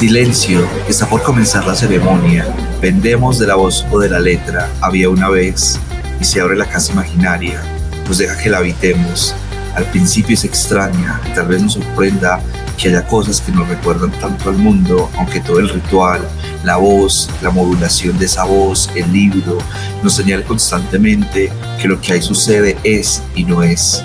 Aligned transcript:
Silencio, 0.00 0.66
está 0.88 1.06
por 1.06 1.22
comenzar 1.22 1.66
la 1.66 1.74
ceremonia. 1.74 2.46
Vendemos 2.80 3.38
de 3.38 3.46
la 3.46 3.56
voz 3.56 3.84
o 3.90 3.98
de 3.98 4.08
la 4.08 4.18
letra. 4.18 4.66
Había 4.80 5.10
una 5.10 5.28
vez 5.28 5.78
y 6.18 6.24
se 6.24 6.40
abre 6.40 6.56
la 6.56 6.64
casa 6.64 6.94
imaginaria. 6.94 7.60
Nos 8.08 8.16
deja 8.16 8.38
que 8.38 8.48
la 8.48 8.56
habitemos. 8.56 9.34
Al 9.74 9.84
principio 9.84 10.32
es 10.32 10.44
extraña, 10.44 11.20
tal 11.34 11.48
vez 11.48 11.60
nos 11.60 11.74
sorprenda 11.74 12.40
que 12.78 12.88
haya 12.88 13.06
cosas 13.06 13.42
que 13.42 13.52
nos 13.52 13.68
recuerdan 13.68 14.10
tanto 14.12 14.48
al 14.48 14.56
mundo, 14.56 15.10
aunque 15.18 15.40
todo 15.40 15.58
el 15.58 15.68
ritual, 15.68 16.26
la 16.64 16.78
voz, 16.78 17.28
la 17.42 17.50
modulación 17.50 18.18
de 18.18 18.24
esa 18.24 18.44
voz, 18.44 18.88
el 18.94 19.12
libro, 19.12 19.58
nos 20.02 20.14
señala 20.14 20.44
constantemente 20.44 21.52
que 21.78 21.88
lo 21.88 22.00
que 22.00 22.14
ahí 22.14 22.22
sucede 22.22 22.78
es 22.84 23.22
y 23.34 23.44
no 23.44 23.62
es 23.62 24.02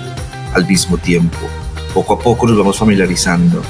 al 0.52 0.66
mismo 0.66 0.98
tiempo. 0.98 1.38
Poco 1.94 2.12
a 2.12 2.18
poco 2.18 2.46
nos 2.46 2.58
vamos 2.58 2.76
familiarizando, 2.76 3.62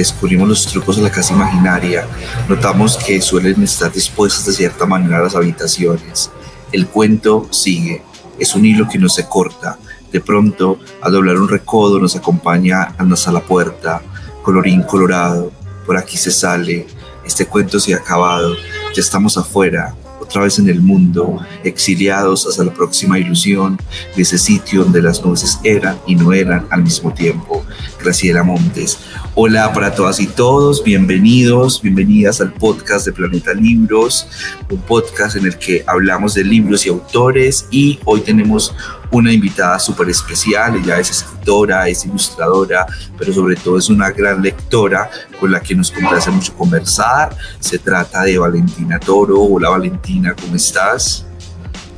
descubrimos 0.00 0.48
los 0.48 0.66
trucos 0.66 0.96
de 0.96 1.02
la 1.02 1.10
casa 1.10 1.34
imaginaria, 1.34 2.06
notamos 2.48 2.96
que 2.96 3.20
suelen 3.20 3.62
estar 3.62 3.92
dispuestas 3.92 4.46
de 4.46 4.52
cierta 4.52 4.86
manera 4.86 5.22
las 5.22 5.36
habitaciones. 5.36 6.30
El 6.72 6.88
cuento 6.88 7.46
sigue, 7.50 8.02
es 8.38 8.54
un 8.54 8.64
hilo 8.64 8.88
que 8.88 8.98
no 8.98 9.08
se 9.08 9.28
corta. 9.28 9.78
De 10.10 10.20
pronto, 10.20 10.78
al 11.00 11.12
doblar 11.12 11.36
un 11.36 11.48
recodo, 11.48 11.98
nos 11.98 12.16
acompaña 12.16 12.94
hasta 12.98 13.32
la 13.32 13.40
puerta, 13.40 14.02
colorín 14.42 14.82
colorado, 14.82 15.52
por 15.86 15.96
aquí 15.96 16.16
se 16.16 16.30
sale, 16.30 16.86
este 17.24 17.46
cuento 17.46 17.78
se 17.80 17.94
ha 17.94 17.98
acabado, 17.98 18.54
ya 18.94 19.00
estamos 19.00 19.36
afuera, 19.36 19.94
otra 20.20 20.42
vez 20.42 20.58
en 20.58 20.68
el 20.68 20.80
mundo, 20.80 21.38
exiliados 21.62 22.46
hasta 22.46 22.64
la 22.64 22.72
próxima 22.72 23.18
ilusión 23.18 23.78
de 24.16 24.22
ese 24.22 24.38
sitio 24.38 24.82
donde 24.82 25.02
las 25.02 25.24
nubes 25.24 25.58
eran 25.62 25.98
y 26.06 26.16
no 26.16 26.32
eran 26.32 26.66
al 26.70 26.82
mismo 26.82 27.12
tiempo. 27.12 27.64
Graciela 28.04 28.42
Montes. 28.42 28.98
Hola 29.34 29.72
para 29.72 29.94
todas 29.94 30.20
y 30.20 30.26
todos, 30.26 30.84
bienvenidos, 30.84 31.80
bienvenidas 31.80 32.38
al 32.42 32.52
podcast 32.52 33.06
de 33.06 33.12
Planeta 33.12 33.54
Libros, 33.54 34.28
un 34.70 34.78
podcast 34.82 35.36
en 35.36 35.46
el 35.46 35.56
que 35.56 35.82
hablamos 35.86 36.34
de 36.34 36.44
libros 36.44 36.84
y 36.84 36.90
autores 36.90 37.66
y 37.70 37.98
hoy 38.04 38.20
tenemos 38.20 38.74
una 39.10 39.32
invitada 39.32 39.78
súper 39.78 40.10
especial, 40.10 40.76
ella 40.76 41.00
es 41.00 41.10
escritora, 41.10 41.88
es 41.88 42.04
ilustradora, 42.04 42.86
pero 43.16 43.32
sobre 43.32 43.56
todo 43.56 43.78
es 43.78 43.88
una 43.88 44.10
gran 44.10 44.42
lectora 44.42 45.10
con 45.40 45.50
la 45.50 45.60
que 45.60 45.74
nos 45.74 45.90
complace 45.90 46.30
mucho 46.30 46.54
conversar. 46.54 47.34
Se 47.58 47.78
trata 47.78 48.24
de 48.24 48.36
Valentina 48.38 49.00
Toro. 49.00 49.40
Hola 49.40 49.70
Valentina, 49.70 50.34
¿cómo 50.38 50.56
estás? 50.56 51.24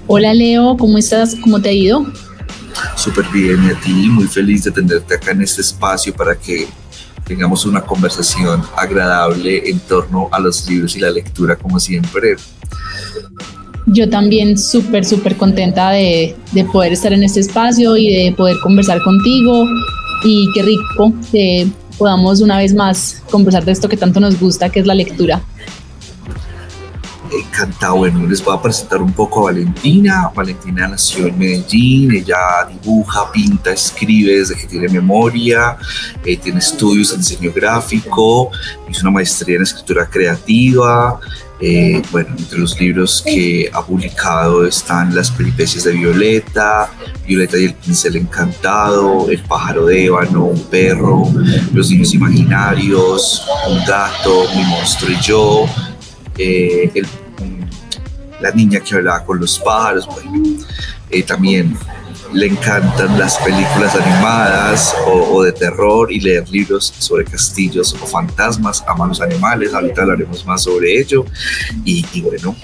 Hola 0.06 0.32
Leo, 0.32 0.76
¿cómo 0.76 0.98
estás? 0.98 1.34
¿Cómo 1.42 1.60
te 1.60 1.70
ha 1.70 1.72
ido? 1.72 2.06
Súper 2.96 3.26
bien, 3.32 3.64
y 3.64 3.70
a 3.70 3.80
ti, 3.80 4.08
muy 4.08 4.26
feliz 4.26 4.64
de 4.64 4.70
tenerte 4.70 5.14
acá 5.14 5.30
en 5.30 5.42
este 5.42 5.60
espacio 5.60 6.14
para 6.14 6.36
que 6.36 6.66
tengamos 7.24 7.66
una 7.66 7.80
conversación 7.80 8.62
agradable 8.76 9.68
en 9.68 9.80
torno 9.80 10.28
a 10.30 10.38
los 10.38 10.68
libros 10.68 10.96
y 10.96 11.00
la 11.00 11.10
lectura, 11.10 11.56
como 11.56 11.80
siempre. 11.80 12.36
Yo 13.86 14.08
también 14.08 14.58
súper, 14.58 15.04
súper 15.04 15.36
contenta 15.36 15.90
de, 15.90 16.36
de, 16.52 16.64
poder 16.64 16.92
estar 16.92 17.12
en 17.12 17.22
este 17.22 17.40
espacio 17.40 17.96
y 17.96 18.14
de 18.14 18.32
poder 18.32 18.56
conversar 18.62 19.02
contigo. 19.02 19.64
Y 20.24 20.48
qué 20.54 20.62
rico 20.62 21.12
que 21.30 21.68
podamos 21.98 22.40
una 22.40 22.58
vez 22.58 22.74
más 22.74 23.22
conversar 23.30 23.64
de 23.64 23.72
esto 23.72 23.88
que 23.88 23.96
tanto 23.96 24.20
nos 24.20 24.38
gusta, 24.38 24.68
que 24.70 24.80
es 24.80 24.86
la 24.86 24.94
lectura. 24.94 25.42
Encantado, 27.32 27.96
bueno, 27.96 28.26
les 28.26 28.42
voy 28.44 28.56
a 28.56 28.62
presentar 28.62 29.02
un 29.02 29.12
poco 29.12 29.40
a 29.40 29.52
Valentina. 29.52 30.30
Valentina 30.34 30.86
nació 30.88 31.26
en 31.26 31.38
Medellín, 31.38 32.12
ella 32.12 32.66
dibuja, 32.68 33.30
pinta, 33.32 33.72
escribe 33.72 34.38
desde 34.38 34.56
que 34.56 34.66
tiene 34.66 34.88
memoria, 34.88 35.76
eh, 36.24 36.36
tiene 36.36 36.58
estudios 36.58 37.12
en 37.12 37.18
diseño 37.18 37.52
gráfico, 37.54 38.50
hizo 38.88 39.00
una 39.02 39.10
maestría 39.10 39.56
en 39.56 39.62
escritura 39.62 40.08
creativa, 40.08 41.18
eh, 41.58 42.02
bueno, 42.12 42.34
entre 42.36 42.58
los 42.58 42.78
libros 42.78 43.22
que 43.24 43.70
ha 43.72 43.82
publicado 43.82 44.66
están 44.66 45.14
Las 45.14 45.30
peripecias 45.30 45.84
de 45.84 45.92
Violeta, 45.92 46.90
Violeta 47.26 47.56
y 47.56 47.64
el 47.64 47.74
pincel 47.74 48.16
encantado, 48.16 49.30
El 49.30 49.42
pájaro 49.42 49.86
de 49.86 50.04
ébano, 50.04 50.44
Un 50.44 50.62
perro, 50.64 51.24
Los 51.72 51.90
niños 51.90 52.12
imaginarios, 52.12 53.42
Un 53.70 53.78
gato, 53.86 54.44
Mi 54.54 54.64
monstruo 54.64 55.10
y 55.10 55.20
yo, 55.22 55.66
eh, 56.38 56.90
La 58.40 58.50
niña 58.50 58.80
que 58.80 58.94
hablaba 58.94 59.24
con 59.24 59.40
los 59.40 59.58
pájaros, 59.58 60.06
bueno, 60.06 60.58
eh, 61.10 61.22
también 61.22 61.76
le 62.32 62.46
encantan 62.46 63.18
las 63.18 63.38
películas 63.38 63.94
animadas 63.94 64.94
o, 65.06 65.42
de 65.42 65.52
terror 65.52 66.10
y 66.10 66.20
leer 66.20 66.48
libros 66.48 66.92
sobre 66.98 67.24
castillos 67.24 67.94
o 67.94 68.06
fantasmas, 68.06 68.84
ama 68.86 69.06
los 69.06 69.20
animales, 69.20 69.72
ahorita 69.72 70.02
hablaremos 70.02 70.44
más 70.44 70.64
sobre 70.64 70.98
ello. 70.98 71.24
Y, 71.84 72.04
bueno, 72.20 72.56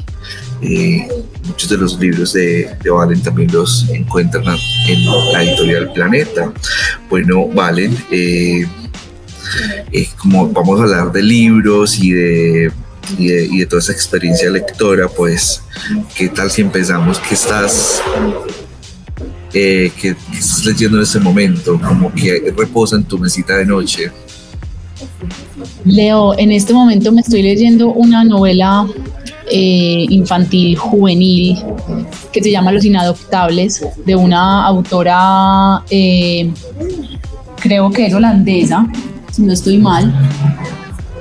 eh, 0.60 1.08
muchos 1.44 1.68
de 1.68 1.76
los 1.78 1.98
libros 1.98 2.32
de, 2.32 2.76
Valen 2.84 3.22
también 3.22 3.52
los 3.52 3.88
encuentran 3.90 4.44
en 4.88 5.06
la 5.32 5.42
editorial 5.42 5.92
Planeta. 5.92 6.52
Bueno, 7.08 7.46
Valen, 7.48 7.96
eh, 8.10 8.66
como 10.18 10.48
vamos 10.48 10.80
a 10.80 10.82
hablar 10.84 11.12
de 11.12 11.22
libros 11.22 11.98
y 11.98 12.12
de 12.12 12.72
y 13.18 13.28
de, 13.28 13.66
toda 13.66 13.80
esa 13.80 13.92
experiencia 13.92 14.50
lectora, 14.50 15.08
pues, 15.08 15.62
¿qué 16.16 16.28
tal 16.28 16.50
si 16.50 16.62
empezamos? 16.62 17.18
¿Qué 17.20 17.34
estás 17.34 18.02
eh, 19.54 19.92
estás 20.32 20.64
leyendo 20.64 20.96
en 20.96 21.02
este 21.02 21.20
momento, 21.20 21.80
como 21.80 22.12
que 22.14 22.52
reposa 22.56 22.96
en 22.96 23.04
tu 23.04 23.18
mesita 23.18 23.56
de 23.56 23.66
noche? 23.66 24.10
Leo, 25.84 26.36
en 26.38 26.52
este 26.52 26.72
momento 26.72 27.12
me 27.12 27.20
estoy 27.20 27.42
leyendo 27.42 27.88
una 27.88 28.24
novela 28.24 28.86
eh, 29.50 30.06
infantil 30.08 30.76
juvenil 30.76 31.58
que 32.32 32.42
se 32.42 32.50
llama 32.50 32.72
Los 32.72 32.84
Inadoptables, 32.84 33.84
de 34.06 34.16
una 34.16 34.64
autora, 34.66 35.82
eh, 35.90 36.50
creo 37.56 37.90
que 37.90 38.06
es 38.06 38.14
holandesa, 38.14 38.86
si 39.30 39.42
no 39.42 39.52
estoy 39.52 39.78
mal, 39.78 40.14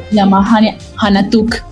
se 0.09 0.16
llama 0.16 0.46
Hannah 0.98 1.30
Tuk. 1.30 1.70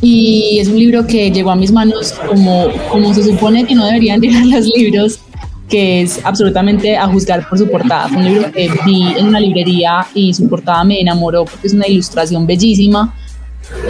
Y 0.00 0.58
es 0.60 0.68
un 0.68 0.78
libro 0.78 1.06
que 1.06 1.30
llegó 1.30 1.50
a 1.50 1.56
mis 1.56 1.72
manos 1.72 2.14
como, 2.28 2.68
como 2.90 3.12
se 3.14 3.24
supone 3.24 3.64
que 3.64 3.74
no 3.74 3.86
deberían 3.86 4.20
llegar 4.20 4.46
los 4.46 4.66
libros 4.66 5.20
que 5.68 6.02
es 6.02 6.20
absolutamente 6.24 6.96
a 6.96 7.06
juzgar 7.08 7.46
por 7.48 7.58
su 7.58 7.70
portada. 7.70 8.08
Fue 8.08 8.18
un 8.18 8.24
libro 8.24 8.50
que 8.50 8.70
vi 8.86 9.14
en 9.16 9.26
una 9.26 9.38
librería 9.38 10.06
y 10.14 10.32
su 10.32 10.48
portada 10.48 10.82
me 10.84 11.00
enamoró 11.00 11.44
porque 11.44 11.66
es 11.66 11.74
una 11.74 11.86
ilustración 11.86 12.46
bellísima. 12.46 13.14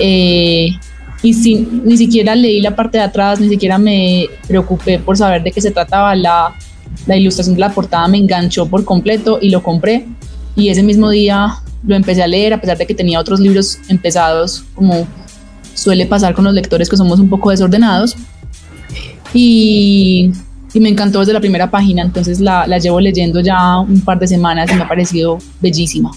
Eh, 0.00 0.70
y 1.22 1.34
sin, 1.34 1.84
ni 1.84 1.96
siquiera 1.96 2.34
leí 2.34 2.60
la 2.60 2.74
parte 2.74 2.98
de 2.98 3.04
atrás, 3.04 3.40
ni 3.40 3.48
siquiera 3.48 3.78
me 3.78 4.26
preocupé 4.46 4.98
por 4.98 5.16
saber 5.16 5.42
de 5.42 5.52
qué 5.52 5.60
se 5.60 5.70
trataba. 5.70 6.14
La, 6.14 6.54
la 7.06 7.16
ilustración 7.16 7.54
de 7.54 7.60
la 7.60 7.72
portada 7.72 8.08
me 8.08 8.18
enganchó 8.18 8.66
por 8.66 8.84
completo 8.84 9.38
y 9.40 9.50
lo 9.50 9.62
compré. 9.62 10.06
Y 10.56 10.70
ese 10.70 10.82
mismo 10.82 11.10
día 11.10 11.54
lo 11.86 11.94
empecé 11.94 12.22
a 12.22 12.26
leer, 12.26 12.54
a 12.54 12.60
pesar 12.60 12.76
de 12.76 12.86
que 12.86 12.94
tenía 12.94 13.20
otros 13.20 13.38
libros 13.38 13.78
empezados, 13.88 14.64
como 14.74 15.06
suele 15.78 16.06
pasar 16.06 16.34
con 16.34 16.44
los 16.44 16.54
lectores 16.54 16.88
que 16.88 16.96
somos 16.96 17.20
un 17.20 17.28
poco 17.28 17.50
desordenados. 17.50 18.16
Y 19.34 20.32
y 20.72 20.80
me 20.80 20.88
encantó 20.88 21.20
desde 21.20 21.32
la 21.32 21.40
primera 21.40 21.70
página, 21.70 22.02
entonces 22.02 22.40
la, 22.40 22.66
la 22.66 22.78
llevo 22.78 23.00
leyendo 23.00 23.40
ya 23.40 23.78
un 23.78 24.00
par 24.02 24.18
de 24.18 24.26
semanas 24.26 24.70
y 24.70 24.74
me 24.74 24.82
ha 24.82 24.88
parecido 24.88 25.38
bellísima. 25.60 26.10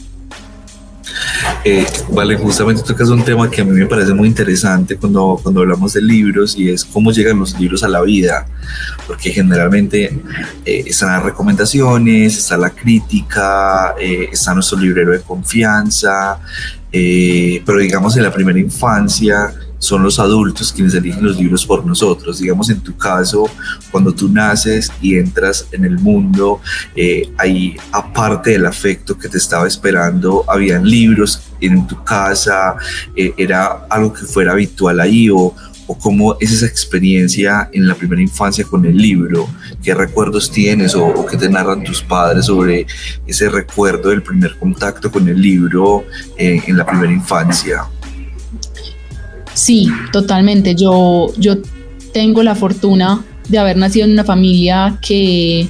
Eh, 1.63 1.85
vale, 2.09 2.37
justamente 2.37 2.81
tocas 2.81 3.09
un 3.09 3.23
tema 3.23 3.49
que 3.49 3.61
a 3.61 3.65
mí 3.65 3.71
me 3.71 3.85
parece 3.85 4.13
muy 4.13 4.27
interesante 4.27 4.97
cuando, 4.97 5.39
cuando 5.41 5.61
hablamos 5.61 5.93
de 5.93 6.01
libros 6.01 6.55
y 6.57 6.69
es 6.69 6.83
cómo 6.83 7.11
llegan 7.11 7.39
los 7.39 7.59
libros 7.59 7.83
a 7.83 7.87
la 7.87 8.01
vida, 8.01 8.47
porque 9.07 9.31
generalmente 9.31 10.19
eh, 10.65 10.83
están 10.87 11.09
las 11.09 11.23
recomendaciones, 11.23 12.37
está 12.37 12.57
la 12.57 12.71
crítica, 12.71 13.95
eh, 13.99 14.29
está 14.31 14.53
nuestro 14.53 14.79
librero 14.79 15.11
de 15.11 15.21
confianza, 15.21 16.39
pero 16.91 17.79
digamos 17.79 18.17
en 18.17 18.23
la 18.23 18.33
primera 18.33 18.59
infancia 18.59 19.53
son 19.81 20.03
los 20.03 20.19
adultos 20.19 20.71
quienes 20.71 20.93
eligen 20.93 21.25
los 21.25 21.37
libros 21.37 21.65
por 21.65 21.83
nosotros. 21.83 22.37
Digamos, 22.37 22.69
en 22.69 22.81
tu 22.81 22.95
caso, 22.95 23.49
cuando 23.89 24.13
tú 24.13 24.29
naces 24.29 24.91
y 25.01 25.17
entras 25.17 25.67
en 25.71 25.83
el 25.85 25.97
mundo, 25.97 26.61
eh, 26.95 27.33
ahí, 27.37 27.75
aparte 27.91 28.51
del 28.51 28.67
afecto 28.67 29.17
que 29.17 29.27
te 29.27 29.39
estaba 29.39 29.67
esperando, 29.67 30.45
habían 30.47 30.85
libros 30.85 31.41
en 31.59 31.87
tu 31.87 32.01
casa, 32.03 32.75
eh, 33.15 33.33
era 33.37 33.87
algo 33.89 34.13
que 34.13 34.21
fuera 34.21 34.51
habitual 34.51 34.99
ahí 34.99 35.29
o, 35.31 35.55
o 35.91 35.97
cómo 35.97 36.37
es 36.39 36.53
esa 36.53 36.67
experiencia 36.67 37.69
en 37.73 37.85
la 37.85 37.95
primera 37.95 38.21
infancia 38.21 38.63
con 38.63 38.85
el 38.85 38.95
libro, 38.95 39.49
qué 39.83 39.93
recuerdos 39.93 40.49
tienes 40.49 40.95
o, 40.95 41.25
qué 41.25 41.35
te 41.35 41.49
narran 41.49 41.83
tus 41.83 42.01
padres 42.01 42.45
sobre 42.45 42.87
ese 43.27 43.49
recuerdo 43.49 44.09
del 44.09 44.23
primer 44.23 44.55
contacto 44.57 45.11
con 45.11 45.27
el 45.27 45.41
libro 45.41 46.05
eh, 46.37 46.61
en 46.65 46.77
la 46.77 46.85
primera 46.85 47.11
infancia. 47.11 47.83
Sí, 49.53 49.91
totalmente. 50.13 50.75
Yo, 50.75 51.33
yo 51.37 51.57
tengo 52.13 52.41
la 52.41 52.55
fortuna 52.55 53.25
de 53.49 53.57
haber 53.57 53.75
nacido 53.75 54.05
en 54.05 54.13
una 54.13 54.23
familia 54.23 54.97
que, 55.05 55.67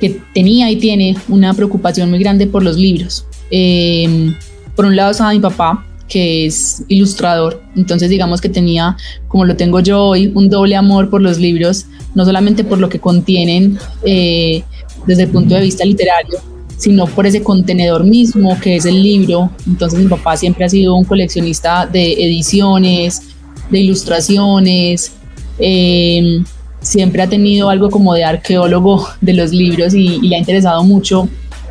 que 0.00 0.20
tenía 0.34 0.70
y 0.70 0.76
tiene 0.76 1.16
una 1.28 1.54
preocupación 1.54 2.10
muy 2.10 2.18
grande 2.18 2.46
por 2.46 2.62
los 2.62 2.76
libros. 2.76 3.24
Em, 3.50 4.34
por 4.76 4.84
un 4.84 4.96
lado 4.96 5.12
estaba 5.12 5.32
mi 5.32 5.40
papá, 5.40 5.82
que 6.12 6.44
es 6.44 6.84
ilustrador. 6.88 7.62
Entonces 7.74 8.10
digamos 8.10 8.42
que 8.42 8.50
tenía, 8.50 8.98
como 9.28 9.46
lo 9.46 9.56
tengo 9.56 9.80
yo 9.80 10.04
hoy, 10.04 10.30
un 10.34 10.50
doble 10.50 10.76
amor 10.76 11.08
por 11.08 11.22
los 11.22 11.38
libros, 11.38 11.86
no 12.14 12.26
solamente 12.26 12.64
por 12.64 12.78
lo 12.78 12.90
que 12.90 12.98
contienen 12.98 13.78
eh, 14.04 14.62
desde 15.06 15.22
el 15.22 15.30
punto 15.30 15.54
de 15.54 15.62
vista 15.62 15.86
literario, 15.86 16.38
sino 16.76 17.06
por 17.06 17.26
ese 17.26 17.42
contenedor 17.42 18.04
mismo 18.04 18.60
que 18.60 18.76
es 18.76 18.84
el 18.84 19.02
libro. 19.02 19.50
Entonces 19.66 20.00
mi 20.00 20.06
papá 20.06 20.36
siempre 20.36 20.66
ha 20.66 20.68
sido 20.68 20.94
un 20.94 21.04
coleccionista 21.04 21.86
de 21.86 22.12
ediciones, 22.12 23.22
de 23.70 23.78
ilustraciones, 23.78 25.12
em, 25.58 26.44
siempre 26.82 27.22
ha 27.22 27.26
tenido 27.26 27.70
algo 27.70 27.88
como 27.88 28.12
de 28.12 28.24
arqueólogo 28.24 29.08
de 29.22 29.32
los 29.32 29.50
libros 29.50 29.94
y, 29.94 30.20
le 30.20 30.36
ha 30.36 30.38
interesado 30.38 30.84
mucho 30.84 31.26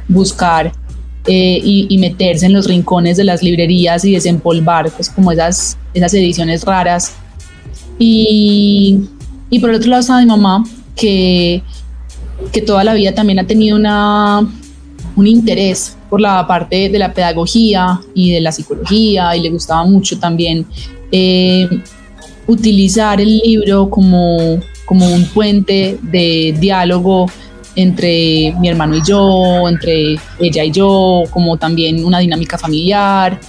buscar 0.07 0.71
eh, 1.27 1.62
y, 1.63 1.97
meterse 2.00 2.47
en 2.47 2.53
los 2.53 2.68
rincones 2.68 3.18
de 3.18 3.23
las 3.23 3.44
librerías 3.44 4.03
y 4.06 4.13
desempolvar 4.13 4.91
pues 4.91 5.09
como 5.09 5.31
esas, 5.31 5.77
esas 5.94 6.13
ediciones 6.13 6.63
raras. 6.63 7.13
Y, 8.00 9.01
y 9.50 9.59
por 9.59 9.69
otro 9.69 9.89
lado 9.89 10.01
está 10.01 10.19
mi 10.19 10.25
mamá, 10.25 10.63
que, 10.95 11.62
que 12.51 12.62
toda 12.62 12.83
la 12.83 12.94
vida 12.94 13.13
también 13.13 13.39
ha 13.39 13.45
tenido 13.45 13.77
una, 13.77 14.47
un 15.15 15.27
interés 15.27 15.95
por 16.09 16.19
la 16.21 16.45
parte 16.47 16.89
de 16.89 17.00
la 17.00 17.13
pedagogía 17.13 18.01
y 18.13 18.33
de 18.33 18.41
la 18.41 18.51
psicología 18.51 19.35
y 19.35 19.41
le 19.41 19.50
gustaba 19.50 19.85
mucho 19.85 20.19
también 20.19 20.65
eh, 21.12 21.68
utilizar 22.47 23.21
el 23.21 23.38
libro 23.38 23.89
como, 23.89 24.59
como 24.85 25.07
un 25.13 25.25
puente 25.25 25.97
de 26.01 26.56
diálogo 26.59 27.27
entre 27.75 28.53
mi 28.59 28.69
hermano 28.69 28.95
y 28.95 29.01
yo, 29.06 29.68
entre 29.69 30.15
ella 30.39 30.63
y 30.63 30.71
yo, 30.71 31.23
como 31.31 31.57
también 31.57 32.03
una 32.03 32.19
dinámica 32.19 32.57
familiar, 32.57 33.39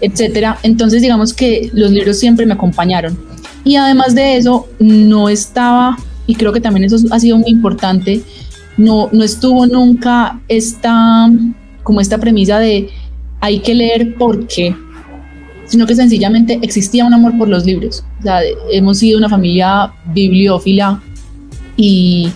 etcétera. 0.00 0.58
Entonces, 0.62 1.02
digamos 1.02 1.32
que 1.32 1.70
los 1.72 1.90
libros 1.90 2.18
siempre 2.18 2.46
me 2.46 2.54
acompañaron. 2.54 3.18
Y 3.64 3.76
además 3.76 4.14
de 4.14 4.36
eso, 4.36 4.68
no 4.78 5.28
estaba, 5.28 5.96
y 6.26 6.34
creo 6.34 6.52
que 6.52 6.60
también 6.60 6.84
eso 6.84 6.96
ha 7.10 7.18
sido 7.18 7.38
muy 7.38 7.50
importante, 7.50 8.22
no, 8.76 9.08
no 9.12 9.24
estuvo 9.24 9.66
nunca 9.66 10.40
esta, 10.48 11.30
como 11.82 12.00
esta 12.00 12.18
premisa 12.18 12.58
de 12.58 12.90
hay 13.40 13.60
que 13.60 13.74
leer 13.74 14.14
porque, 14.16 14.74
sino 15.66 15.86
que 15.86 15.94
sencillamente 15.94 16.58
existía 16.62 17.04
un 17.04 17.14
amor 17.14 17.36
por 17.36 17.48
los 17.48 17.64
libros. 17.64 18.04
O 18.20 18.22
sea, 18.22 18.40
hemos 18.70 18.98
sido 18.98 19.18
una 19.18 19.28
familia 19.28 19.92
bibliófila 20.12 21.02
y, 21.76 22.30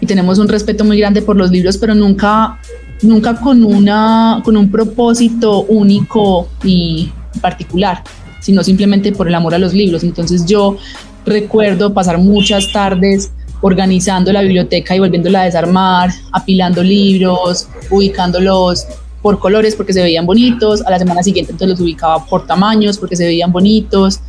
y, 0.00 0.06
tenemos 0.06 0.38
un 0.38 0.48
respeto 0.48 0.84
muy 0.84 0.98
grande 0.98 1.22
por 1.22 1.36
los 1.36 1.50
libros, 1.50 1.78
pero 1.78 1.94
nunca, 1.94 2.58
nunca 3.02 3.34
con, 3.40 3.64
una, 3.64 4.40
con 4.44 4.56
un 4.56 4.70
propósito 4.70 5.62
único 5.62 6.48
y 6.64 7.10
particular, 7.40 8.02
sino 8.40 8.62
simplemente 8.62 9.12
por 9.12 9.28
el 9.28 9.34
amor 9.34 9.54
a 9.54 9.58
los 9.58 9.72
libros. 9.72 10.02
Entonces 10.04 10.46
yo 10.46 10.76
recuerdo 11.24 11.92
pasar 11.92 12.18
muchas 12.18 12.72
tardes 12.72 13.30
organizando 13.60 14.32
la 14.32 14.42
biblioteca 14.42 14.96
y 14.96 15.00
volviéndola 15.00 15.42
a 15.42 15.44
desarmar, 15.44 16.10
apilando 16.32 16.82
libros, 16.82 17.68
ubicándolos 17.90 18.86
por 19.22 19.38
colores 19.38 19.76
porque 19.76 19.92
se 19.92 20.02
veían 20.02 20.24
bonitos, 20.24 20.82
a 20.82 20.90
la 20.90 20.98
semana 20.98 21.22
siguiente 21.22 21.52
entonces 21.52 21.78
los 21.78 21.80
ubicaba 21.84 22.24
por 22.24 22.46
tamaños 22.46 22.98
porque 22.98 23.16
se 23.16 23.26
veían 23.26 23.52
bonitos. 23.52 24.20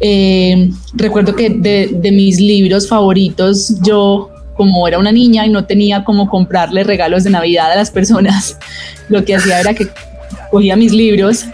Eh, 0.00 0.70
recuerdo 0.94 1.36
que 1.36 1.50
de, 1.50 1.90
de, 1.92 2.10
mis 2.10 2.40
libros 2.40 2.88
favoritos, 2.88 3.74
yo 3.82 4.30
como 4.58 4.86
era 4.86 4.98
una 4.98 5.10
niña 5.10 5.46
y 5.46 5.48
no 5.48 5.64
tenía 5.64 6.04
cómo 6.04 6.28
comprarle 6.28 6.84
regalos 6.84 7.24
de 7.24 7.30
Navidad 7.30 7.72
a 7.72 7.76
las 7.76 7.90
personas, 7.90 8.58
lo 9.08 9.24
que 9.24 9.34
hacía 9.34 9.60
era 9.60 9.72
que 9.72 9.88
cogía 10.50 10.76
mis 10.76 10.92
libros 10.92 11.46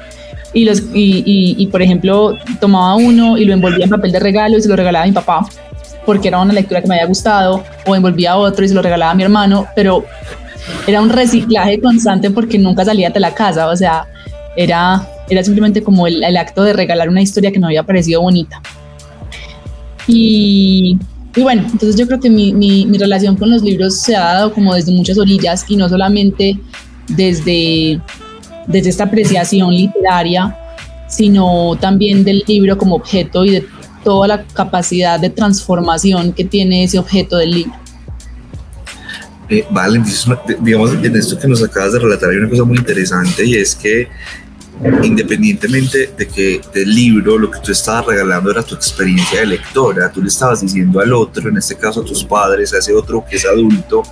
y, 0.52 0.64
los, 0.64 0.80
y, 0.92 1.54
y, 1.56 1.66
por 1.68 1.82
ejemplo 1.82 2.36
tomaba 2.60 2.96
uno 2.96 3.36
y 3.38 3.44
lo 3.44 3.52
envolvía 3.52 3.84
en 3.84 3.90
papel 3.90 4.12
de 4.12 4.20
regalo 4.20 4.56
y 4.56 4.62
se 4.62 4.68
lo 4.68 4.76
regalaba 4.76 5.04
a 5.04 5.06
mi 5.06 5.12
papá 5.12 5.46
porque 6.04 6.28
era 6.28 6.40
una 6.40 6.52
lectura 6.52 6.80
que 6.80 6.88
me 6.88 6.94
había 6.96 7.06
gustado, 7.06 7.64
o 7.86 7.94
envolvía 7.94 8.36
otro 8.36 8.64
y 8.64 8.68
se 8.68 8.74
lo 8.74 8.82
regalaba 8.82 9.12
a 9.12 9.14
mi 9.14 9.22
hermano, 9.22 9.66
pero 9.74 10.04
era 10.86 11.00
un 11.00 11.10
reciclaje 11.10 11.80
constante 11.80 12.30
porque 12.30 12.58
nunca 12.58 12.84
salía 12.84 13.10
de 13.10 13.20
la 13.20 13.34
casa, 13.34 13.68
o 13.68 13.76
sea, 13.76 14.06
era, 14.56 15.06
era 15.28 15.42
simplemente 15.42 15.82
como 15.82 16.06
el, 16.06 16.36
acto 16.36 16.62
de 16.62 16.72
regalar 16.72 17.08
una 17.08 17.22
historia 17.22 17.50
que 17.50 17.58
me 17.58 17.66
había 17.66 17.82
parecido 17.82 18.20
bonita. 18.20 18.60
Y, 20.06 20.98
y 21.36 21.42
bueno, 21.42 21.62
entonces 21.62 21.96
yo 21.96 22.06
creo 22.06 22.20
que 22.20 22.30
mi, 22.30 22.52
mi, 22.52 22.86
mi, 22.86 22.98
relación 22.98 23.36
con 23.36 23.50
los 23.50 23.62
libros 23.62 24.00
se 24.00 24.14
ha 24.14 24.20
dado 24.20 24.52
como 24.52 24.74
desde 24.74 24.92
muchas 24.92 25.18
orillas 25.18 25.64
y 25.68 25.76
no 25.76 25.88
solamente 25.88 26.58
desde, 27.08 28.00
desde 28.66 28.90
esta 28.90 29.04
apreciación 29.04 29.74
literaria, 29.74 30.56
sino 31.08 31.76
también 31.80 32.24
del 32.24 32.44
libro 32.46 32.78
como 32.78 32.96
objeto 32.96 33.44
y 33.44 33.50
de 33.50 33.66
toda 34.04 34.28
la 34.28 34.44
capacidad 34.44 35.18
de 35.18 35.30
transformación 35.30 36.32
que 36.32 36.44
tiene 36.44 36.84
ese 36.84 36.98
objeto 36.98 37.36
del 37.38 37.50
libro. 37.50 37.74
Eh, 39.48 39.64
vale, 39.70 40.00
digamos, 40.60 40.92
en 40.94 41.16
esto 41.16 41.38
que 41.38 41.48
nos 41.48 41.62
acabas 41.62 41.92
de 41.92 41.98
relatar 41.98 42.30
hay 42.30 42.36
una 42.36 42.48
cosa 42.48 42.64
muy 42.64 42.78
interesante 42.78 43.44
y 43.44 43.56
es 43.56 43.74
que 43.74 44.08
independientemente 45.02 46.12
de 46.16 46.26
que 46.26 46.60
del 46.72 46.94
libro 46.94 47.38
lo 47.38 47.50
que 47.50 47.60
tú 47.60 47.72
estabas 47.72 48.06
regalando 48.06 48.50
era 48.50 48.62
tu 48.62 48.74
experiencia 48.74 49.40
de 49.40 49.46
lectora, 49.46 50.10
tú 50.10 50.20
le 50.20 50.28
estabas 50.28 50.60
diciendo 50.60 51.00
al 51.00 51.12
otro, 51.12 51.48
en 51.48 51.56
este 51.56 51.76
caso 51.76 52.00
a 52.00 52.04
tus 52.04 52.24
padres, 52.24 52.74
a 52.74 52.78
ese 52.78 52.92
otro 52.92 53.24
que 53.28 53.36
es 53.36 53.46
adulto, 53.46 54.02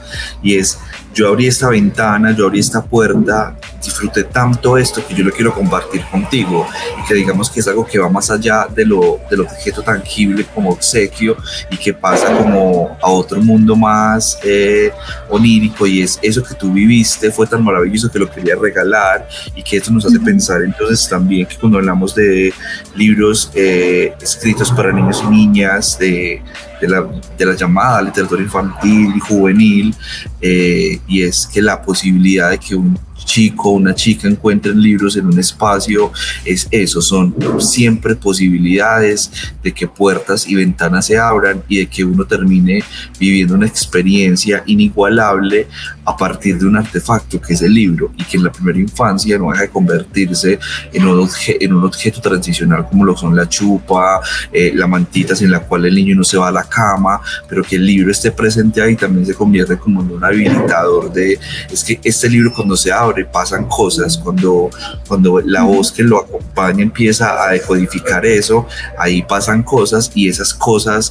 y 0.43 0.57
es 0.57 0.79
yo 1.15 1.29
abrí 1.29 1.47
esta 1.47 1.69
ventana, 1.69 2.33
yo 2.33 2.47
abrí 2.47 2.61
esta 2.61 2.83
puerta, 2.83 3.57
disfruté 3.83 4.25
tanto 4.25 4.79
esto 4.79 5.07
que 5.07 5.15
yo 5.15 5.25
lo 5.25 5.33
quiero 5.33 5.53
compartir 5.53 6.03
contigo 6.11 6.67
y 6.99 7.07
que 7.07 7.15
digamos 7.15 7.51
que 7.51 7.61
es 7.61 7.69
algo 7.69 7.85
que 7.85 7.99
va 7.99 8.09
más 8.09 8.31
allá 8.31 8.67
de 8.75 8.85
lo, 8.85 9.21
del 9.31 9.41
objeto 9.41 9.83
tangible 9.83 10.47
como 10.55 10.71
obsequio 10.71 11.37
y 11.71 11.77
que 11.77 11.93
pasa 11.93 12.33
como 12.37 12.97
a 13.03 13.11
otro 13.11 13.41
mundo 13.41 13.77
más 13.77 14.39
eh, 14.45 14.93
onírico 15.29 15.87
y 15.87 16.03
es 16.03 16.19
eso 16.23 16.43
que 16.43 16.55
tú 16.55 16.73
viviste 16.73 17.31
fue 17.31 17.47
tan 17.47 17.63
maravilloso 17.65 18.11
que 18.11 18.19
lo 18.19 18.31
quería 18.31 18.55
regalar 18.57 19.29
y 19.55 19.63
que 19.63 19.79
eso 19.79 19.91
nos 19.93 20.07
hace 20.07 20.21
pensar 20.21 20.63
entonces 20.63 21.09
también 21.09 21.47
que 21.47 21.57
cuando 21.57 21.79
hablamos 21.79 22.15
de 22.15 22.53
libros 22.95 23.51
eh, 23.55 24.15
escritos 24.21 24.71
para 24.71 24.93
niños 24.93 25.23
y 25.25 25.31
niñas, 25.31 25.99
de 25.99 26.43
de 26.83 26.89
la, 26.89 27.07
de 27.39 27.47
la 27.47 27.55
llamada 27.55 28.03
literatura 28.03 28.43
infantil 28.43 29.15
y 29.15 29.21
juvenil, 29.21 29.95
eh, 30.41 30.99
y 31.07 31.23
es 31.23 31.47
que 31.47 31.63
la 31.63 31.81
posibilidad 31.81 32.51
de 32.51 32.59
que 32.59 32.75
un 32.75 32.99
chico 33.25 33.69
o 33.69 33.73
una 33.75 33.95
chica 33.95 34.27
encuentren 34.27 34.83
libros 34.83 35.17
en 35.17 35.27
un 35.27 35.39
espacio, 35.39 36.11
es 36.45 36.67
eso, 36.73 37.01
son 37.01 37.35
siempre 37.61 38.17
posibilidades 38.17 39.31
de 39.63 39.73
que 39.73 39.87
puertas 39.87 40.45
y 40.49 40.57
ventanas 40.57 41.07
se 41.07 41.17
abran 41.17 41.63
y 41.69 41.79
de 41.79 41.87
que 41.87 42.05
uno 42.05 42.25
termine 42.25 42.83
viviendo 43.21 43.55
una 43.55 43.67
experiencia 43.67 44.65
inigualable 44.67 45.69
a 46.05 46.17
partir 46.17 46.59
de 46.59 46.67
un 46.67 46.77
artefacto 46.77 47.41
que 47.41 47.55
es 47.55 47.63
el 47.63 47.75
libro 47.75 48.13
y 48.17 48.25
que 48.25 48.37
en 48.37 48.45
la 48.45 48.53
primera 48.53 48.79
infancia 48.79 49.39
no 49.39 49.51
deja 49.51 49.63
de 49.63 49.71
convertirse 49.71 50.59
en 50.93 51.07
un, 51.07 51.29
en 51.61 51.73
un 51.73 51.85
objeto 51.85 52.21
transicional 52.21 52.89
como 52.89 53.05
lo 53.05 53.17
son 53.17 53.37
la 53.37 53.49
chupa, 53.49 54.21
eh, 54.53 54.73
la 54.75 54.87
mantita 54.87 55.35
en 55.41 55.51
la 55.51 55.61
cual 55.61 55.87
el 55.87 55.95
niño 55.95 56.15
no 56.15 56.25
se 56.25 56.37
va 56.37 56.49
a 56.49 56.53
la 56.53 56.65
cama, 56.65 57.21
pero 57.49 57.63
que 57.63 57.77
el 57.77 57.87
libro 57.87 58.11
esté 58.11 58.33
presente 58.33 58.83
ahí 58.83 58.97
también 58.97 59.25
se 59.27 59.35
convierte 59.35 59.79
como 59.79 60.03
en 60.03 60.11
un 60.11 60.25
habilitador 60.25 61.13
de, 61.13 61.39
es 61.71 61.85
que 61.85 62.01
este 62.03 62.29
libro 62.29 62.53
cuando 62.55 62.77
se 62.77 62.93
abre 62.93 63.25
pasan 63.25 63.67
cosas, 63.67 64.19
cuando, 64.19 64.71
cuando 65.07 65.41
la 65.41 65.63
voz 65.63 65.93
que 65.93 66.03
lo 66.03 66.19
acompaña 66.19 66.83
empieza 66.83 67.43
a 67.43 67.53
decodificar 67.53 68.27
eso, 68.27 68.67
ahí 68.99 69.23
pasan 69.23 69.63
cosas 69.63 70.11
y 70.15 70.29
esas 70.29 70.53
cosas 70.53 71.11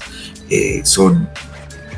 eh, 0.50 0.82
son 0.84 1.30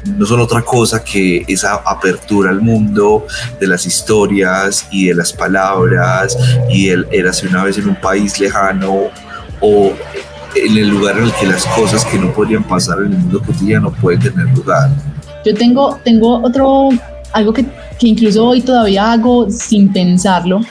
no 0.06 0.26
son 0.26 0.40
otra 0.42 0.62
cosa 0.62 1.04
que 1.04 1.46
esa 1.48 1.76
apertura 1.86 2.50
al 2.50 2.62
mundo 2.62 3.26
de 3.60 3.68
las 3.68 3.86
historias 3.86 4.88
y 4.92 5.08
de 5.08 5.16
las 5.16 5.34
palabras 5.34 6.38
y 6.70 6.90
el 6.90 7.08
érase 7.12 7.48
una 7.48 7.64
vez 7.64 7.78
en 7.78 7.90
un 7.90 7.96
país 7.96 8.40
lejano 8.40 9.10
o 9.62 9.94
en 10.56 10.78
el 10.78 10.90
lugar 10.90 11.18
en 11.18 11.26
el 11.26 11.34
que 11.34 11.48
las 11.48 11.66
cosas 11.68 12.06
que 12.06 12.18
no 12.18 12.32
podrían 12.34 12.64
pasar 12.64 13.00
en 13.00 13.14
el 13.14 13.18
mundo 13.20 13.42
cotidiano 13.42 13.92
pueden 13.92 14.20
tener 14.20 14.48
lugar. 14.56 14.90
Yo 15.46 15.54
tengo, 15.54 16.00
tengo 16.04 16.42
otro, 16.44 16.90
algo 17.34 17.54
que 17.54 17.66
que 18.04 18.08
incluso 18.08 18.46
hoy 18.46 18.62
todavía 18.62 19.14
hago 19.14 19.50
sin 19.50 19.92
pensarlo, 19.92 20.62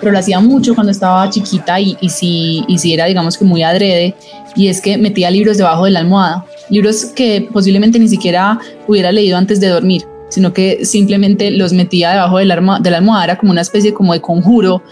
pero 0.00 0.12
lo 0.12 0.18
hacía 0.18 0.40
mucho 0.40 0.74
cuando 0.74 0.90
estaba 0.90 1.28
chiquita 1.30 1.78
y, 1.78 1.96
y, 2.00 2.08
si, 2.08 2.64
y 2.66 2.78
si 2.78 2.92
era, 2.92 3.06
digamos 3.06 3.38
que 3.38 3.44
muy 3.44 3.62
adrede, 3.62 4.14
y 4.56 4.68
es 4.68 4.80
que 4.80 4.98
metía 4.98 5.30
libros 5.30 5.58
debajo 5.58 5.84
de 5.84 5.92
la 5.92 6.00
almohada, 6.00 6.44
libros 6.70 7.04
que 7.04 7.48
posiblemente 7.52 7.98
ni 7.98 8.08
siquiera 8.08 8.58
hubiera 8.88 9.12
leído 9.12 9.36
antes 9.36 9.60
de 9.60 9.68
dormir, 9.68 10.02
sino 10.28 10.52
que 10.52 10.84
simplemente 10.84 11.50
los 11.50 11.72
metía 11.72 12.10
debajo 12.12 12.38
de 12.38 12.46
la, 12.46 12.78
de 12.80 12.90
la 12.90 12.96
almohada, 12.98 13.24
era 13.24 13.38
como 13.38 13.52
una 13.52 13.60
especie 13.60 13.92
como 13.92 14.12
de 14.12 14.20
conjuro, 14.20 14.82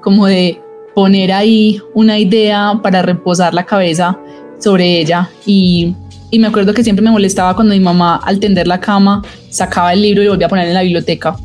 como 0.00 0.26
de 0.26 0.60
poner 0.94 1.32
ahí 1.32 1.80
una 1.94 2.18
idea 2.18 2.78
para 2.82 3.02
reposar 3.02 3.54
la 3.54 3.64
cabeza 3.64 4.18
sobre 4.58 5.00
ella. 5.00 5.30
Y 5.46 5.94
y 6.30 6.38
me 6.38 6.48
acuerdo 6.48 6.74
que 6.74 6.84
siempre 6.84 7.02
me 7.02 7.10
molestaba 7.10 7.54
cuando 7.54 7.74
mi 7.74 7.80
mamá 7.80 8.20
al 8.22 8.38
tender 8.38 8.66
la 8.66 8.80
cama 8.80 9.22
sacaba 9.48 9.94
el 9.94 10.02
libro 10.02 10.22
y 10.22 10.28
volvía 10.28 10.46
a 10.46 10.50
poner 10.50 10.68
en 10.68 10.74
la 10.74 10.82
biblioteca 10.82 11.36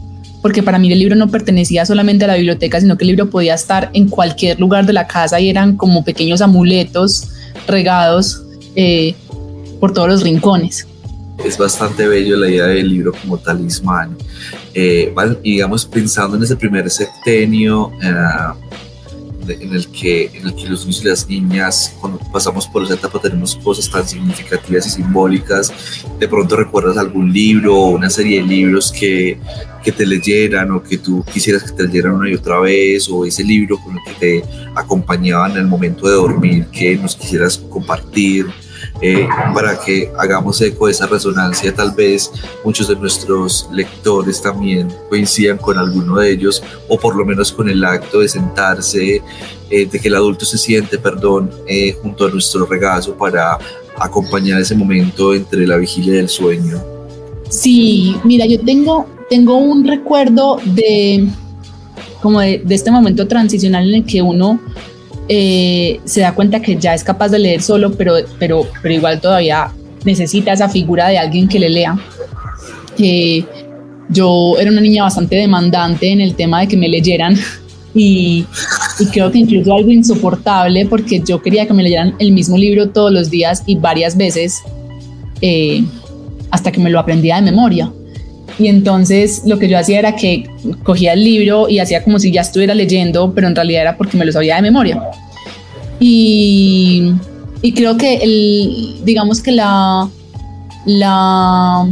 porque 0.44 0.62
para 0.62 0.78
mí 0.78 0.92
el 0.92 1.00
libro 1.00 1.16
no 1.16 1.30
pertenecía 1.30 1.86
solamente 1.86 2.26
a 2.26 2.28
la 2.28 2.36
biblioteca, 2.36 2.80
sino 2.82 2.98
que 2.98 3.06
el 3.06 3.12
libro 3.12 3.30
podía 3.30 3.56
estar 3.56 3.90
en 3.94 4.10
cualquier 4.10 4.60
lugar 4.60 4.86
de 4.86 4.92
la 4.92 5.08
casa 5.08 5.40
y 5.40 5.50
eran 5.50 5.78
como 5.78 6.04
pequeños 6.04 6.42
amuletos 6.42 7.30
regados 7.66 8.44
eh, 8.76 9.16
por 9.80 9.94
todos 9.94 10.10
los 10.10 10.22
rincones. 10.22 10.86
Es 11.46 11.58
bastante 11.58 12.10
bello 12.10 12.36
la 12.36 12.50
idea 12.50 12.66
del 12.66 12.90
libro 12.90 13.14
como 13.14 13.38
talismán. 13.38 14.18
Eh, 14.74 15.14
y 15.44 15.52
digamos, 15.54 15.86
pensando 15.86 16.36
en 16.36 16.44
ese 16.44 16.58
primer 16.58 16.90
septenio, 16.90 17.94
eh, 18.04 18.14
en 19.48 19.74
el 19.74 19.88
que, 19.88 20.32
en 20.34 20.48
el 20.48 20.56
que 20.56 20.70
los 20.70 20.86
niños 20.86 21.02
y 21.04 21.08
las 21.08 21.28
niñas, 21.28 21.96
cuando 22.00 22.20
pasamos 22.32 22.68
por 22.68 22.84
esa 22.84 22.96
etapa, 22.96 23.20
tenemos 23.20 23.56
cosas 23.56 23.90
tan 23.90 24.08
significativas 24.08 24.88
y 24.88 24.90
simbólicas. 24.90 25.72
De 26.20 26.28
pronto 26.28 26.56
recuerdas 26.56 26.98
algún 26.98 27.32
libro 27.32 27.76
o 27.76 27.90
una 27.90 28.10
serie 28.10 28.42
de 28.42 28.48
libros 28.48 28.92
que, 28.92 29.40
que 29.84 29.92
te 29.92 30.06
leyeran 30.06 30.72
o 30.72 30.82
que 30.82 30.98
tú 30.98 31.24
quisieras 31.32 31.64
que 31.64 31.72
te 31.72 31.84
leyeran 31.84 32.14
una 32.14 32.30
y 32.30 32.36
otra 32.36 32.60
vez, 32.60 33.10
o 33.10 33.26
ese 33.26 33.44
libro 33.44 33.78
con 33.80 33.98
el 33.98 34.04
que 34.04 34.14
te 34.20 34.44
acompañaban 34.76 35.52
en 35.52 35.58
el 35.58 35.68
momento 35.68 36.08
de 36.08 36.14
dormir 36.14 36.66
que 36.68 36.96
nos 36.96 37.16
quisieras 37.16 37.58
compartir. 37.58 38.48
Eh, 39.06 39.28
para 39.54 39.78
que 39.78 40.10
hagamos 40.18 40.62
eco 40.62 40.86
de 40.86 40.94
esa 40.94 41.08
resonancia. 41.08 41.76
Tal 41.76 41.92
vez 41.92 42.32
muchos 42.64 42.88
de 42.88 42.96
nuestros 42.96 43.68
lectores 43.70 44.42
también 44.42 44.88
coincidan 45.10 45.58
con 45.58 45.78
alguno 45.78 46.20
de 46.20 46.32
ellos, 46.32 46.64
o 46.88 46.98
por 46.98 47.14
lo 47.14 47.26
menos 47.26 47.52
con 47.52 47.68
el 47.68 47.84
acto 47.84 48.22
de 48.22 48.30
sentarse, 48.30 49.22
eh, 49.70 49.86
de 49.86 50.00
que 50.00 50.08
el 50.08 50.16
adulto 50.16 50.46
se 50.46 50.58
siente, 50.58 50.98
perdón, 50.98 51.52
eh, 51.68 51.98
junto 52.02 52.28
a 52.28 52.30
nuestro 52.30 52.66
regazo 52.66 53.14
para 53.14 53.58
acompañar 54.00 54.62
ese 54.62 54.74
momento 54.74 55.34
entre 55.34 55.68
la 55.68 55.76
vigilia 55.76 56.14
y 56.14 56.18
el 56.20 56.30
sueño. 56.30 56.82
Sí, 57.50 58.16
mira, 58.24 58.46
yo 58.46 58.58
tengo, 58.62 59.06
tengo 59.30 59.58
un 59.58 59.86
recuerdo 59.86 60.62
de 60.64 61.28
como 62.22 62.40
de, 62.40 62.62
de 62.64 62.74
este 62.74 62.90
momento 62.90 63.28
transicional 63.28 63.90
en 63.90 63.96
el 63.96 64.06
que 64.06 64.22
uno 64.22 64.62
eh, 65.30 66.00
se 66.06 66.22
da 66.22 66.34
cuenta 66.34 66.62
que 66.62 66.76
ya 66.76 66.94
es 66.94 67.04
capaz 67.04 67.30
de 67.30 67.40
leer 67.40 67.62
solo, 67.62 67.92
pero, 67.94 68.16
pero, 68.40 68.68
pero 68.82 68.94
igual 68.94 69.22
todavía 69.22 69.72
necesita 70.06 70.54
esa 70.54 70.70
figura 70.70 71.08
de 71.08 71.18
alguien 71.18 71.48
que 71.48 71.60
le 71.60 71.70
lea. 71.70 71.98
yo 74.10 74.56
era 74.60 74.70
una 74.70 74.82
niña 74.82 75.04
bastante 75.04 75.36
demandante 75.36 76.12
en 76.12 76.22
el 76.22 76.36
tema 76.36 76.62
de 76.62 76.68
que 76.68 76.78
me 76.78 76.90
leyeran 76.90 77.38
y, 77.96 78.46
creo 79.12 79.32
que 79.32 79.40
incluso 79.40 79.74
algo 79.74 79.92
insoportable 79.92 80.86
porque 80.86 81.22
yo 81.26 81.42
quería 81.42 81.66
que 81.66 81.74
me 81.74 81.84
leyeran 81.84 82.16
el 82.20 82.32
mismo 82.32 82.58
libro 82.58 82.90
todos 82.90 83.12
los 83.12 83.30
días 83.30 83.64
y 83.66 83.76
varias 83.76 84.16
veces 84.16 84.62
eh, 85.42 85.84
hasta 86.52 86.72
que 86.72 86.80
me 86.80 86.90
lo 86.90 87.00
aprendía 87.00 87.36
de 87.38 87.42
memoria. 87.42 87.92
Y 88.60 88.68
entonces 88.68 89.44
lo 89.46 89.58
que 89.58 89.68
yo 89.68 89.78
hacía 89.78 90.00
era 90.00 90.16
que 90.16 90.48
cogía 90.84 91.14
el 91.14 91.24
libro 91.24 91.68
y 91.70 91.80
hacía 91.80 92.04
como 92.04 92.20
si 92.20 92.32
ya 92.32 92.42
estuviera 92.42 92.74
leyendo, 92.76 93.34
pero 93.34 93.48
en 93.48 93.56
realidad 93.56 93.82
era 93.82 93.98
porque 93.98 94.18
me 94.18 94.26
lo 94.26 94.32
sabía 94.32 94.56
de 94.58 94.62
memoria. 94.62 95.02
Y, 96.00 97.14
y 97.62 97.72
creo 97.74 97.98
que 97.98 98.16
el, 98.16 98.98
digamos 99.04 99.42
que 99.42 99.52
la, 99.52 100.10
la, 100.86 101.90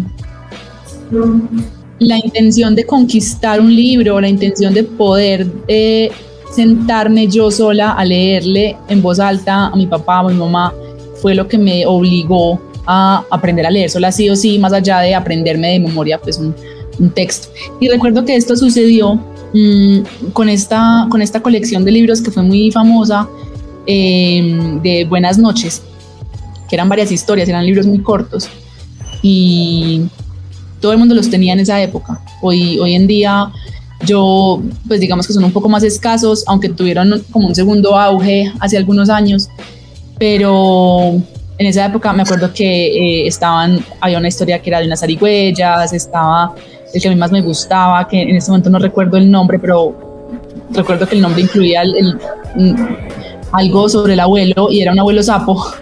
la 2.00 2.18
intención 2.18 2.76
de 2.76 2.86
conquistar 2.86 3.60
un 3.60 3.76
libro, 3.76 4.20
la 4.22 4.30
intención 4.30 4.74
de 4.74 4.84
poder 4.84 5.48
eh, 5.68 6.12
sentarme 6.54 7.28
yo 7.28 7.50
sola 7.50 7.94
a 7.94 8.06
leerle 8.06 8.76
en 8.90 9.02
voz 9.02 9.20
alta 9.20 9.68
a 9.68 9.76
mi 9.76 9.88
papá, 9.88 10.20
a 10.20 10.24
mi 10.24 10.34
mamá, 10.34 10.74
fue 11.22 11.34
lo 11.34 11.48
que 11.48 11.58
me 11.58 11.86
obligó 11.86 12.60
a 12.86 13.24
aprender 13.30 13.66
a 13.66 13.72
leer 13.72 13.90
solo 13.90 14.08
así 14.08 14.30
o 14.30 14.36
sí, 14.36 14.60
más 14.60 14.74
allá 14.74 15.00
de 15.00 15.16
aprenderme 15.16 15.74
de 15.74 15.80
memoria 15.80 16.20
pues 16.20 16.38
un, 16.38 16.56
texto. 17.16 17.48
Y 17.80 17.90
recuerdo 17.90 18.26
que 18.26 18.36
esto 18.36 18.56
sucedió 18.56 19.16
mm, 19.54 20.32
con, 20.34 20.50
esta, 20.50 21.08
con 21.10 21.22
esta 21.24 21.42
colección 21.42 21.84
de 21.84 21.92
libros 21.92 22.22
que 22.22 22.30
fue 22.30 22.44
muy 22.44 22.70
famosa 22.70 23.28
em, 23.88 24.80
de 24.84 25.06
Buenas 25.06 25.40
noches, 25.40 25.82
que 26.70 26.76
eran 26.76 26.90
varias 26.90 27.12
historias, 27.12 27.50
eran 27.50 27.66
libros 27.66 27.88
muy 27.88 28.04
cortos 28.04 28.48
y 29.24 30.04
todo 30.80 30.92
el 30.92 31.00
mundo 31.00 31.16
los 31.16 31.30
tenía 31.30 31.54
en 31.54 31.60
esa 31.60 31.82
época. 31.82 32.22
Hoy, 32.42 32.78
hoy 32.78 32.94
en 32.94 33.08
día 33.08 33.52
yo, 34.06 34.62
pues 34.88 35.00
digamos 35.00 35.28
que 35.28 35.34
son 35.34 35.44
un 35.44 35.52
poco 35.52 35.70
más 35.70 35.84
escasos, 35.84 36.44
aunque 36.48 36.70
tuvieron 36.70 37.24
como 37.32 37.48
un 37.48 37.56
segundo 37.56 37.98
auge 37.98 38.52
hace 38.60 38.78
algunos 38.78 39.10
años, 39.10 39.50
pero 40.18 41.22
en 41.62 41.68
esa 41.68 41.86
época 41.86 42.12
me 42.12 42.24
acuerdo 42.24 42.52
que 42.52 42.66
eh, 42.66 43.28
estaban, 43.28 43.86
había 44.00 44.18
una 44.18 44.28
historia 44.28 44.60
que 44.60 44.72
era 44.72 44.80
de 44.80 44.88
unas 44.88 45.04
arigüellas, 45.04 45.94
estaba 45.94 46.56
el 46.92 47.00
que 47.00 47.08
a 47.08 47.12
mí 47.12 47.18
más 47.18 47.32
me 47.32 47.42
gustaba, 47.42 48.08
que 48.08 48.20
en 48.20 48.36
este 48.36 48.50
momento 48.50 48.72
no 48.72 48.80
recuerdo 48.80 49.18
el 49.18 49.30
nombre, 49.30 49.60
pero 49.60 49.96
recuerdo 50.72 51.08
que 51.08 51.16
el 51.16 51.22
nombre 51.22 51.42
incluía 51.42 51.84
el, 51.84 52.18
algo 53.52 53.88
sobre 53.88 54.14
el 54.14 54.20
abuelo 54.20 54.70
y 54.72 54.82
era 54.82 54.92
un 54.92 55.00
abuelo 55.00 55.22
sapo. 55.24 55.64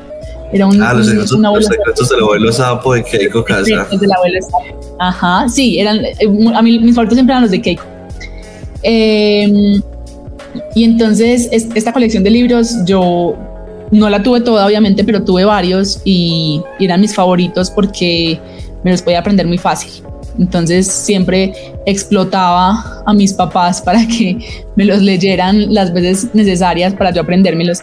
Era 0.52 0.66
un, 0.66 0.82
ah, 0.82 0.96
los, 0.96 1.06
secretos, 1.06 1.32
un 1.34 1.46
abuelo 1.46 1.68
secretos 1.68 2.10
del 2.10 2.22
abuelo 2.22 2.52
sapo 2.52 2.96
de 2.96 3.04
Keiko 3.04 3.46
Casa. 3.46 3.86
Del 3.92 4.12
abuelo 4.12 4.40
sapo. 4.42 4.96
Ajá, 4.98 5.48
sí, 5.48 5.80
eran, 5.80 6.04
eh, 6.04 6.16
a 6.56 6.62
mí 6.64 6.80
mis 6.80 6.96
favoritos 6.96 7.18
siempre 7.18 7.34
eran 7.34 7.44
los 7.44 7.52
de 7.52 7.62
Keiko. 7.62 7.84
Em, 8.82 9.80
y 10.74 10.84
entonces 10.84 11.48
esta 11.52 11.94
colección 11.94 12.24
de 12.24 12.32
libros 12.32 12.78
yo 12.84 13.36
no 13.92 14.10
la 14.10 14.22
tuve 14.22 14.42
toda, 14.42 14.66
obviamente, 14.66 15.04
pero 15.04 15.24
tuve 15.24 15.46
varios 15.46 16.02
y, 16.06 16.62
eran 16.80 17.02
mis 17.02 17.16
favoritos 17.16 17.70
porque 17.70 18.40
me 18.84 18.92
los 18.92 19.02
podía 19.02 19.20
aprender 19.20 19.48
muy 19.48 19.58
fácil. 19.58 19.92
Entonces 20.38 20.88
siempre 20.88 21.54
explotaba 21.86 23.04
a 23.06 23.14
mis 23.14 23.34
papás 23.34 23.82
para 23.86 24.06
que 24.08 24.38
me 24.76 24.86
los 24.86 25.02
leyeran 25.02 25.74
las 25.74 25.94
veces 25.94 26.30
necesarias 26.34 26.94
para 26.94 27.12
yo 27.12 27.22
aprendérmelos. 27.22 27.80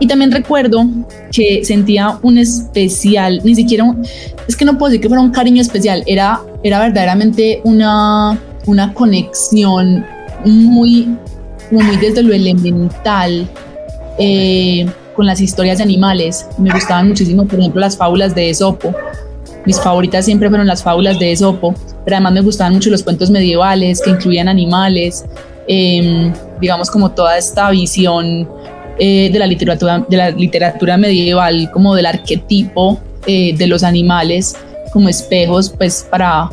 Y 0.00 0.06
también 0.06 0.30
recuerdo 0.30 0.86
que 1.32 1.64
sentía 1.64 2.18
un 2.22 2.38
especial, 2.38 3.40
ni 3.42 3.56
siquiera, 3.56 3.84
es 4.46 4.56
que 4.56 4.64
no 4.64 4.78
puedo 4.78 4.90
decir 4.90 5.02
que 5.02 5.08
fuera 5.08 5.20
un 5.20 5.32
cariño 5.32 5.60
especial, 5.60 6.04
era, 6.06 6.40
era 6.62 6.78
verdaderamente 6.78 7.60
una, 7.64 8.38
una 8.66 8.94
conexión 8.94 10.06
muy, 10.44 11.08
muy 11.72 11.96
desde 11.96 12.22
lo 12.22 12.32
elemental. 12.32 13.48
Eh, 14.18 14.86
con 15.18 15.26
las 15.26 15.40
historias 15.40 15.78
de 15.78 15.82
animales. 15.82 16.46
Me 16.58 16.70
gustaban 16.70 17.08
muchísimo, 17.08 17.44
por 17.44 17.58
ejemplo, 17.58 17.80
las 17.80 17.96
fábulas 17.96 18.36
de 18.36 18.50
Esopo. 18.50 18.94
Mis 19.66 19.80
favoritas 19.80 20.24
siempre 20.24 20.48
fueron 20.48 20.68
las 20.68 20.80
fábulas 20.80 21.18
de 21.18 21.32
Esopo, 21.32 21.74
pero 22.04 22.18
además 22.18 22.34
me 22.34 22.40
gustaban 22.40 22.74
mucho 22.74 22.88
los 22.88 23.02
cuentos 23.02 23.28
medievales 23.28 24.00
que 24.00 24.10
incluían 24.10 24.46
animales, 24.46 25.24
em, 25.66 26.32
digamos 26.60 26.88
como 26.88 27.10
toda 27.10 27.36
esta 27.36 27.68
visión 27.70 28.48
eh, 29.00 29.28
de, 29.32 29.38
la 29.40 29.48
literatura, 29.48 30.06
de 30.08 30.16
la 30.16 30.30
literatura 30.30 30.96
medieval, 30.96 31.68
como 31.72 31.96
del 31.96 32.06
arquetipo 32.06 33.00
eh, 33.26 33.56
de 33.56 33.66
los 33.66 33.82
animales 33.82 34.54
como 34.92 35.08
espejos, 35.08 35.68
pues 35.68 36.06
para, 36.08 36.48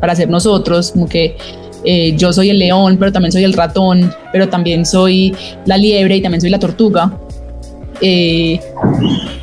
para 0.00 0.16
ser 0.16 0.28
nosotros, 0.28 0.90
como 0.90 1.08
que 1.08 1.36
eh, 1.84 2.16
yo 2.16 2.32
soy 2.32 2.50
el 2.50 2.58
león, 2.58 2.96
pero 2.98 3.12
también 3.12 3.30
soy 3.30 3.44
el 3.44 3.52
ratón, 3.52 4.12
pero 4.32 4.48
también 4.48 4.84
soy 4.84 5.32
la 5.64 5.76
liebre 5.76 6.16
y 6.16 6.20
también 6.20 6.40
soy 6.40 6.50
la 6.50 6.58
tortuga. 6.58 7.12
Eh, 8.00 8.60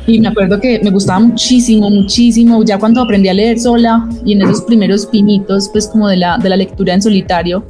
y 0.06 0.20
me 0.20 0.28
acuerdo 0.28 0.58
que 0.60 0.80
me 0.80 0.90
gustaba 0.90 1.20
muchísimo, 1.20 1.90
muchísimo, 1.90 2.64
ya 2.64 2.78
cuando 2.78 3.02
aprendí 3.02 3.28
a 3.28 3.34
leer 3.34 3.58
sola 3.58 4.08
y 4.24 4.32
en 4.32 4.42
esos 4.42 4.62
primeros 4.62 5.06
pinitos, 5.06 5.68
pues 5.70 5.86
como 5.86 6.08
de 6.08 6.16
la, 6.16 6.38
de 6.38 6.48
la 6.48 6.56
lectura 6.56 6.94
en 6.94 7.02
solitario, 7.02 7.64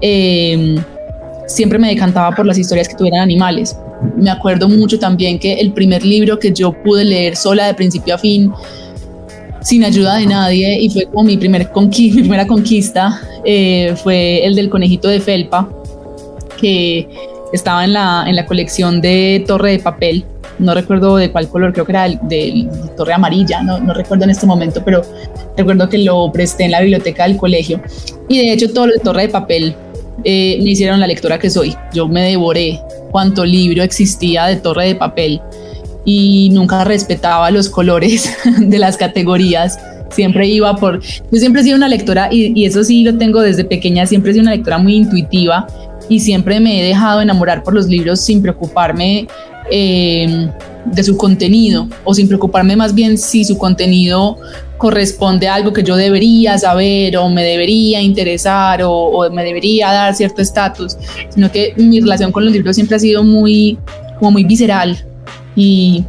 eh, 0.00 0.76
siempre 1.46 1.78
me 1.78 1.88
decantaba 1.88 2.34
por 2.34 2.46
las 2.46 2.58
historias 2.58 2.88
que 2.88 2.94
tuvieran 2.94 3.20
animales. 3.20 3.76
Me 4.16 4.30
acuerdo 4.30 4.68
mucho 4.68 4.98
también 4.98 5.38
que 5.38 5.54
el 5.54 5.72
primer 5.72 6.04
libro 6.04 6.38
que 6.38 6.52
yo 6.52 6.72
pude 6.72 7.04
leer 7.04 7.36
sola 7.36 7.66
de 7.66 7.74
principio 7.74 8.14
a 8.14 8.18
fin, 8.18 8.52
sin 9.60 9.84
ayuda 9.84 10.16
de 10.16 10.26
nadie, 10.26 10.80
y 10.80 10.88
fue 10.90 11.04
como 11.06 11.24
mi, 11.24 11.36
primer 11.36 11.70
mi 11.76 12.10
primera 12.10 12.46
conquista, 12.46 13.20
eh, 13.44 13.94
fue 14.02 14.44
el 14.44 14.54
del 14.54 14.70
conejito 14.70 15.08
de 15.08 15.20
Felpa, 15.20 15.68
que 16.60 17.08
estaba 17.52 17.84
en 17.84 17.92
la, 17.92 18.24
en 18.26 18.36
la 18.36 18.46
colección 18.46 19.00
de 19.00 19.44
Torre 19.46 19.72
de 19.72 19.78
Papel, 19.78 20.24
no 20.58 20.74
recuerdo 20.74 21.16
de 21.16 21.30
cuál 21.30 21.48
color, 21.48 21.72
creo 21.72 21.84
que 21.84 21.92
era 21.92 22.08
de, 22.08 22.68
Torre 22.96 23.12
Amarilla, 23.12 23.62
no, 23.62 23.78
no, 23.78 23.94
recuerdo 23.94 24.24
en 24.24 24.30
este 24.30 24.46
momento, 24.46 24.82
pero 24.84 25.02
recuerdo 25.56 25.88
que 25.88 25.98
lo 25.98 26.30
presté 26.32 26.64
en 26.64 26.70
la 26.72 26.80
biblioteca 26.80 27.26
del 27.26 27.36
colegio. 27.36 27.80
Y 28.28 28.38
de 28.38 28.52
hecho 28.52 28.72
todo 28.72 28.86
lo 28.86 28.92
de 28.94 29.00
Torre 29.00 29.22
de 29.22 29.28
Papel 29.28 29.74
eh, 30.24 30.58
me 30.62 30.70
hicieron 30.70 31.00
la 31.00 31.06
lectora 31.06 31.38
que 31.38 31.50
soy. 31.50 31.74
Yo 31.92 32.06
me 32.08 32.22
devoré 32.22 32.80
cuánto 33.10 33.44
libro 33.44 33.82
existía 33.82 34.46
de 34.46 34.56
Torre 34.56 34.88
de 34.88 34.94
Papel 34.94 35.40
y 36.04 36.50
nunca 36.52 36.84
respetaba 36.84 37.50
los 37.50 37.68
colores 37.68 38.36
de 38.58 38.78
las 38.78 38.96
categorías 38.96 39.78
Siempre 40.12 40.46
iba 40.46 40.76
por, 40.76 41.00
yo 41.00 41.38
siempre 41.38 41.62
he 41.62 41.64
sido 41.64 41.76
una 41.76 41.88
lectora 41.88 42.28
y, 42.30 42.52
y 42.54 42.66
eso 42.66 42.84
sí 42.84 43.02
lo 43.02 43.16
tengo 43.16 43.40
desde 43.40 43.64
pequeña, 43.64 44.04
siempre 44.04 44.30
he 44.30 44.34
sido 44.34 44.42
una 44.42 44.54
lectora 44.54 44.76
muy 44.76 44.94
intuitiva 44.94 45.66
y 46.08 46.20
siempre 46.20 46.60
me 46.60 46.80
he 46.80 46.84
dejado 46.84 47.20
enamorar 47.20 47.62
por 47.62 47.74
los 47.74 47.86
libros 47.86 48.20
sin 48.20 48.42
preocuparme 48.42 49.26
eh, 49.70 50.48
de 50.84 51.04
su 51.04 51.16
contenido 51.16 51.88
o 52.04 52.14
sin 52.14 52.26
preocuparme 52.26 52.76
más 52.76 52.94
bien 52.94 53.16
si 53.16 53.44
su 53.44 53.56
contenido 53.56 54.38
corresponde 54.82 55.46
a 55.46 55.54
algo 55.54 55.72
que 55.72 55.84
yo 55.84 55.94
debería 55.94 56.58
saber 56.58 57.16
o 57.16 57.28
me 57.28 57.44
debería 57.44 58.02
interesar 58.02 58.80
o, 58.82 59.30
me 59.30 59.44
debería 59.44 59.92
dar 59.92 60.12
cierto 60.12 60.42
estatus, 60.42 60.96
sino 61.28 61.52
que 61.52 61.72
mi 61.76 62.00
relación 62.00 62.32
con 62.32 62.44
los 62.44 62.52
libros 62.52 62.74
siempre 62.74 62.96
ha 62.96 62.98
sido 62.98 63.22
muy, 63.22 63.78
como 64.18 64.32
muy 64.32 64.42
visceral. 64.42 64.98
Y, 65.54 66.02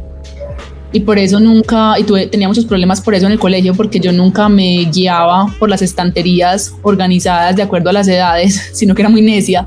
y 0.90 0.98
por 0.98 1.20
eso 1.20 1.38
nunca, 1.38 1.94
y 2.00 2.02
tuve, 2.02 2.26
tenía 2.26 2.48
muchos 2.48 2.64
problemas 2.64 3.00
por 3.00 3.14
eso 3.14 3.26
en 3.26 3.32
el 3.32 3.38
colegio, 3.38 3.74
porque 3.76 4.00
yo 4.00 4.10
nunca 4.10 4.48
me 4.48 4.88
guiaba 4.92 5.54
por 5.60 5.70
las 5.70 5.80
estanterías 5.80 6.74
organizadas 6.82 7.54
de 7.54 7.62
acuerdo 7.62 7.90
a 7.90 7.92
las 7.92 8.08
edades, 8.08 8.60
sino 8.72 8.96
que 8.96 9.02
era 9.02 9.08
muy 9.08 9.22
necia 9.22 9.64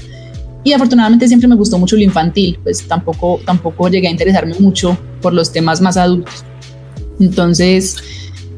y 0.68 0.74
afortunadamente 0.74 1.30
siempre 1.30 1.48
me 1.48 1.56
gustó 1.56 1.80
mucho 1.80 1.96
lo 1.96 2.02
infantil, 2.02 2.60
pues 2.62 2.86
tampoco, 2.86 3.40
tampoco 3.46 3.88
llegué 3.88 4.10
a 4.10 4.12
interesarme 4.12 4.54
mucho 4.60 4.98
por 5.22 5.34
los 5.34 5.50
temas 5.54 5.80
más 5.80 5.96
adultos. 5.96 6.44
Entonces, 7.22 7.96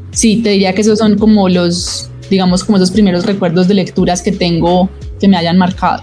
sí, 0.10 0.42
te 0.42 0.50
diría 0.50 0.74
que 0.74 0.82
esos 0.82 0.98
son 0.98 1.20
como 1.20 1.48
los, 1.50 2.10
digamos, 2.32 2.64
como 2.64 2.78
esos 2.78 2.90
primeros 2.90 3.28
recuerdos 3.28 3.68
de 3.68 3.76
lecturas 3.76 4.24
que 4.24 4.32
tengo 4.32 4.90
que 5.20 5.28
me 5.28 5.38
hayan 5.38 5.60
marcado. 5.60 6.02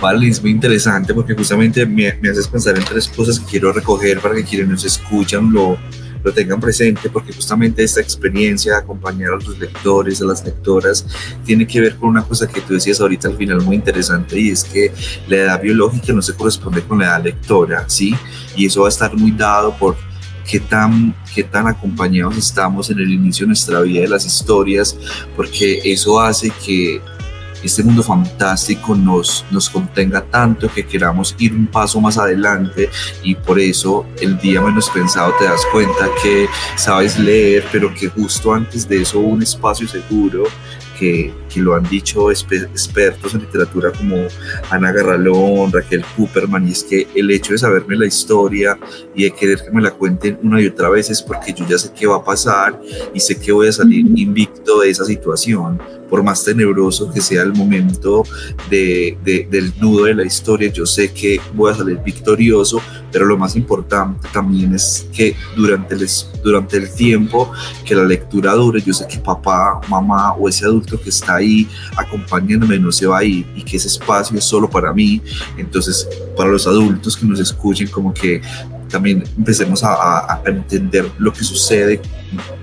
Vale, 0.00 0.28
es 0.28 0.40
muy 0.40 0.52
interesante 0.52 1.12
porque 1.12 1.34
justamente 1.34 1.84
me, 1.84 2.14
me 2.22 2.28
haces 2.28 2.46
pensar 2.46 2.78
en 2.78 2.84
tres 2.84 3.08
cosas 3.08 3.40
que 3.40 3.46
quiero 3.46 3.72
recoger 3.72 4.20
para 4.20 4.36
que 4.36 4.44
quienes 4.44 4.68
nos 4.68 4.84
escuchan 4.84 5.52
lo, 5.52 5.76
lo 6.22 6.32
tengan 6.32 6.60
presente 6.60 7.10
porque 7.10 7.32
justamente 7.32 7.82
esta 7.82 8.00
experiencia 8.00 8.72
de 8.72 8.78
acompañar 8.78 9.32
a 9.32 9.36
los 9.36 9.58
lectores, 9.58 10.20
a 10.22 10.24
las 10.24 10.44
lectoras, 10.44 11.06
tiene 11.44 11.66
que 11.66 11.80
ver 11.80 11.96
con 11.96 12.10
una 12.10 12.24
cosa 12.24 12.46
que 12.46 12.60
tú 12.60 12.74
decías 12.74 13.00
ahorita 13.00 13.28
al 13.28 13.36
final 13.36 13.60
muy 13.62 13.76
interesante 13.76 14.38
y 14.38 14.50
es 14.50 14.64
que 14.64 14.92
la 15.28 15.36
edad 15.36 15.62
biológica 15.62 16.12
no 16.12 16.22
se 16.22 16.34
corresponde 16.34 16.82
con 16.82 16.98
la 16.98 17.06
edad 17.06 17.24
lectora, 17.24 17.84
¿sí? 17.88 18.14
Y 18.56 18.66
eso 18.66 18.82
va 18.82 18.88
a 18.88 18.90
estar 18.90 19.14
muy 19.16 19.32
dado 19.32 19.76
por 19.76 19.96
qué 20.48 20.60
tan, 20.60 21.14
qué 21.34 21.42
tan 21.42 21.66
acompañados 21.66 22.36
estamos 22.36 22.90
en 22.90 22.98
el 22.98 23.10
inicio 23.10 23.44
de 23.44 23.48
nuestra 23.48 23.80
vida 23.80 24.02
de 24.02 24.08
las 24.08 24.26
historias, 24.26 24.96
porque 25.36 25.80
eso 25.84 26.20
hace 26.20 26.52
que 26.64 27.00
este 27.62 27.82
mundo 27.82 28.02
fantástico 28.02 28.94
nos, 28.94 29.44
nos 29.50 29.70
contenga 29.70 30.22
tanto 30.22 30.68
que 30.72 30.84
queramos 30.84 31.34
ir 31.38 31.52
un 31.52 31.66
paso 31.66 32.00
más 32.00 32.18
adelante 32.18 32.90
y 33.22 33.34
por 33.34 33.58
eso 33.58 34.06
el 34.20 34.38
día 34.38 34.60
menos 34.60 34.90
pensado 34.90 35.32
te 35.38 35.44
das 35.44 35.62
cuenta 35.72 36.08
que 36.22 36.48
sabes 36.76 37.18
leer, 37.18 37.64
pero 37.70 37.92
que 37.94 38.08
justo 38.08 38.52
antes 38.52 38.88
de 38.88 39.02
eso 39.02 39.18
un 39.20 39.42
espacio 39.42 39.86
seguro 39.86 40.44
que, 40.98 41.32
que, 41.52 41.60
lo 41.60 41.74
han 41.74 41.82
dicho 41.84 42.30
expertos 42.30 43.34
en 43.34 43.40
literatura 43.40 43.90
como 43.90 44.16
Ana 44.70 44.92
Garralón, 44.92 45.72
Raquel 45.72 46.04
Cooperman, 46.16 46.68
y 46.68 46.72
es 46.72 46.84
que 46.84 47.08
el 47.14 47.30
hecho 47.30 47.52
de 47.52 47.58
saberme 47.58 47.96
la 47.96 48.06
historia 48.06 48.78
y 49.14 49.24
de 49.24 49.30
querer 49.32 49.64
que 49.64 49.70
me 49.70 49.82
la 49.82 49.90
cuenten 49.90 50.38
una 50.42 50.60
y 50.60 50.66
otra 50.66 50.90
vez 50.90 51.10
es 51.10 51.20
porque 51.20 51.52
yo 51.52 51.66
ya 51.66 51.78
sé 51.78 51.90
qué 51.98 52.06
va 52.06 52.16
a 52.16 52.24
pasar 52.24 52.80
y 53.12 53.18
sé 53.18 53.38
que 53.40 53.50
voy 53.50 53.68
a 53.68 53.72
salir 53.72 54.06
invicto 54.16 54.80
de 54.80 54.90
esa 54.90 55.04
situación 55.04 55.80
por 56.12 56.22
más 56.22 56.44
tenebroso 56.44 57.10
que 57.10 57.22
sea 57.22 57.42
el 57.42 57.54
momento 57.54 58.22
de, 58.68 59.16
del 59.24 59.72
nudo 59.80 60.04
de 60.04 60.14
la 60.14 60.26
historia, 60.26 60.70
yo 60.70 60.84
sé 60.84 61.10
que 61.10 61.40
voy 61.54 61.72
a 61.72 61.74
salir 61.74 62.00
victorioso, 62.04 62.82
pero 63.10 63.24
lo 63.24 63.38
más 63.38 63.56
importante 63.56 64.28
también 64.30 64.74
es 64.74 65.06
que 65.10 65.34
durante 65.56 65.94
el, 65.94 66.06
durante 66.44 66.76
el 66.76 66.92
tiempo 66.92 67.50
que 67.82 67.94
la 67.94 68.04
lectura 68.04 68.52
dure, 68.52 68.82
yo 68.82 68.92
sé 68.92 69.06
que 69.08 69.20
papá, 69.20 69.80
mamá 69.88 70.34
o 70.34 70.50
ese 70.50 70.66
adulto 70.66 71.00
que 71.00 71.08
está 71.08 71.36
ahí 71.36 71.66
acompañándome 71.96 72.78
no 72.78 72.92
se 72.92 73.06
va 73.06 73.20
a 73.20 73.24
ir 73.24 73.46
y 73.56 73.62
que 73.62 73.78
ese 73.78 73.88
espacio 73.88 74.36
es 74.36 74.44
solo 74.44 74.68
para 74.68 74.92
mí. 74.92 75.22
Entonces, 75.56 76.06
para 76.36 76.50
los 76.50 76.66
adultos 76.66 77.16
que 77.16 77.24
nos 77.24 77.40
escuchen, 77.40 77.88
como 77.88 78.12
que 78.12 78.42
también 78.92 79.24
empecemos 79.36 79.82
a, 79.82 80.40
entender 80.44 81.10
lo 81.18 81.32
que 81.32 81.42
sucede 81.42 82.00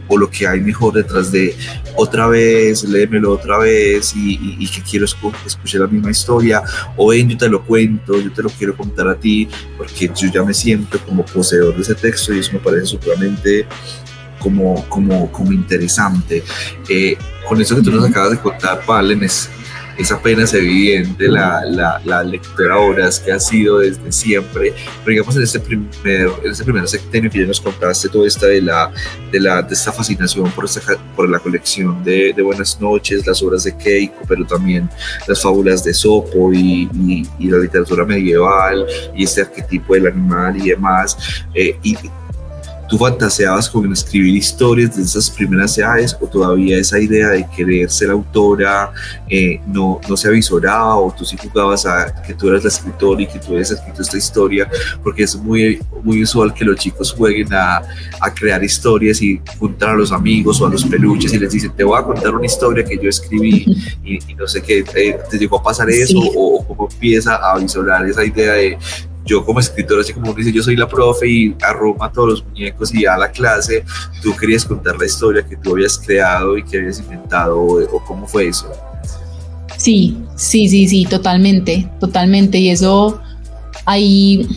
o 0.07 0.17
lo 0.17 0.29
que 0.29 0.48
hay 0.48 0.62
mejor 0.62 0.93
detrás 0.93 1.31
de 1.31 1.55
otra 1.95 2.27
vez, 2.27 2.83
léemelo 2.83 3.31
otra 3.31 3.57
vez 3.57 4.13
y, 4.15 4.67
que 4.67 4.81
quiero 4.81 5.05
escuchar 5.05 5.81
la 5.81 5.88
misma 5.88 6.12
historia, 6.12 6.63
o 6.95 7.09
ven, 7.09 7.29
yo 7.29 7.38
te 7.38 7.50
lo 7.50 7.63
cuento, 7.65 8.19
yo 8.21 8.31
te 8.31 8.43
lo 8.43 8.50
quiero 8.50 8.77
contar 8.77 9.07
a 9.07 9.15
ti, 9.15 9.48
porque 9.77 10.09
yo 10.15 10.29
ya 10.31 10.44
me 10.44 10.53
siento 10.53 11.00
como 11.00 11.25
poseedor 11.25 11.75
de 11.75 11.81
ese 11.81 11.96
texto 11.96 12.33
y 12.33 12.39
eso 12.39 12.53
me 12.53 12.59
parece 12.59 12.85
supremamente 12.85 13.65
como, 14.39 14.87
como, 14.87 15.31
como 15.31 15.51
interesante. 15.51 16.44
Eh, 16.87 17.18
con 17.48 17.59
eso 17.59 17.75
que 17.75 17.81
tú 17.81 17.92
nos 17.92 18.07
acabas 18.07 18.31
de 18.31 18.39
contar, 18.39 18.81
Valen, 18.85 19.24
es, 19.24 19.50
es 20.00 20.14
apenas 20.14 20.53
evidente 20.53 21.27
la, 21.27 21.66
la, 21.66 22.01
la 22.05 22.24
lectura 22.24 22.77
horas 22.77 23.20
que 23.20 23.33
ha 23.33 23.40
sido 23.40 23.79
desde 23.79 24.12
siempre. 24.14 24.74
Pero 25.03 25.09
digamos 25.09 25.35
en 25.35 25.44
este 25.44 25.59
primer, 25.59 26.29
en 26.44 26.51
este 26.51 26.64
primer 26.64 26.88
sectenio 26.88 27.29
que 27.29 27.40
ya 27.40 27.46
nos 27.46 27.59
contaste 27.59 28.07
todo 28.07 28.25
esta 28.25 28.48
de 28.48 28.62
la, 28.62 28.92
de 29.29 29.40
la 29.42 29.62
de 29.62 29.74
esta 29.74 29.92
fascinación 29.92 30.50
por, 30.51 30.64
esta, 30.64 30.81
por 31.18 31.29
la 31.29 31.38
colección 31.40 32.01
de, 32.03 32.33
de, 32.33 32.42
Buenas 32.42 32.79
noches, 32.79 33.27
las 33.27 33.44
obras 33.44 33.66
de 33.66 33.75
Keiko, 33.75 34.22
pero 34.25 34.46
también 34.46 34.90
las 35.27 35.42
fábulas 35.42 35.83
de 35.83 35.94
Sopo 35.94 36.53
y, 36.53 36.90
y, 37.38 37.50
la 37.50 37.57
literatura 37.57 38.05
medieval 38.05 38.88
y 39.14 39.25
este 39.25 39.42
arquetipo 39.42 39.96
del 39.96 40.07
animal 40.07 40.55
y 40.57 40.70
demás. 40.70 41.18
Eh, 41.53 41.77
y 41.83 41.98
¿Tú 42.90 42.98
fantaseabas 42.98 43.70
con 43.70 43.92
escribir 43.94 44.36
historias 44.36 44.96
de 44.96 45.04
esas 45.04 45.30
primeras 45.30 45.78
edades 45.78 46.18
o 46.20 46.25
todavía 46.25 46.78
esa 46.78 47.00
idea 47.00 47.30
de 47.30 47.48
querer 47.56 47.92
ser 47.92 48.10
autora 48.10 48.92
eh, 49.30 49.62
no, 49.68 50.02
no 50.10 50.18
se 50.18 50.28
avisoraba 50.28 50.96
o 50.98 51.14
tú 51.16 51.24
sí 51.24 51.38
jugabas 51.38 51.86
a 51.86 52.22
que 52.24 52.34
tú 52.34 52.50
eras 52.50 52.64
la 52.64 52.70
escritora 52.70 53.22
y 53.22 53.28
que 53.28 53.38
tú 53.38 53.52
habías 53.52 53.70
escrito 53.70 54.02
esta 54.02 54.18
historia? 54.18 54.68
Porque 55.04 55.24
es 55.24 55.36
muy, 55.36 55.80
muy 56.04 56.24
usual 56.24 56.52
que 56.52 56.66
los 56.66 56.78
chicos 56.78 57.14
jueguen 57.14 57.54
a, 57.54 57.84
a 58.22 58.34
crear 58.34 58.64
historias 58.64 59.22
y 59.22 59.40
juntar 59.60 59.90
a 59.92 59.96
los 59.96 60.12
amigos 60.12 60.60
o 60.60 60.66
a 60.66 60.70
los 60.70 60.84
peluches 60.84 61.32
y 61.34 61.38
les 61.38 61.52
dicen, 61.52 61.72
te 61.75 61.84
voy 61.84 62.00
a 62.00 62.04
contar 62.04 62.34
una 62.34 62.46
historia 62.46 62.84
que 62.84 62.98
yo 62.98 63.10
escribí 63.10 63.66
y, 64.04 64.20
no 64.34 64.48
sé 64.48 64.64
qué, 64.64 64.82
te, 64.84 65.20
te 65.30 65.38
llegó 65.38 65.60
a 65.60 65.64
pasar 65.64 65.90
eso 65.92 66.18
o, 66.18 66.60
o 66.60 66.68
cómo 66.68 66.90
empieza 66.92 67.36
a 67.36 67.54
avisorar 67.54 68.08
esa 68.08 68.25
idea 68.25 68.54
de 68.54 68.78
yo 69.29 69.46
como 69.46 69.59
escritor, 69.59 70.00
así 70.00 70.11
como 70.11 70.33
dice, 70.33 70.51
yo 70.51 70.63
soy 70.63 70.75
la 70.75 70.87
profe 70.87 71.29
y 71.29 71.55
arruma 71.61 72.11
todos 72.11 72.29
los 72.29 72.46
muñecos 72.46 72.94
y 72.94 73.05
a 73.05 73.15
la 73.15 73.29
clase, 73.29 73.83
tú 74.24 74.35
querías 74.35 74.65
contar 74.65 74.98
la 74.98 75.05
historia 75.05 75.46
que 75.48 75.55
tú 75.55 75.74
habías 75.74 75.98
creado 76.00 76.57
y 76.57 76.63
que 76.63 76.77
habías 76.77 77.00
inventado, 77.00 77.61
o, 77.61 78.03
cómo 78.07 78.27
fue 78.27 78.48
eso. 78.48 78.72
Sí, 79.77 80.18
sí, 80.35 80.68
sí, 80.68 80.87
sí, 80.87 81.05
totalmente, 81.05 81.87
totalmente. 82.00 82.57
Y 82.57 82.72
eso, 82.72 83.22
hay, 83.85 84.48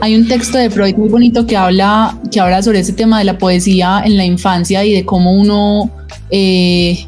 hay 0.00 0.14
un 0.14 0.28
texto 0.28 0.58
de 0.58 0.70
Freud 0.70 0.94
muy 0.96 1.08
bonito 1.08 1.46
que 1.46 1.56
habla, 1.56 2.16
que 2.30 2.38
habla 2.38 2.62
sobre 2.62 2.80
ese 2.80 2.92
tema 2.92 3.18
de 3.18 3.24
la 3.24 3.38
poesía 3.38 4.02
en 4.04 4.16
la 4.16 4.24
infancia 4.24 4.84
y 4.84 4.92
de 4.92 5.04
cómo 5.04 5.32
uno 5.32 5.90
eh, 6.30 7.06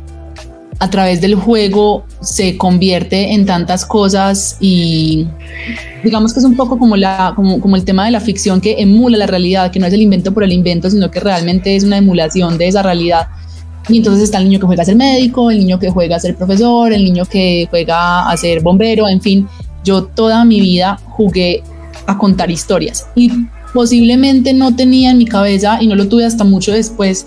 a 0.78 0.88
través 0.88 1.20
del 1.20 1.34
juego 1.34 2.04
se 2.20 2.57
convierte 2.57 3.33
en 3.33 3.46
tantas 3.46 3.87
cosas 3.87 4.57
y 4.61 5.26
digamos 6.02 6.33
que 6.33 6.40
es 6.40 6.44
un 6.44 6.57
poco 6.57 6.78
como, 6.78 6.96
el 6.96 7.85
tema 7.85 8.04
de 8.04 8.11
la 8.11 8.20
ficción 8.20 8.61
que 8.61 8.76
emula 8.78 9.16
la 9.16 9.26
realidad, 9.26 9.70
que 9.70 9.78
no 9.78 9.87
es 9.87 9.92
el 9.92 10.02
invento 10.02 10.33
por 10.35 10.42
el 10.44 10.52
invento, 10.52 10.90
sino 10.90 11.11
que 11.11 11.20
realmente 11.20 11.76
es 11.76 11.85
una 11.85 11.98
emulación 11.98 12.59
de 12.59 12.68
esa 12.68 12.83
realidad. 12.83 13.28
Y 13.88 13.98
entonces 13.98 14.24
está 14.24 14.38
el 14.38 14.44
niño 14.44 14.61
que 14.61 14.66
juega 14.66 14.83
a 14.83 14.87
ser 14.87 14.96
médico, 14.96 15.50
el 15.50 15.59
niño 15.59 15.78
que 15.78 15.90
juega 15.90 16.16
a 16.16 16.20
ser 16.20 16.37
profesor, 16.37 16.92
el 16.92 17.04
niño 17.04 17.24
que 17.24 17.66
juega 17.70 18.28
a 18.28 18.37
ser 18.37 18.61
bombero, 18.61 19.09
en 19.09 19.20
fin, 19.20 19.48
yo 19.85 20.04
toda 20.04 20.44
mi 20.44 20.61
vida 20.61 21.00
jugué 21.04 21.62
a 22.07 22.18
contar 22.18 22.50
historias 22.50 23.07
y 23.14 23.31
posiblemente 23.72 24.52
no 24.52 24.74
tenía 24.74 25.11
en 25.11 25.18
mi 25.18 25.26
cabeza, 25.26 25.78
y 25.81 25.87
no 25.87 25.94
lo 25.94 26.09
tuve 26.09 26.24
hasta 26.24 26.44
mucho 26.44 26.72
después, 26.72 27.26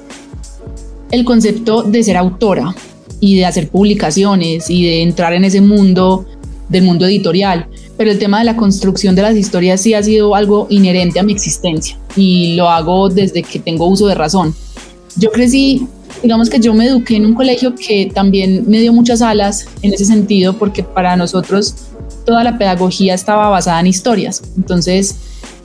el 1.12 1.24
concepto 1.24 1.84
de 1.84 2.04
ser 2.04 2.18
autora 2.18 2.74
y 3.22 3.38
de 3.38 3.46
hacer 3.46 3.70
publicaciones 3.70 4.70
y 4.70 4.84
de 4.84 5.02
entrar 5.04 5.32
en 5.32 5.46
ese 5.46 5.62
mundo 5.62 6.26
del 6.68 6.84
mundo 6.84 7.06
editorial. 7.06 7.68
Pero 7.98 8.12
el 8.12 8.20
tema 8.20 8.40
de 8.40 8.46
la 8.46 8.58
construcción 8.58 9.16
de 9.16 9.22
las 9.22 9.36
historias 9.36 9.80
sí 9.80 9.94
ha 9.94 10.04
sido 10.04 10.36
algo 10.36 10.68
inherente 10.70 11.20
a 11.20 11.24
mi 11.24 11.32
existencia 11.32 11.98
y 12.18 12.56
lo 12.56 12.68
hago 12.70 13.08
desde 13.08 13.44
que 13.44 13.60
tengo 13.60 13.86
uso 13.86 14.08
de 14.08 14.16
razón. 14.16 14.56
Yo 15.18 15.32
crecí, 15.32 15.86
digamos 16.24 16.50
que 16.50 16.60
yo 16.60 16.74
me 16.74 16.88
eduqué 16.88 17.18
en 17.18 17.28
un 17.28 17.36
colegio 17.36 17.76
que 17.76 18.12
también 18.14 18.64
me 18.68 18.80
dio 18.80 18.92
muchas 18.92 19.22
alas 19.22 19.68
en 19.82 19.94
ese 19.94 20.06
sentido 20.06 20.58
porque 20.58 20.84
para 20.84 21.16
nosotros 21.16 21.76
toda 22.26 22.44
la 22.44 22.58
pedagogía 22.58 23.14
estaba 23.14 23.50
basada 23.50 23.80
en 23.80 23.88
historias. 23.88 24.42
Entonces, 24.58 25.16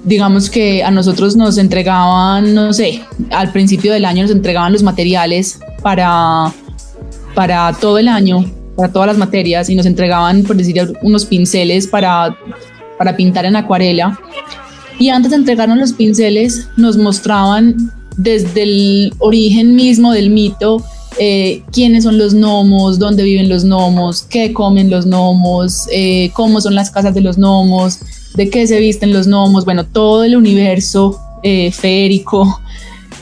digamos 0.04 0.50
que 0.50 0.84
a 0.84 0.90
nosotros 0.90 1.36
nos 1.36 1.56
entregaban, 1.58 2.54
no 2.54 2.72
sé, 2.72 3.02
al 3.30 3.50
principio 3.52 3.92
del 3.92 4.04
año 4.04 4.22
nos 4.22 4.30
entregaban 4.30 4.72
los 4.72 4.82
materiales 4.82 5.58
para 5.82 6.52
para 7.36 7.70
todo 7.78 7.98
el 7.98 8.08
año, 8.08 8.46
para 8.76 8.90
todas 8.90 9.08
las 9.08 9.18
materias, 9.18 9.68
y 9.68 9.74
nos 9.74 9.84
entregaban, 9.84 10.42
por 10.42 10.56
decir, 10.56 10.74
unos 11.02 11.26
pinceles 11.26 11.86
para, 11.86 12.34
para 12.98 13.14
pintar 13.14 13.44
en 13.44 13.56
acuarela. 13.56 14.18
Y 14.98 15.10
antes 15.10 15.30
de 15.30 15.36
entregarnos 15.36 15.78
los 15.78 15.92
pinceles, 15.92 16.66
nos 16.78 16.96
mostraban 16.96 17.92
desde 18.16 18.62
el 18.62 19.12
origen 19.18 19.76
mismo 19.76 20.12
del 20.12 20.30
mito, 20.30 20.82
eh, 21.18 21.62
quiénes 21.72 22.04
son 22.04 22.16
los 22.16 22.32
gnomos, 22.34 22.98
dónde 22.98 23.22
viven 23.22 23.50
los 23.50 23.64
gnomos, 23.64 24.22
qué 24.22 24.54
comen 24.54 24.88
los 24.88 25.04
gnomos, 25.04 25.86
eh, 25.92 26.30
cómo 26.32 26.62
son 26.62 26.74
las 26.74 26.90
casas 26.90 27.14
de 27.14 27.20
los 27.20 27.36
gnomos, 27.36 28.00
de 28.34 28.48
qué 28.48 28.66
se 28.66 28.80
visten 28.80 29.12
los 29.12 29.26
gnomos, 29.26 29.66
bueno, 29.66 29.84
todo 29.84 30.24
el 30.24 30.36
universo 30.36 31.20
eh, 31.42 31.70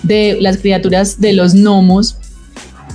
de 0.05 0.39
las 0.41 0.59
criaturas 0.59 1.21
de 1.21 1.33
los 1.33 1.55
gnomos, 1.55 2.17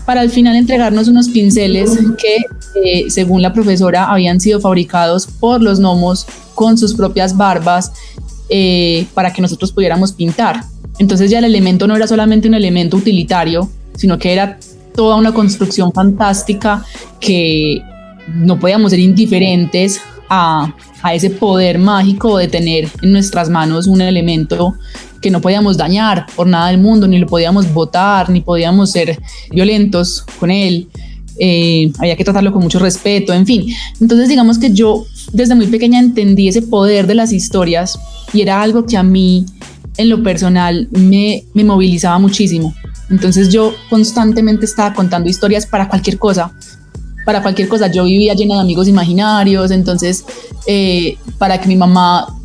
para 0.10 0.22
al 0.22 0.32
final 0.32 0.56
entregarnos 0.56 1.08
unos 1.08 1.30
pinceles 1.30 2.00
que, 2.18 3.12
según 3.12 3.44
la 3.44 3.54
profesora, 3.54 4.06
habían 4.06 4.42
sido 4.42 4.60
fabricados 4.60 5.28
por 5.28 5.62
los 5.62 5.80
gnomos 5.80 6.26
con 6.56 6.80
sus 6.80 6.96
propias 6.96 7.38
barbas 7.38 7.92
para 9.14 9.32
que 9.32 9.40
nosotros 9.40 9.72
pudiéramos 9.72 10.12
pintar. 10.12 10.64
Entonces 10.98 11.30
ya 11.30 11.38
el 11.38 11.46
elemento 11.46 11.86
no 11.86 11.96
era 11.96 12.08
solamente 12.08 12.48
un 12.48 12.56
elemento 12.56 12.98
utilitario, 12.98 13.70
sino 13.98 14.18
que 14.18 14.34
era 14.34 14.58
toda 14.96 15.16
una 15.16 15.32
construcción 15.32 15.94
fantástica 15.94 16.84
que 17.20 17.80
no 18.34 18.60
podíamos 18.60 18.90
ser 18.90 19.02
indiferentes 19.02 20.02
a, 20.28 20.74
ese 21.14 21.30
poder 21.30 21.78
mágico 21.78 22.40
de 22.40 22.48
tener 22.48 22.90
en 23.04 23.12
nuestras 23.12 23.48
manos 23.48 23.86
un 23.86 24.02
elemento 24.02 24.74
que 25.22 25.30
no 25.30 25.42
podíamos 25.42 25.78
dañar 25.78 26.26
por 26.36 26.48
nada 26.48 26.68
del 26.70 26.80
mundo, 26.80 27.08
ni 27.08 27.18
lo 27.18 27.28
podíamos 27.28 27.72
botar, 27.74 28.30
ni 28.30 28.42
podíamos 28.42 28.92
ser 28.92 29.20
violentos 29.52 30.24
con 30.40 30.52
él. 30.52 30.88
Eh, 31.42 31.92
había 32.00 32.18
que 32.18 32.24
tratarlo 32.24 32.52
con 32.52 32.62
mucho 32.62 32.80
respeto, 32.80 33.34
en 33.34 33.46
fin. 33.46 33.66
Entonces 34.02 34.28
digamos 34.28 34.60
que 34.60 34.72
yo 34.72 35.06
desde 35.32 35.56
muy 35.56 35.68
pequeña 35.68 36.00
entendí 36.00 36.48
ese 36.48 36.62
poder 36.62 37.08
de 37.08 37.16
las 37.16 37.32
historias 37.32 37.98
y 38.34 38.42
era 38.42 38.62
algo 38.62 38.86
que 38.86 38.98
a 38.98 39.04
mí 39.04 39.46
en 39.98 40.10
lo 40.10 40.22
personal 40.22 40.88
me, 40.92 41.46
me 41.54 41.64
movilizaba 41.64 42.20
muchísimo. 42.20 42.74
Entonces 43.10 43.50
yo 43.50 43.74
constantemente 43.90 44.66
estaba 44.66 44.94
contando 44.94 45.30
historias 45.30 45.66
para 45.66 45.88
cualquier 45.88 46.18
cosa. 46.18 46.52
Para 47.26 47.42
cualquier 47.42 47.68
cosa, 47.68 47.92
yo 47.92 48.06
vivía 48.06 48.34
llena 48.34 48.56
de 48.56 48.62
amigos 48.62 48.88
imaginarios, 48.88 49.72
entonces 49.72 50.26
eh, 50.68 51.18
para 51.38 51.60
que 51.60 51.68
mi 51.68 51.76
mamá 51.76 52.39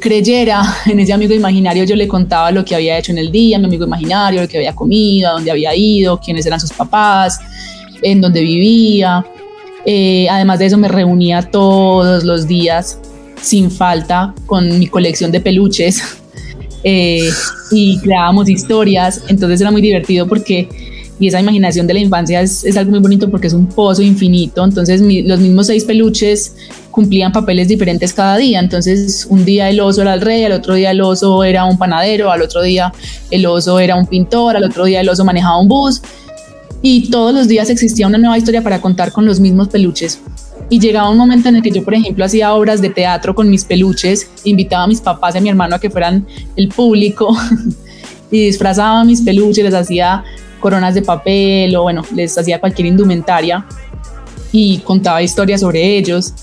creyera 0.00 0.62
en 0.86 1.00
ese 1.00 1.12
amigo 1.12 1.34
imaginario, 1.34 1.84
yo 1.84 1.96
le 1.96 2.08
contaba 2.08 2.50
lo 2.50 2.64
que 2.64 2.74
había 2.74 2.98
hecho 2.98 3.12
en 3.12 3.18
el 3.18 3.30
día, 3.30 3.58
mi 3.58 3.66
amigo 3.66 3.84
imaginario, 3.84 4.42
lo 4.42 4.48
que 4.48 4.58
había 4.58 4.74
comido, 4.74 5.30
a 5.30 5.32
dónde 5.32 5.50
había 5.50 5.74
ido, 5.74 6.18
quiénes 6.18 6.46
eran 6.46 6.60
sus 6.60 6.72
papás, 6.72 7.38
en 8.02 8.20
dónde 8.20 8.40
vivía. 8.40 9.24
Eh, 9.84 10.26
además 10.30 10.58
de 10.58 10.66
eso, 10.66 10.78
me 10.78 10.88
reunía 10.88 11.42
todos 11.42 12.24
los 12.24 12.46
días 12.46 13.00
sin 13.40 13.70
falta 13.70 14.34
con 14.46 14.78
mi 14.78 14.88
colección 14.88 15.30
de 15.30 15.40
peluches 15.40 16.02
eh, 16.84 17.30
y 17.70 17.98
creábamos 18.00 18.48
historias, 18.48 19.22
entonces 19.28 19.60
era 19.60 19.70
muy 19.70 19.80
divertido 19.80 20.26
porque 20.26 20.68
y 21.20 21.28
esa 21.28 21.40
imaginación 21.40 21.86
de 21.86 21.94
la 21.94 22.00
infancia 22.00 22.40
es, 22.40 22.64
es, 22.64 22.76
algo 22.76 22.92
muy 22.92 23.00
bonito 23.00 23.28
porque 23.30 23.48
es 23.48 23.52
un 23.52 23.66
pozo 23.66 24.02
infinito, 24.02 24.64
entonces 24.64 25.00
los 25.00 25.40
mismos 25.40 25.66
seis 25.66 25.84
peluches 25.84 26.54
cumplían 26.90 27.32
papeles 27.32 27.68
diferentes 27.68 28.12
cada 28.12 28.36
día, 28.36 28.60
entonces 28.60 29.26
un 29.28 29.44
día 29.44 29.68
el 29.68 29.80
oso 29.80 30.02
era 30.02 30.14
el 30.14 30.20
rey, 30.20 30.44
al 30.44 30.52
otro 30.52 30.74
día 30.74 30.90
el 30.90 31.00
oso 31.00 31.44
era 31.44 31.64
un 31.64 31.78
panadero, 31.78 32.30
al 32.30 32.42
otro 32.42 32.62
día 32.62 32.92
el 33.30 33.46
oso 33.46 33.78
era 33.78 33.96
un 33.96 34.06
pintor, 34.06 34.56
al 34.56 34.64
otro 34.64 34.84
día 34.84 35.00
el 35.00 35.08
oso 35.08 35.24
manejaba 35.24 35.60
un 35.60 35.68
bus. 35.68 36.02
Y 36.80 37.10
todos 37.10 37.34
los 37.34 37.48
días 37.48 37.70
existía 37.70 38.06
una 38.06 38.18
nueva 38.18 38.38
historia 38.38 38.62
para 38.62 38.80
contar 38.80 39.10
con 39.10 39.26
los 39.26 39.40
mismos 39.40 39.68
peluches. 39.68 40.20
Y 40.70 40.78
llegaba 40.78 41.10
un 41.10 41.18
momento 41.18 41.48
en 41.48 41.56
el 41.56 41.62
que 41.62 41.70
yo, 41.70 41.82
por 41.82 41.94
ejemplo, 41.94 42.24
hacía 42.24 42.52
obras 42.54 42.80
de 42.80 42.90
teatro 42.90 43.34
con 43.34 43.48
mis 43.48 43.64
peluches, 43.64 44.28
invitaba 44.44 44.84
a 44.84 44.86
mis 44.86 45.00
papás 45.00 45.34
y 45.34 45.38
a 45.38 45.40
mi 45.40 45.48
hermano 45.48 45.76
a 45.76 45.80
que 45.80 45.90
fueran 45.90 46.26
el 46.56 46.68
público 46.68 47.36
y 48.30 48.46
disfrazaba 48.46 49.02
mis 49.04 49.22
peluches, 49.22 49.64
les 49.64 49.74
hacía 49.74 50.24
coronas 50.60 50.94
de 50.94 51.02
papel 51.02 51.74
o 51.76 51.82
bueno, 51.82 52.02
les 52.14 52.36
hacía 52.36 52.60
cualquier 52.60 52.86
indumentaria 52.86 53.64
y 54.52 54.78
contaba 54.78 55.22
historias 55.22 55.60
sobre 55.60 55.96
ellos. 55.96 56.34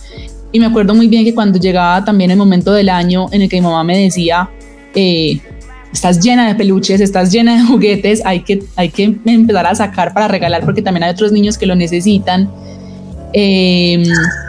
Y 0.51 0.59
me 0.59 0.67
acuerdo 0.67 0.95
muy 0.95 1.07
bien 1.07 1.25
que 1.25 1.33
cuando 1.33 1.59
llegaba 1.59 2.03
también 2.05 2.31
el 2.31 2.37
momento 2.37 2.71
del 2.71 2.89
año 2.89 3.27
en 3.31 3.41
el 3.41 3.49
que 3.49 3.57
mi 3.57 3.61
mamá 3.61 3.83
me 3.83 3.97
decía, 3.97 4.49
eh, 4.93 5.39
estás 5.91 6.19
llena 6.19 6.47
de 6.47 6.55
peluches, 6.55 7.01
estás 7.01 7.31
llena 7.31 7.57
de 7.57 7.63
juguetes, 7.67 8.21
hay 8.25 8.41
que, 8.41 8.63
hay 8.75 8.89
que 8.89 9.03
empezar 9.25 9.65
a 9.65 9.75
sacar 9.75 10.13
para 10.13 10.27
regalar 10.27 10.63
porque 10.63 10.81
también 10.81 11.03
hay 11.03 11.11
otros 11.11 11.31
niños 11.31 11.57
que 11.57 11.65
lo 11.65 11.75
necesitan. 11.75 12.49
Em, 13.33 14.03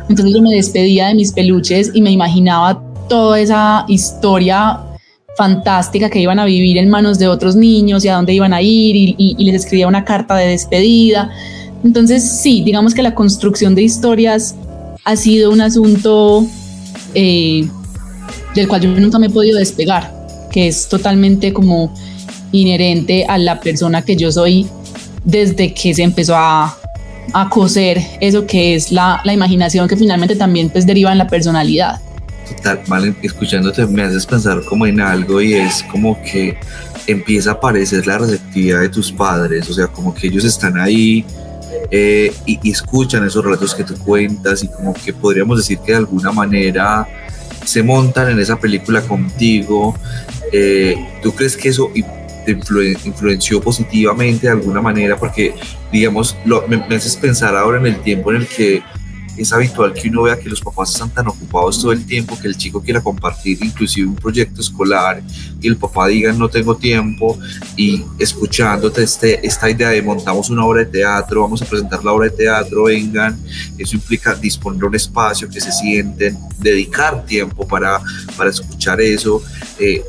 entonces 0.09 0.35
yo 0.35 0.41
me 0.41 0.55
despedía 0.55 1.09
de 1.09 1.15
mis 1.15 1.33
peluches 1.33 1.91
y 1.93 2.01
me 2.03 2.13
imaginaba 2.13 2.81
toda 3.09 3.41
esa 3.41 3.85
historia 3.89 4.81
fantástica 5.37 6.09
que 6.11 6.21
iban 6.21 6.39
a 6.39 6.45
vivir 6.45 6.79
en 6.79 6.89
manos 6.89 7.19
de 7.19 7.29
otros 7.29 7.57
niños 7.57 8.05
y 8.05 8.09
a 8.09 8.15
dónde 8.15 8.33
iban 8.33 8.53
a 8.53 8.63
ir 8.63 8.97
y, 8.97 9.37
les 9.39 9.55
escribía 9.55 9.87
una 9.87 10.05
carta 10.05 10.35
de 10.37 10.49
despedida. 10.49 11.31
Entonces 11.85 12.29
sí, 12.41 12.63
digamos 12.65 12.95
que 12.95 13.03
la 13.03 13.15
construcción 13.15 13.75
de 13.75 13.83
historias 13.83 14.55
ha 15.05 15.15
sido 15.17 15.51
un 15.51 15.61
asunto 15.61 16.45
eh, 17.15 17.69
del 18.55 18.67
cual 18.67 18.81
yo 18.81 18.89
nunca 18.89 19.19
me 19.19 19.27
he 19.27 19.31
podido 19.31 19.59
despegar, 19.59 20.13
que 20.51 20.69
es 20.69 20.89
totalmente 20.89 21.53
como 21.53 21.93
inherente 22.53 23.27
a 23.29 23.39
la 23.39 23.61
persona 23.61 24.03
que 24.03 24.17
yo 24.17 24.33
soy 24.33 24.67
desde 25.25 25.75
que 25.75 25.95
se 25.95 26.03
empezó 26.03 26.35
a, 26.37 26.77
a 27.33 27.49
coser 27.51 28.01
eso 28.21 28.47
que 28.47 28.75
es 28.75 28.93
la, 28.93 29.21
la, 29.25 29.33
imaginación 29.33 29.89
que 29.89 29.97
finalmente 29.97 30.37
también 30.37 30.71
pues 30.71 30.87
deriva 30.87 31.13
en 31.13 31.19
la 31.19 31.27
personalidad. 31.27 32.01
Total, 32.49 32.83
mal, 32.87 33.17
escuchándote 33.23 33.87
me 33.87 34.03
haces 34.03 34.25
pensar 34.25 34.63
como 34.65 34.87
en 34.87 35.01
algo 35.01 35.41
y 35.41 35.55
es 35.55 35.83
como 35.85 36.21
que 36.23 36.57
empieza 37.07 37.51
a 37.51 37.55
aparecer 37.55 38.07
la 38.07 38.19
receptividad 38.19 38.81
de 38.81 38.89
tus 38.89 39.11
padres, 39.13 39.69
o 39.69 39.75
sea, 39.75 39.89
como 39.89 40.15
que 40.15 40.29
ellos 40.29 40.45
están 40.45 40.79
ahí 40.79 41.25
eh, 41.91 42.33
y, 42.47 42.59
y, 42.63 42.71
escuchan 42.71 43.25
esos 43.27 43.45
relatos 43.45 43.75
que 43.75 43.85
tú 43.85 43.95
cuentas 43.99 44.63
y 44.63 44.69
como 44.69 44.95
que 44.95 45.13
podríamos 45.13 45.59
decir 45.59 45.79
que 45.79 45.93
de 45.93 45.99
alguna 45.99 46.33
manera 46.33 47.07
se 47.67 47.83
montan 47.83 48.31
en 48.31 48.39
esa 48.39 48.59
película 48.59 49.03
contigo. 49.03 49.95
Eh, 50.53 50.97
¿Tú 51.23 51.33
crees 51.35 51.57
que 51.57 51.69
eso 51.69 51.91
influenció 52.47 53.61
positivamente 53.61 54.47
de 54.47 54.53
alguna 54.53 54.81
manera, 54.81 55.17
porque, 55.17 55.55
digamos, 55.93 56.37
lo, 56.45 56.67
me, 56.69 56.77
haces 56.95 57.17
pensar 57.17 57.57
ahora 57.57 57.79
en 57.79 57.87
el 57.87 57.97
tiempo 58.01 58.31
en 58.31 58.39
el 58.39 58.47
que 58.47 58.83
es 59.37 59.53
habitual 59.53 59.93
que 59.93 60.09
uno 60.09 60.23
vea 60.23 60.39
que 60.39 60.49
los 60.49 60.61
papás 60.61 60.93
están 60.93 61.11
tan 61.11 61.29
ocupados 61.29 61.81
todo 61.81 61.93
el 61.93 62.05
tiempo 62.07 62.39
que 62.41 62.49
el 62.49 62.57
chico 62.57 62.83
quiera 62.83 63.01
compartir 63.01 63.59
inclusive 63.63 64.07
un 64.09 64.17
proyecto 64.17 64.61
escolar 64.61 65.23
y 65.61 65.69
el 65.69 65.77
papá 65.77 66.09
diga 66.09 66.33
no 66.33 66.49
tengo 66.49 66.77
tiempo 66.77 67.39
y 67.77 68.05
escuchándote 68.19 69.03
este, 69.03 69.47
esta 69.47 69.69
idea 69.71 69.91
de 69.91 70.03
montamos 70.03 70.51
una 70.51 70.65
obra 70.65 70.85
de 70.85 70.87
teatro, 70.87 71.43
vamos 71.43 71.61
a 71.63 71.65
presentar 71.67 72.03
la 72.05 72.13
obra 72.13 72.29
de 72.29 72.37
teatro, 72.37 72.85
vengan, 72.85 73.39
eso 73.77 73.97
implica 73.97 74.35
disponer 74.35 74.85
un 74.85 74.95
espacio, 74.95 75.49
que 75.49 75.61
se 75.61 75.73
sienten, 75.73 76.37
dedicar 76.59 77.25
tiempo 77.27 77.67
para, 77.67 78.01
para 78.37 78.51
escuchar 78.51 79.01
eso. 79.01 79.43
Eh, 79.79 80.03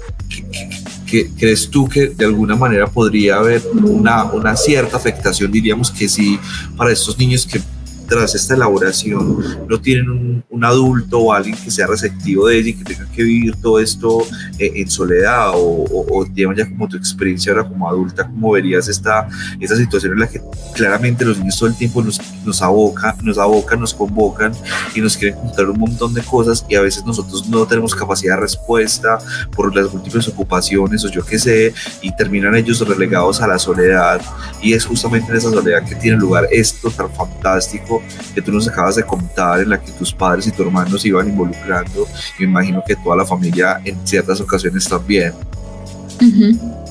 ¿Crees 1.05 1.69
tú 1.69 1.87
que 1.87 2.07
de 2.09 2.25
alguna 2.25 2.55
manera 2.55 2.85
podría 2.87 3.37
haber 3.37 3.61
una, 3.73 4.25
una 4.25 4.57
cierta 4.57 4.97
afectación, 4.97 5.49
diríamos 5.51 5.89
que 5.89 6.09
sí, 6.09 6.37
para 6.75 6.91
estos 6.91 7.17
niños 7.17 7.47
que 7.47 7.61
tras 8.07 8.35
esta 8.35 8.55
elaboración 8.55 9.67
no 9.67 9.79
tienen 9.79 10.43
un, 10.49 10.63
adulto 10.63 11.19
o 11.19 11.33
alguien 11.33 11.55
que 11.55 11.69
sea 11.69 11.85
receptivo 11.85 12.47
de 12.47 12.57
ella 12.57 12.69
y 12.69 12.73
que 12.73 12.83
tenga 12.83 13.09
que 13.11 13.23
vivir 13.23 13.55
todo 13.61 13.79
esto 13.79 14.23
eh, 14.57 14.71
en 14.75 14.89
soledad 14.89 15.51
o, 15.53 15.85
o, 15.91 16.25
llevan 16.25 16.55
ya 16.55 16.67
como 16.67 16.87
tu 16.87 16.97
experiencia 16.97 17.51
ahora 17.51 17.69
como 17.69 17.87
adulta, 17.87 18.25
¿cómo 18.25 18.51
verías 18.51 18.87
esta, 18.87 19.27
esta 19.59 19.75
situación 19.75 20.13
en 20.13 20.19
la 20.19 20.27
que 20.27 20.41
claramente 20.73 21.23
los 21.23 21.37
niños 21.37 21.59
todo 21.59 21.69
el 21.69 21.77
tiempo 21.77 22.01
nos, 22.01 22.19
nos, 22.43 22.61
abocan, 22.63 23.15
nos 23.21 23.37
abocan, 23.37 23.79
nos 23.79 23.93
convocan 23.93 24.51
y 24.95 24.99
nos 24.99 25.15
quieren 25.15 25.39
contar 25.39 25.69
un 25.69 25.79
montón 25.79 26.13
de 26.15 26.23
cosas 26.23 26.65
y 26.67 26.75
a 26.75 26.81
veces 26.81 27.05
nosotros 27.05 27.47
no 27.47 27.67
tenemos 27.67 27.93
capacidad 27.93 28.35
de 28.35 28.41
respuesta 28.41 29.19
por 29.55 29.75
las 29.75 29.93
múltiples 29.93 30.27
ocupaciones 30.27 31.05
o 31.05 31.09
yo 31.09 31.23
qué 31.23 31.37
sé 31.37 31.73
y 32.01 32.15
terminan 32.15 32.55
ellos 32.55 32.79
relegados 32.85 33.41
a 33.41 33.47
la 33.47 33.59
soledad 33.59 34.21
y 34.61 34.73
es 34.73 34.85
justamente 34.85 35.31
en 35.31 35.37
esa 35.37 35.51
soledad 35.51 35.85
que 35.87 35.95
tiene 35.95 36.17
lugar 36.17 36.47
esto 36.51 36.89
tan 36.89 37.11
fantástico 37.11 37.96
que 38.33 38.41
tú 38.41 38.51
nos 38.51 38.67
acabas 38.67 38.95
de 38.95 39.03
contar, 39.03 39.61
en 39.61 39.69
la 39.69 39.79
que 39.79 39.91
tus 39.91 40.13
padres 40.13 40.47
y 40.47 40.51
tu 40.51 40.63
hermano 40.63 40.97
se 40.97 41.07
iban 41.09 41.27
involucrando, 41.27 42.07
y 42.37 42.43
me 42.43 42.49
imagino 42.49 42.83
que 42.85 42.95
toda 42.95 43.15
la 43.17 43.25
familia 43.25 43.79
en 43.83 43.95
ciertas 44.05 44.39
ocasiones 44.41 44.87
también. 44.87 45.33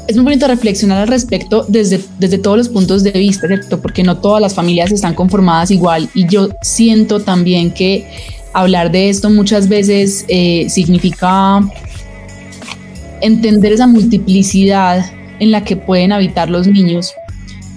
Es 0.08 0.14
muy 0.14 0.24
bonito 0.24 0.46
reflexionar 0.46 0.98
al 0.98 1.08
respecto 1.08 1.64
desde, 1.68 2.00
desde 2.18 2.38
todos 2.38 2.56
los 2.56 2.68
puntos 2.68 3.02
de 3.02 3.10
vista, 3.10 3.48
¿cierto? 3.48 3.80
Porque 3.80 4.04
no 4.04 4.18
todas 4.18 4.40
las 4.40 4.54
familias 4.54 4.92
están 4.92 5.14
conformadas 5.14 5.70
igual 5.72 6.08
y 6.14 6.28
yo 6.28 6.48
siento 6.62 7.20
también 7.20 7.72
que 7.72 8.06
hablar 8.52 8.90
de 8.90 9.10
esto 9.10 9.28
muchas 9.28 9.68
veces 9.68 10.24
eh, 10.28 10.66
significa 10.70 11.60
entender 13.20 13.72
esa 13.72 13.86
multiplicidad 13.86 15.04
en 15.40 15.50
la 15.50 15.64
que 15.64 15.76
pueden 15.76 16.12
habitar 16.12 16.48
los 16.48 16.66
niños 16.66 17.12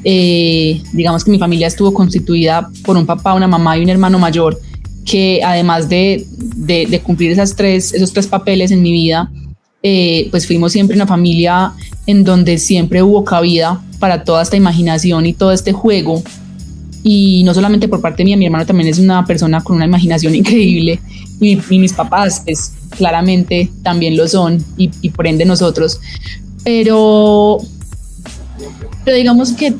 eh, 0.03 0.81
digamos 0.93 1.23
que 1.23 1.31
mi 1.31 1.39
familia 1.39 1.67
estuvo 1.67 1.93
constituida 1.93 2.69
por 2.85 2.97
un 2.97 3.05
papá, 3.05 3.33
una 3.33 3.47
mamá 3.47 3.77
y 3.77 3.83
un 3.83 3.89
hermano 3.89 4.19
mayor, 4.19 4.59
que 5.05 5.41
además 5.43 5.89
de, 5.89 6.25
de, 6.29 6.99
cumplir 7.01 7.31
esas 7.31 7.55
tres, 7.55 7.93
esos 7.93 8.13
tres 8.13 8.27
papeles 8.27 8.71
en 8.71 8.81
mi 8.81 8.91
vida, 8.91 9.31
eh, 9.81 10.27
pues 10.29 10.45
fuimos 10.45 10.71
siempre 10.71 10.95
una 10.95 11.07
familia 11.07 11.73
en 12.05 12.23
donde 12.23 12.57
siempre 12.57 13.01
hubo 13.01 13.23
cabida 13.23 13.81
para 13.99 14.23
toda 14.23 14.41
esta 14.41 14.57
imaginación 14.57 15.25
y 15.25 15.33
todo 15.33 15.51
este 15.51 15.73
juego. 15.73 16.21
Y 17.01 17.43
no 17.43 17.53
solamente 17.53 17.87
por 17.87 18.01
parte 18.01 18.25
mía, 18.25 18.37
mi 18.37 18.45
hermano 18.45 18.65
también 18.65 18.89
es 18.89 18.99
una 18.99 19.25
persona 19.25 19.63
con 19.63 19.77
una 19.77 19.85
imaginación 19.85 20.35
increíble 20.35 20.99
y, 21.39 21.55
mis 21.55 21.93
papás 21.93 22.41
pues 22.45 22.73
claramente 22.91 23.71
también 23.83 24.17
lo 24.17 24.27
son 24.27 24.63
y, 24.77 24.91
y 25.01 25.09
por 25.09 25.27
ende 25.27 25.45
nosotros. 25.45 25.99
Pero, 26.63 27.59
pero 29.03 29.17
digamos 29.17 29.53
que 29.53 29.73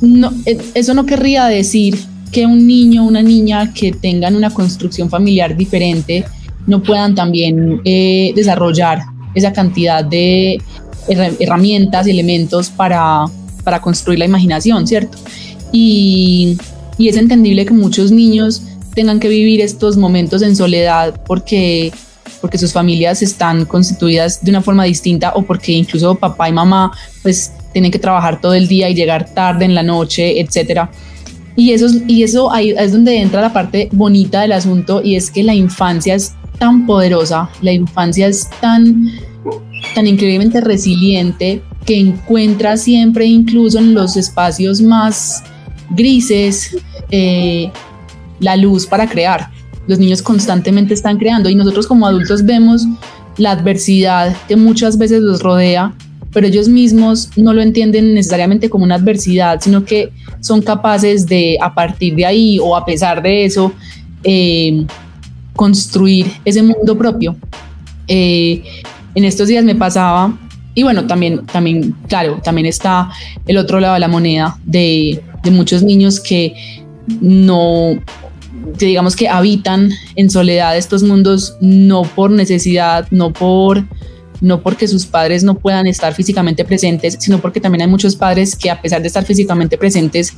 no, 0.00 0.32
e, 0.44 0.58
eso 0.74 0.94
no 0.94 1.06
querría 1.06 1.46
decir 1.46 1.98
que 2.32 2.46
un 2.46 2.66
niño 2.66 3.04
o 3.04 3.08
una 3.08 3.22
niña 3.22 3.72
que 3.72 3.92
tengan 3.92 4.36
una 4.36 4.50
construcción 4.50 5.08
familiar 5.08 5.56
diferente 5.56 6.24
no 6.66 6.82
puedan 6.82 7.14
también 7.14 7.80
eh, 7.84 8.32
desarrollar 8.34 9.02
esa 9.34 9.52
cantidad 9.52 10.04
de 10.04 10.60
herramientas 11.08 12.06
elementos 12.08 12.68
para, 12.68 13.26
para 13.62 13.80
construir 13.80 14.18
la 14.18 14.24
imaginación, 14.24 14.86
¿cierto? 14.88 15.18
Y, 15.70 16.58
y 16.98 17.08
es 17.08 17.16
entendible 17.16 17.64
que 17.64 17.72
muchos 17.72 18.10
niños 18.10 18.62
tengan 18.94 19.20
que 19.20 19.28
vivir 19.28 19.60
estos 19.60 19.96
momentos 19.96 20.42
en 20.42 20.56
soledad 20.56 21.20
porque 21.26 21.92
porque 22.40 22.58
sus 22.58 22.72
familias 22.72 23.22
están 23.22 23.64
constituidas 23.64 24.44
de 24.44 24.50
una 24.50 24.60
forma 24.60 24.84
distinta 24.84 25.32
o 25.34 25.42
porque 25.42 25.72
incluso 25.72 26.14
papá 26.14 26.48
y 26.48 26.52
mamá 26.52 26.92
pues 27.22 27.52
tienen 27.76 27.92
que 27.92 27.98
trabajar 27.98 28.40
todo 28.40 28.54
el 28.54 28.68
día 28.68 28.88
y 28.88 28.94
llegar 28.94 29.34
tarde 29.34 29.66
en 29.66 29.74
la 29.74 29.82
noche, 29.82 30.40
etcétera. 30.40 30.90
Y 31.56 31.72
eso, 31.72 31.88
y 32.08 32.22
eso 32.22 32.50
ahí 32.50 32.70
es 32.70 32.90
donde 32.90 33.20
entra 33.20 33.42
la 33.42 33.52
parte 33.52 33.90
bonita 33.92 34.40
del 34.40 34.52
asunto 34.52 35.02
y 35.04 35.14
es 35.14 35.30
que 35.30 35.42
la 35.42 35.54
infancia 35.54 36.14
es 36.14 36.34
tan 36.58 36.86
poderosa, 36.86 37.50
la 37.60 37.72
infancia 37.72 38.28
es 38.28 38.48
tan, 38.62 39.10
tan 39.94 40.06
increíblemente 40.06 40.62
resiliente 40.62 41.60
que 41.84 42.00
encuentra 42.00 42.78
siempre, 42.78 43.26
incluso 43.26 43.76
en 43.76 43.92
los 43.92 44.16
espacios 44.16 44.80
más 44.80 45.44
grises, 45.90 46.78
eh, 47.10 47.70
la 48.40 48.56
luz 48.56 48.86
para 48.86 49.06
crear. 49.06 49.50
Los 49.86 49.98
niños 49.98 50.22
constantemente 50.22 50.94
están 50.94 51.18
creando 51.18 51.50
y 51.50 51.54
nosotros 51.54 51.86
como 51.86 52.06
adultos 52.06 52.42
vemos 52.42 52.86
la 53.36 53.50
adversidad 53.50 54.34
que 54.48 54.56
muchas 54.56 54.96
veces 54.96 55.20
los 55.20 55.42
rodea, 55.42 55.94
pero 56.36 56.48
ellos 56.48 56.68
mismos 56.68 57.30
no 57.36 57.54
lo 57.54 57.62
entienden 57.62 58.12
necesariamente 58.12 58.68
como 58.68 58.84
una 58.84 58.96
adversidad, 58.96 59.58
sino 59.62 59.86
que 59.86 60.10
son 60.40 60.60
capaces 60.60 61.26
de 61.26 61.56
a 61.62 61.74
partir 61.74 62.14
de 62.14 62.26
ahí 62.26 62.58
o 62.58 62.76
a 62.76 62.84
pesar 62.84 63.22
de 63.22 63.46
eso 63.46 63.72
eh, 64.22 64.84
construir 65.54 66.30
ese 66.44 66.62
mundo 66.62 66.94
propio. 66.98 67.36
Eh, 68.06 68.62
en 69.14 69.24
estos 69.24 69.48
días 69.48 69.64
me 69.64 69.74
pasaba, 69.76 70.38
y 70.74 70.82
bueno, 70.82 71.06
también, 71.06 71.46
también, 71.46 71.96
claro, 72.06 72.38
también 72.44 72.66
está 72.66 73.08
el 73.46 73.56
otro 73.56 73.80
lado 73.80 73.94
de 73.94 74.00
la 74.00 74.08
moneda 74.08 74.58
de, 74.66 75.22
de 75.42 75.50
muchos 75.50 75.82
niños 75.82 76.20
que 76.20 76.84
no, 77.18 77.98
que 78.78 78.84
digamos 78.84 79.16
que 79.16 79.30
habitan 79.30 79.90
en 80.16 80.28
soledad 80.28 80.76
estos 80.76 81.02
mundos 81.02 81.56
no 81.62 82.02
por 82.02 82.30
necesidad, 82.30 83.06
no 83.10 83.32
por 83.32 83.86
no 84.40 84.62
porque 84.62 84.88
sus 84.88 85.06
padres 85.06 85.44
no 85.44 85.54
puedan 85.54 85.86
estar 85.86 86.14
físicamente 86.14 86.64
presentes, 86.64 87.16
sino 87.18 87.38
porque 87.38 87.60
también 87.60 87.82
hay 87.82 87.88
muchos 87.88 88.16
padres 88.16 88.56
que 88.56 88.70
a 88.70 88.80
pesar 88.80 89.00
de 89.00 89.08
estar 89.08 89.24
físicamente 89.24 89.78
presentes, 89.78 90.34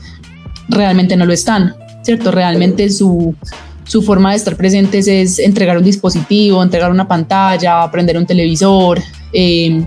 realmente 0.69 1.17
no 1.17 1.27
lo 1.27 1.33
están, 1.33 1.75
¿cierto? 2.03 2.31
Realmente 2.31 2.91
su, 2.91 3.35
su 3.85 4.03
forma 4.03 4.31
de 4.31 4.37
estar 4.37 4.57
presentes 4.57 5.09
es 5.09 5.39
entregar 5.39 5.79
un 5.79 5.85
dispositivo, 5.85 6.63
entregar 6.63 6.91
una 6.91 7.09
pantalla, 7.09 7.91
prender 7.91 8.19
un 8.19 8.27
televisor, 8.27 9.01
em, 9.33 9.87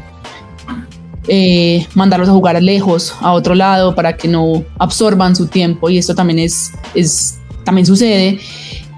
eh, 1.28 1.86
mandarlos 1.94 2.28
a 2.28 2.32
jugar 2.32 2.62
lejos, 2.62 3.14
a 3.22 3.34
otro 3.34 3.54
lado, 3.54 3.94
para 3.94 4.18
que 4.18 4.28
no 4.28 4.64
absorban 4.80 5.36
su 5.36 5.48
tiempo. 5.48 5.90
Y 5.90 6.00
esto 6.00 6.16
también 6.16 6.40
es, 6.40 6.72
es 6.96 7.38
también 7.64 7.86
sucede. 7.86 8.40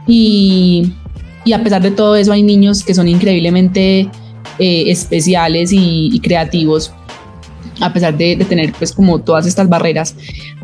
Y, 0.07 0.93
y, 1.43 1.53
a 1.53 1.61
pesar 1.61 1.81
de 1.81 1.91
todo 1.91 2.15
eso, 2.15 2.31
hay 2.31 2.43
niños 2.43 2.83
que 2.83 2.93
son 2.93 3.09
increíblemente 3.09 4.09
eh, 4.59 4.85
especiales 4.87 5.71
y, 5.71 6.19
creativos, 6.21 6.93
a 7.81 7.91
pesar 7.91 8.15
de, 8.17 8.35
de 8.35 8.45
tener 8.45 8.73
pues 8.73 8.91
como 8.93 9.19
todas 9.19 9.45
estas 9.45 9.67
barreras. 9.67 10.15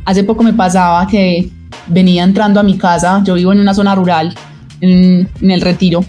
Hace 0.06 0.24
poco 0.24 0.44
me 0.44 0.54
pasaba 0.54 1.08
que 1.08 1.50
venía 1.88 2.24
entrando 2.24 2.60
a 2.60 2.64
mi 2.64 2.78
casa, 2.78 3.22
yo 3.26 3.34
vivo 3.36 3.52
en 3.52 3.60
una 3.60 3.74
zona 3.74 3.96
rural, 3.96 4.34
en, 4.82 5.28
el 5.42 5.62
retiro, 5.62 6.04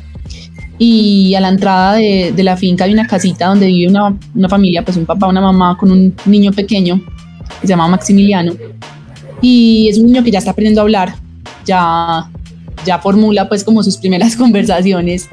y 0.79 1.35
a 1.35 1.41
la 1.41 1.49
entrada 1.49 1.95
de, 1.95 2.35
la 2.39 2.57
finca 2.57 2.85
hay 2.85 2.93
una 2.93 3.07
casita 3.07 3.47
donde 3.47 3.67
vive 3.67 3.91
una, 3.91 4.17
una, 4.35 4.49
familia, 4.49 4.85
pues 4.85 4.97
un 4.97 5.07
papá, 5.07 5.27
una 5.27 5.41
mamá 5.41 5.77
con 5.77 5.91
un 5.91 6.15
niño 6.25 6.53
pequeño 6.53 7.01
que 7.61 7.67
se 7.67 7.69
llama 7.69 7.89
Maximiliano, 7.89 8.53
y 9.43 9.89
es 9.89 9.99
un 9.99 10.07
niño 10.07 10.23
que 10.23 10.31
ya 10.31 10.39
está 10.39 10.53
aprendiendo 10.53 10.81
a 10.81 10.85
hablar, 10.85 11.15
ya, 11.65 12.29
ya 12.85 12.99
formula 12.99 13.49
pues 13.49 13.65
como 13.65 13.83
sus 13.83 13.97
primeras 13.97 14.37
conversaciones, 14.37 15.29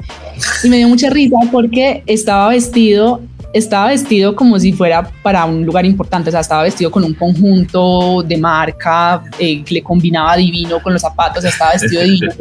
y 0.62 0.68
me 0.68 0.78
dio 0.78 0.88
mucha 0.88 1.10
risa 1.10 1.36
porque 1.50 2.02
estaba 2.06 2.48
vestido 2.48 3.20
estaba 3.52 3.88
vestido 3.88 4.36
como 4.36 4.58
si 4.58 4.72
fuera 4.72 5.10
para 5.22 5.44
un 5.44 5.64
lugar 5.64 5.84
importante, 5.86 6.28
o 6.28 6.32
sea, 6.32 6.40
estaba 6.40 6.64
vestido 6.64 6.90
con 6.90 7.04
un 7.04 7.14
conjunto 7.14 8.22
de 8.22 8.36
marca 8.36 9.22
eh, 9.38 9.62
que 9.64 9.74
le 9.74 9.82
combinaba 9.82 10.36
divino 10.36 10.82
con 10.82 10.92
los 10.92 11.02
zapatos, 11.02 11.44
estaba 11.44 11.72
vestido 11.72 12.02
divino. 12.04 12.32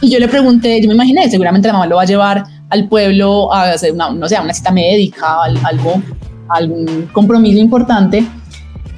Y 0.00 0.10
yo 0.10 0.18
le 0.18 0.28
pregunté, 0.28 0.80
yo 0.80 0.88
me 0.88 0.94
imaginé, 0.94 1.28
seguramente 1.30 1.68
la 1.68 1.74
mamá 1.74 1.86
lo 1.86 1.96
va 1.96 2.02
a 2.02 2.06
llevar 2.06 2.44
al 2.70 2.88
pueblo 2.88 3.52
a 3.52 3.72
hacer 3.72 3.92
una, 3.92 4.10
no 4.10 4.28
sé, 4.28 4.38
una 4.40 4.54
cita 4.54 4.70
médica, 4.70 5.42
algo, 5.64 6.02
algún 6.48 7.08
compromiso 7.12 7.58
importante. 7.58 8.24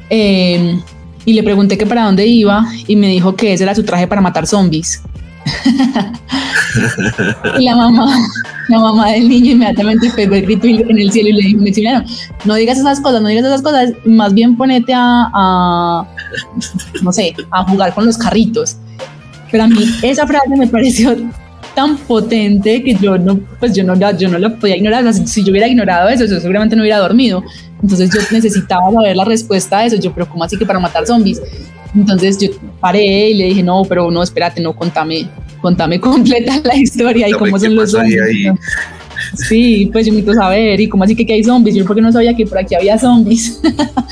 Em, 0.09 0.81
y 1.25 1.33
le 1.33 1.43
pregunté 1.43 1.79
que 1.79 1.87
para 1.87 2.05
dónde 2.05 2.27
iba 2.27 2.65
y 2.87 2.97
me 2.97 3.09
dijo 3.09 3.35
que 3.35 3.53
ese 3.53 3.63
era 3.65 3.75
su 3.75 3.85
traje 3.85 4.07
para 4.07 4.21
matar 4.21 4.47
zombies. 4.47 5.03
y 7.59 7.65
la 7.65 7.77
mamá, 7.77 8.07
la 8.69 8.79
mamá 8.79 9.13
del 9.13 9.29
niño 9.29 9.53
inmediatamente 9.53 10.11
pegó 10.15 10.35
el 10.35 10.43
grito 10.43 10.67
en 10.67 10.99
el 10.99 11.11
cielo 11.11 11.31
y 11.31 11.33
le 11.33 11.43
dijo, 11.43 11.61
no 12.45 12.55
digas 12.55 12.79
esas 12.79 13.01
cosas, 13.01 13.23
no 13.23 13.29
digas 13.29 13.45
esas 13.45 13.63
cosas, 13.63 13.93
más 14.05 14.35
bien 14.35 14.57
ponete 14.57 14.93
a, 14.95 16.07
no 17.03 17.13
sé, 17.13 17.35
a 17.51 17.65
jugar 17.65 17.95
con 17.95 18.07
los 18.07 18.17
carritos. 18.17 18.77
Pero 19.51 19.65
a 19.65 19.67
mí 19.67 19.85
esa 20.03 20.27
frase 20.27 20.57
me 20.57 20.67
pareció 20.67 21.17
tan 21.75 21.97
potente 21.97 22.83
que 22.83 22.95
yo 22.95 23.19
no, 23.19 23.41
pues 23.59 23.75
yo 23.75 23.85
no, 23.85 23.95
yo 24.13 24.29
no 24.29 24.39
lo 24.39 24.57
podía 24.57 24.77
ignorar. 24.77 25.13
si 25.13 25.45
yo 25.45 25.51
hubiera 25.51 25.69
ignorado 25.69 26.09
eso, 26.09 26.25
yo 26.25 26.41
seguramente 26.41 26.77
no 26.77 26.83
hubiera 26.83 26.99
dormido. 26.99 27.43
Entonces 27.83 28.11
yo 28.13 28.21
necesitaba 28.31 28.93
saber 28.93 29.17
la 29.17 29.25
respuesta 29.25 29.79
a 29.79 29.87
eso. 29.87 29.97
Yo, 29.97 30.13
pero 30.13 30.29
¿cómo 30.29 30.45
así 30.45 30.57
que 30.57 30.67
para 30.67 30.79
matar 30.79 31.07
zombies? 31.07 31.41
Entonces 31.95 32.39
yo 32.39 32.51
paré 32.81 33.31
y 33.31 33.35
le 33.35 33.45
dije, 33.47 33.63
no, 33.63 33.85
pero 33.89 34.11
no, 34.11 34.23
espérate, 34.23 34.61
no, 34.61 34.75
contame, 34.75 35.29
contame 35.61 36.01
completa 36.01 36.61
la 36.65 36.77
historia 36.77 37.29
y 37.29 37.33
cómo 37.33 37.59
son 37.59 37.75
los 37.75 37.91
zombies. 37.91 38.55
Sí, 39.35 39.91
pues 39.93 40.07
yo 40.07 40.13
necesito 40.13 40.35
saber, 40.35 40.81
y 40.81 40.89
cómo 40.89 41.05
así 41.05 41.15
que, 41.15 41.33
hay 41.33 41.45
zombies, 41.45 41.77
yo 41.77 41.85
porque 41.85 42.01
no 42.01 42.11
sabía 42.11 42.35
que 42.35 42.47
por 42.47 42.59
aquí 42.59 42.75
había 42.75 42.99
zombies. 42.99 43.61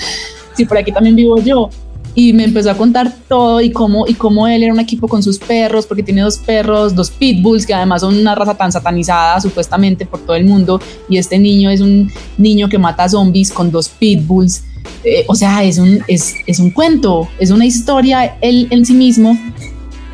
sí, 0.55 0.64
por 0.64 0.79
aquí 0.79 0.93
también 0.93 1.17
vivo 1.17 1.41
yo. 1.41 1.71
Y 2.19 2.33
me 2.33 2.43
empezó 2.43 2.73
a 2.73 2.77
contar 2.77 3.15
todo 3.29 3.61
y 3.61 3.71
cómo, 3.71 4.05
y 4.09 4.15
cómo 4.15 4.49
él 4.49 4.65
era 4.65 4.73
un 4.73 4.81
equipo 4.81 5.07
con 5.07 5.23
sus 5.23 5.39
perros, 5.39 5.87
porque 5.87 6.03
tiene 6.03 6.23
dos 6.23 6.37
perros, 6.39 6.93
dos 6.93 7.13
pitbulls, 7.13 7.65
que 7.65 7.73
además 7.73 8.01
son 8.01 8.19
una 8.19 8.35
raza 8.35 8.57
tan 8.57 8.73
satanizada 8.73 9.41
supuestamente 9.41 10.05
por 10.05 10.19
todo 10.19 10.35
el 10.35 10.45
mundo. 10.45 10.81
Y 11.09 11.19
este 11.19 11.39
niño 11.39 11.71
es 11.71 11.81
un 11.81 12.11
niño 12.37 12.69
que 12.69 12.77
mata 12.77 13.09
zombies 13.09 13.53
con 13.53 13.71
dos 13.71 13.89
pitbulls. 13.89 14.65
Eh, 15.05 15.27
o 15.29 15.37
sea, 15.37 15.63
es 15.63 15.79
un, 15.79 16.03
es, 16.09 16.35
es 16.45 16.59
un 16.59 16.73
cuento, 16.73 17.29
es 17.39 17.53
una 17.53 17.65
historia 17.65 18.37
él 18.41 18.67
en 18.71 18.85
sí 18.85 18.95
mismo. 18.95 19.39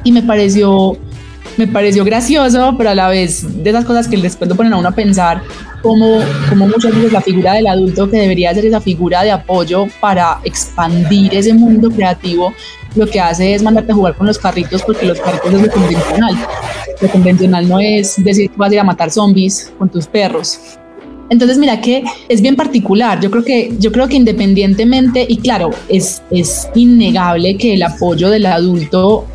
Y 0.04 0.12
me 0.12 0.22
pareció 0.22 0.98
me 1.56 1.66
pareció 1.66 2.04
gracioso, 2.04 2.74
pero 2.76 2.90
a 2.90 2.94
la 2.94 3.08
vez 3.08 3.64
de 3.64 3.70
esas 3.70 3.86
cosas 3.86 4.08
que 4.08 4.18
después 4.18 4.50
lo 4.50 4.56
ponen 4.56 4.74
a 4.74 4.76
uno 4.76 4.88
a 4.90 4.92
pensar, 4.92 5.42
como, 5.84 6.18
como 6.48 6.66
muchas 6.66 6.94
veces 6.94 7.12
la 7.12 7.20
figura 7.20 7.52
del 7.52 7.66
adulto 7.66 8.10
que 8.10 8.16
debería 8.16 8.54
ser 8.54 8.64
esa 8.64 8.80
figura 8.80 9.22
de 9.22 9.30
apoyo 9.30 9.84
para 10.00 10.40
expandir 10.42 11.34
ese 11.34 11.52
mundo 11.52 11.90
creativo, 11.90 12.54
lo 12.96 13.06
que 13.06 13.20
hace 13.20 13.54
es 13.54 13.62
mandarte 13.62 13.92
a 13.92 13.94
jugar 13.94 14.16
con 14.16 14.26
los 14.26 14.38
carritos 14.38 14.82
porque 14.82 15.04
los 15.04 15.20
carritos 15.20 15.52
es 15.52 15.60
lo 15.60 15.70
convencional. 15.70 16.34
Lo 17.02 17.08
convencional 17.08 17.68
no 17.68 17.78
es 17.78 18.14
decir 18.24 18.50
que 18.50 18.56
vas 18.56 18.70
a 18.70 18.74
ir 18.74 18.80
a 18.80 18.84
matar 18.84 19.10
zombies 19.10 19.70
con 19.78 19.90
tus 19.90 20.06
perros. 20.06 20.58
Entonces, 21.28 21.58
mira 21.58 21.80
que 21.80 22.02
es 22.30 22.40
bien 22.40 22.56
particular. 22.56 23.20
Yo 23.20 23.30
creo 23.30 23.44
que, 23.44 23.74
yo 23.78 23.92
creo 23.92 24.08
que 24.08 24.16
independientemente, 24.16 25.26
y 25.28 25.36
claro, 25.36 25.70
es, 25.88 26.22
es 26.30 26.68
innegable 26.74 27.58
que 27.58 27.74
el 27.74 27.82
apoyo 27.82 28.30
del 28.30 28.46
adulto 28.46 29.26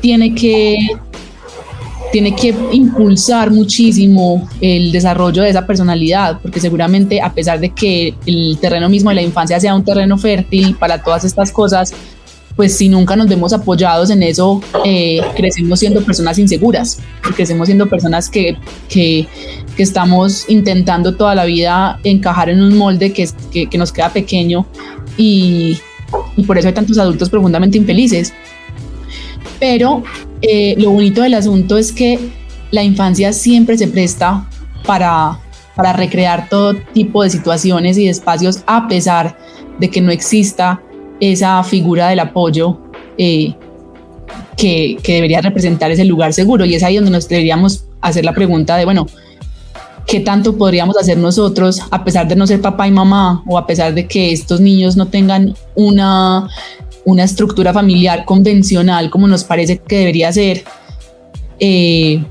tiene 0.00 0.34
que 0.34 0.76
tiene 2.12 2.34
que 2.34 2.54
impulsar 2.72 3.50
muchísimo 3.50 4.48
el 4.60 4.92
desarrollo 4.92 5.42
de 5.42 5.50
esa 5.50 5.66
personalidad, 5.66 6.38
porque 6.40 6.60
seguramente 6.60 7.20
a 7.20 7.32
pesar 7.32 7.60
de 7.60 7.70
que 7.70 8.14
el 8.26 8.58
terreno 8.60 8.88
mismo 8.88 9.10
de 9.10 9.16
la 9.16 9.22
infancia 9.22 9.60
sea 9.60 9.74
un 9.74 9.84
terreno 9.84 10.16
fértil 10.18 10.76
para 10.76 11.02
todas 11.02 11.24
estas 11.24 11.50
cosas, 11.52 11.92
pues 12.56 12.74
si 12.74 12.88
nunca 12.88 13.14
nos 13.16 13.28
vemos 13.28 13.52
apoyados 13.52 14.08
en 14.08 14.22
eso, 14.22 14.62
eh, 14.84 15.20
crecemos 15.36 15.78
siendo 15.78 16.02
personas 16.02 16.38
inseguras, 16.38 16.98
crecemos 17.34 17.66
siendo 17.66 17.86
personas 17.86 18.30
que, 18.30 18.56
que, 18.88 19.28
que, 19.76 19.82
estamos 19.82 20.48
intentando 20.48 21.14
toda 21.16 21.34
la 21.34 21.44
vida 21.44 22.00
encajar 22.02 22.48
en 22.48 22.62
un 22.62 22.78
molde 22.78 23.12
que, 23.12 23.28
que 23.68 23.78
nos 23.78 23.92
queda 23.92 24.08
pequeño 24.08 24.66
y, 25.18 25.78
y, 26.36 26.44
por 26.44 26.56
eso 26.56 26.68
hay 26.68 26.74
tantos 26.74 26.96
adultos 26.96 27.28
profundamente 27.28 27.76
infelices. 27.76 28.32
Pero 29.60 30.02
eh, 30.48 30.74
lo 30.78 30.92
bonito 30.92 31.22
del 31.22 31.34
asunto 31.34 31.76
es 31.76 31.90
que 31.90 32.20
la 32.70 32.84
infancia 32.84 33.32
siempre 33.32 33.76
se 33.76 33.88
presta 33.88 34.48
para, 34.84 35.40
para 35.74 35.92
recrear 35.92 36.48
todo 36.48 36.74
tipo 36.92 37.24
de 37.24 37.30
situaciones 37.30 37.98
y 37.98 38.04
de 38.04 38.10
espacios 38.10 38.62
a 38.66 38.86
pesar 38.86 39.36
de 39.80 39.90
que 39.90 40.00
no 40.00 40.12
exista 40.12 40.80
esa 41.18 41.64
figura 41.64 42.08
del 42.08 42.20
apoyo 42.20 42.78
eh, 43.18 43.54
que, 44.56 44.96
que, 45.02 45.14
debería 45.14 45.40
representar 45.40 45.90
ese 45.90 46.04
lugar 46.04 46.32
seguro. 46.32 46.64
Y 46.64 46.76
es 46.76 46.82
ahí 46.84 46.94
donde 46.94 47.10
nos 47.10 47.28
deberíamos 47.28 47.84
hacer 48.00 48.24
la 48.24 48.32
pregunta 48.32 48.76
de, 48.76 48.84
bueno, 48.84 49.06
¿qué 50.06 50.20
tanto 50.20 50.56
podríamos 50.56 50.96
hacer 50.96 51.18
nosotros 51.18 51.82
a 51.90 52.04
pesar 52.04 52.28
de 52.28 52.36
no 52.36 52.46
ser 52.46 52.60
papá 52.60 52.86
y 52.86 52.92
mamá 52.92 53.42
o 53.46 53.58
a 53.58 53.66
pesar 53.66 53.94
de 53.94 54.06
que 54.06 54.32
estos 54.32 54.60
niños 54.60 54.96
no 54.96 55.08
tengan 55.08 55.54
una, 55.74 56.48
una 57.06 57.24
estructura 57.24 57.72
familiar 57.72 58.26
convencional 58.26 59.08
como 59.08 59.26
nos 59.26 59.44
parece 59.44 59.78
que 59.78 60.00
debería 60.00 60.30
ser? 60.30 60.64
Eh, 61.58 62.22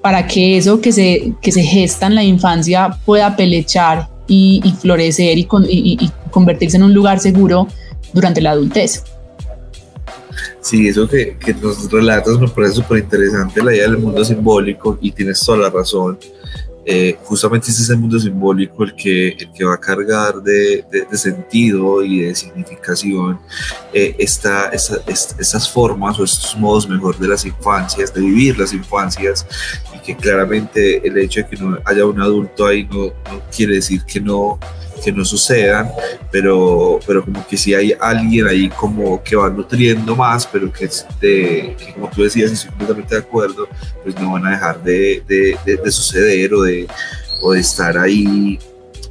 para 0.00 0.26
que 0.26 0.56
eso 0.56 0.80
que 0.80 0.92
se, 0.92 1.34
que 1.42 1.50
se 1.50 1.62
gesta 1.62 2.06
en 2.06 2.14
la 2.14 2.22
infancia 2.22 2.96
pueda 3.04 3.36
pelechar 3.36 4.08
y, 4.28 4.62
florecer 4.80 5.36
y, 5.36 5.48
y 5.68 6.10
convertirse 6.30 6.76
en 6.76 6.84
un 6.84 6.94
lugar 6.94 7.18
seguro 7.18 7.66
durante 8.12 8.40
la 8.40 8.52
adultez. 8.52 9.02
Sí, 10.60 10.88
eso 10.88 11.08
que, 11.08 11.36
que 11.38 11.54
nos 11.54 11.90
relatas 11.90 12.38
me 12.38 12.48
parece 12.48 12.74
súper 12.74 12.98
interesante, 12.98 13.62
la 13.62 13.74
idea 13.74 13.88
del 13.88 13.98
mundo 13.98 14.24
simbólico, 14.24 14.98
y 15.00 15.10
tienes 15.10 15.42
toda 15.44 15.58
la 15.58 15.70
razón. 15.70 16.18
Eh, 16.86 17.18
justamente 17.24 17.70
ese 17.70 17.82
es 17.82 17.90
el 17.90 17.98
mundo 17.98 18.18
simbólico 18.18 18.84
el 18.84 18.94
que, 18.94 19.28
el 19.28 19.52
que 19.52 19.64
va 19.64 19.74
a 19.74 19.80
cargar 19.80 20.42
de, 20.42 20.82
de, 20.90 21.18
sentido 21.18 22.02
y 22.02 22.20
de 22.20 22.34
significación 22.34 23.38
eh, 23.92 24.16
esta, 24.18 24.70
esta, 24.70 24.96
estas 25.06 25.70
formas 25.70 26.18
o 26.18 26.24
estos 26.24 26.56
modos 26.56 26.88
mejor 26.88 27.18
de 27.18 27.28
las 27.28 27.44
infancias, 27.44 28.14
de 28.14 28.22
vivir 28.22 28.58
las 28.58 28.72
infancias, 28.72 29.46
y 29.94 29.98
que 29.98 30.16
claramente 30.16 31.06
el 31.06 31.18
hecho 31.18 31.40
de 31.40 31.48
que 31.48 31.56
no 31.56 31.78
haya 31.84 32.06
un 32.06 32.20
adulto 32.20 32.66
ahí 32.66 32.84
no, 32.84 33.06
no 33.08 33.42
quiere 33.54 33.74
decir 33.74 34.02
que 34.04 34.20
no 34.20 34.58
que 35.00 35.12
no 35.12 35.24
sucedan, 35.24 35.90
pero, 36.30 37.00
pero 37.06 37.24
como 37.24 37.46
que 37.46 37.56
si 37.56 37.74
hay 37.74 37.94
alguien 37.98 38.46
ahí 38.46 38.68
como 38.68 39.22
que 39.22 39.36
va 39.36 39.48
nutriendo 39.50 40.14
más, 40.14 40.46
pero 40.46 40.72
que, 40.72 40.88
de, 41.20 41.76
que 41.78 41.92
como 41.94 42.08
tú 42.10 42.22
decías, 42.22 42.52
estoy 42.52 42.70
completamente 42.70 43.14
de 43.14 43.20
acuerdo, 43.20 43.68
pues 44.02 44.14
no 44.20 44.32
van 44.32 44.46
a 44.46 44.50
dejar 44.52 44.82
de, 44.82 45.22
de, 45.26 45.56
de, 45.64 45.90
suceder 45.90 46.54
o 46.54 46.62
de, 46.62 46.86
o 47.40 47.52
de 47.52 47.60
estar 47.60 47.96
ahí, 47.98 48.58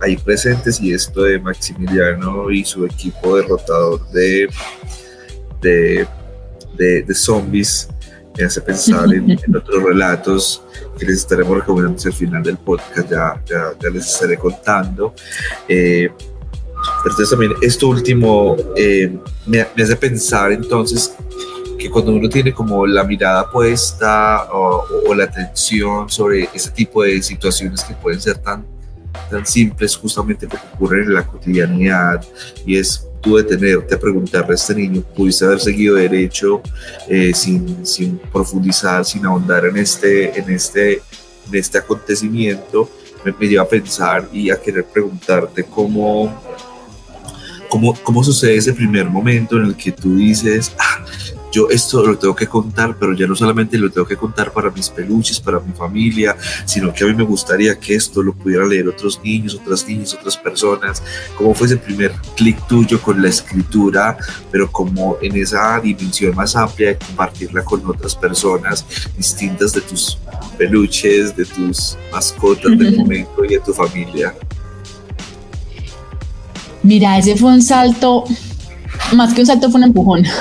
ahí 0.02 0.18
presentes. 0.18 0.80
Y 0.80 0.94
esto 0.94 1.24
de 1.24 1.40
Maximiliano 1.40 2.52
y 2.52 2.64
su 2.64 2.86
equipo 2.86 3.38
derrotador 3.38 4.08
de, 4.12 4.48
de, 5.62 6.08
de, 6.78 7.14
zombies 7.14 7.90
me 8.40 8.46
hace 8.46 8.62
pensar 8.62 9.14
en, 9.14 9.30
en 9.46 9.56
otros 9.56 9.84
relatos 9.84 10.64
que 10.98 11.06
les 11.06 11.18
estaremos 11.18 11.58
recomendando 11.58 11.98
hacia 11.98 12.10
el 12.10 12.16
final 12.16 12.44
del 12.44 12.58
podcast, 12.58 13.10
ya, 13.10 13.42
ya, 13.46 13.90
les 13.90 14.08
estaré 14.08 14.38
contando. 14.38 15.14
Eh, 15.68 16.10
pero 17.04 17.14
entonces 17.14 17.30
también 17.30 17.54
esto 17.62 17.90
último 17.90 18.56
eh, 18.76 19.14
me, 19.46 19.68
me, 19.76 19.84
hace 19.84 19.98
pensar 19.98 20.54
entonces 20.54 21.14
que 21.78 21.90
cuando 21.90 22.14
uno 22.14 22.30
tiene 22.30 22.54
como 22.54 22.88
la 22.88 23.04
mirada 23.04 23.52
puesta 23.52 24.48
o, 24.54 24.86
o, 25.08 25.14
la 25.14 25.26
atención 25.26 26.10
sobre 26.10 26.50
ese 26.54 26.72
tipo 26.72 27.04
de 27.04 27.22
situaciones 27.22 27.84
que 27.84 27.94
pueden 27.96 28.22
ser 28.22 28.38
tan, 28.38 28.66
tan 29.30 29.46
simples 29.46 29.96
justamente 29.98 30.48
porque 30.48 30.66
ocurren 30.74 31.04
en 31.04 31.14
la 31.16 31.28
cotidianidad 31.28 32.26
y 32.66 32.78
es 32.78 33.09
tú 33.22 33.38
detenerte 33.38 33.96
a 33.96 34.00
preguntarle 34.00 34.52
a 34.52 34.56
este 34.56 34.76
niño, 34.76 35.02
pudiste 35.16 35.46
haber 35.46 35.60
seguido 35.60 35.96
derecho 35.96 36.62
eh, 37.08 37.32
sin, 37.34 37.86
sin, 37.86 38.18
profundizar, 38.18 39.06
sin 39.06 39.26
ahondar 39.26 39.66
en 39.66 39.78
este, 39.78 40.40
en 40.40 40.50
este, 40.50 40.94
en 40.94 41.54
este 41.54 41.78
acontecimiento, 41.78 42.90
me, 43.24 43.34
me, 43.38 43.48
lleva 43.48 43.64
a 43.64 43.68
pensar 43.68 44.28
y 44.32 44.50
a 44.50 44.62
querer 44.62 44.86
preguntarte 44.86 45.64
cómo, 45.64 46.42
cómo, 47.70 47.94
cómo 48.04 48.24
sucede 48.24 48.56
ese 48.56 48.74
primer 48.74 49.06
momento 49.06 49.58
en 49.58 49.66
el 49.66 49.76
que 49.76 49.92
tú 49.92 50.16
dices, 50.16 50.72
ah, 50.80 51.06
yo 51.52 51.70
esto 51.70 52.06
lo 52.06 52.18
tengo 52.18 52.36
que 52.36 52.48
contar, 52.48 52.96
pero 53.00 53.14
ya 53.14 53.28
no 53.28 53.36
solamente 53.36 53.78
lo 53.78 53.90
tengo 53.90 54.08
que 54.08 54.16
contar 54.16 54.52
para 54.52 54.70
mis 54.70 54.90
peluches, 54.90 55.40
para 55.40 55.60
mi 55.60 55.74
familia, 55.74 56.36
sino 56.66 56.94
que 56.94 57.04
a 57.04 57.08
mí 57.08 57.14
me 57.14 57.24
gustaría 57.24 57.80
que 57.80 57.96
esto 57.96 58.22
lo 58.22 58.34
pudieran 58.34 58.70
leer 58.70 58.88
otros 58.88 59.20
niños, 59.24 59.56
otras 59.56 59.88
niñas, 59.88 60.14
otras 60.14 60.38
personas. 60.38 61.02
¿Cómo 61.38 61.54
fue 61.54 61.68
ese 61.68 61.78
primer 61.78 62.14
clic 62.36 62.68
tuyo 62.68 63.02
con 63.02 63.22
la 63.22 63.30
escritura, 63.30 64.18
pero 64.52 64.72
como 64.72 65.18
en 65.22 65.36
esa 65.38 65.80
dimensión 65.80 66.36
más 66.36 66.56
amplia 66.56 66.90
de 66.90 66.98
compartirla 66.98 67.64
con 67.64 67.86
otras 67.86 68.16
personas 68.16 68.86
distintas 69.18 69.74
de 69.74 69.82
tus 69.82 70.18
peluches, 70.58 71.36
de 71.36 71.46
tus 71.46 71.98
mascotas 72.12 72.78
del 72.78 72.98
momento 72.98 73.44
y 73.46 73.50
de 73.50 73.60
tu 73.60 73.74
familia? 73.74 74.36
Mira, 76.84 77.18
ese 77.18 77.36
fue 77.36 77.52
un 77.52 77.62
salto, 77.62 78.24
más 79.14 79.34
que 79.34 79.42
un 79.42 79.48
salto 79.48 79.70
fue 79.70 79.80
un 79.80 79.88
empujón. 79.88 80.24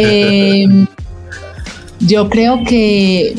Eh, 0.00 0.66
yo 2.00 2.28
creo 2.28 2.64
que 2.64 3.36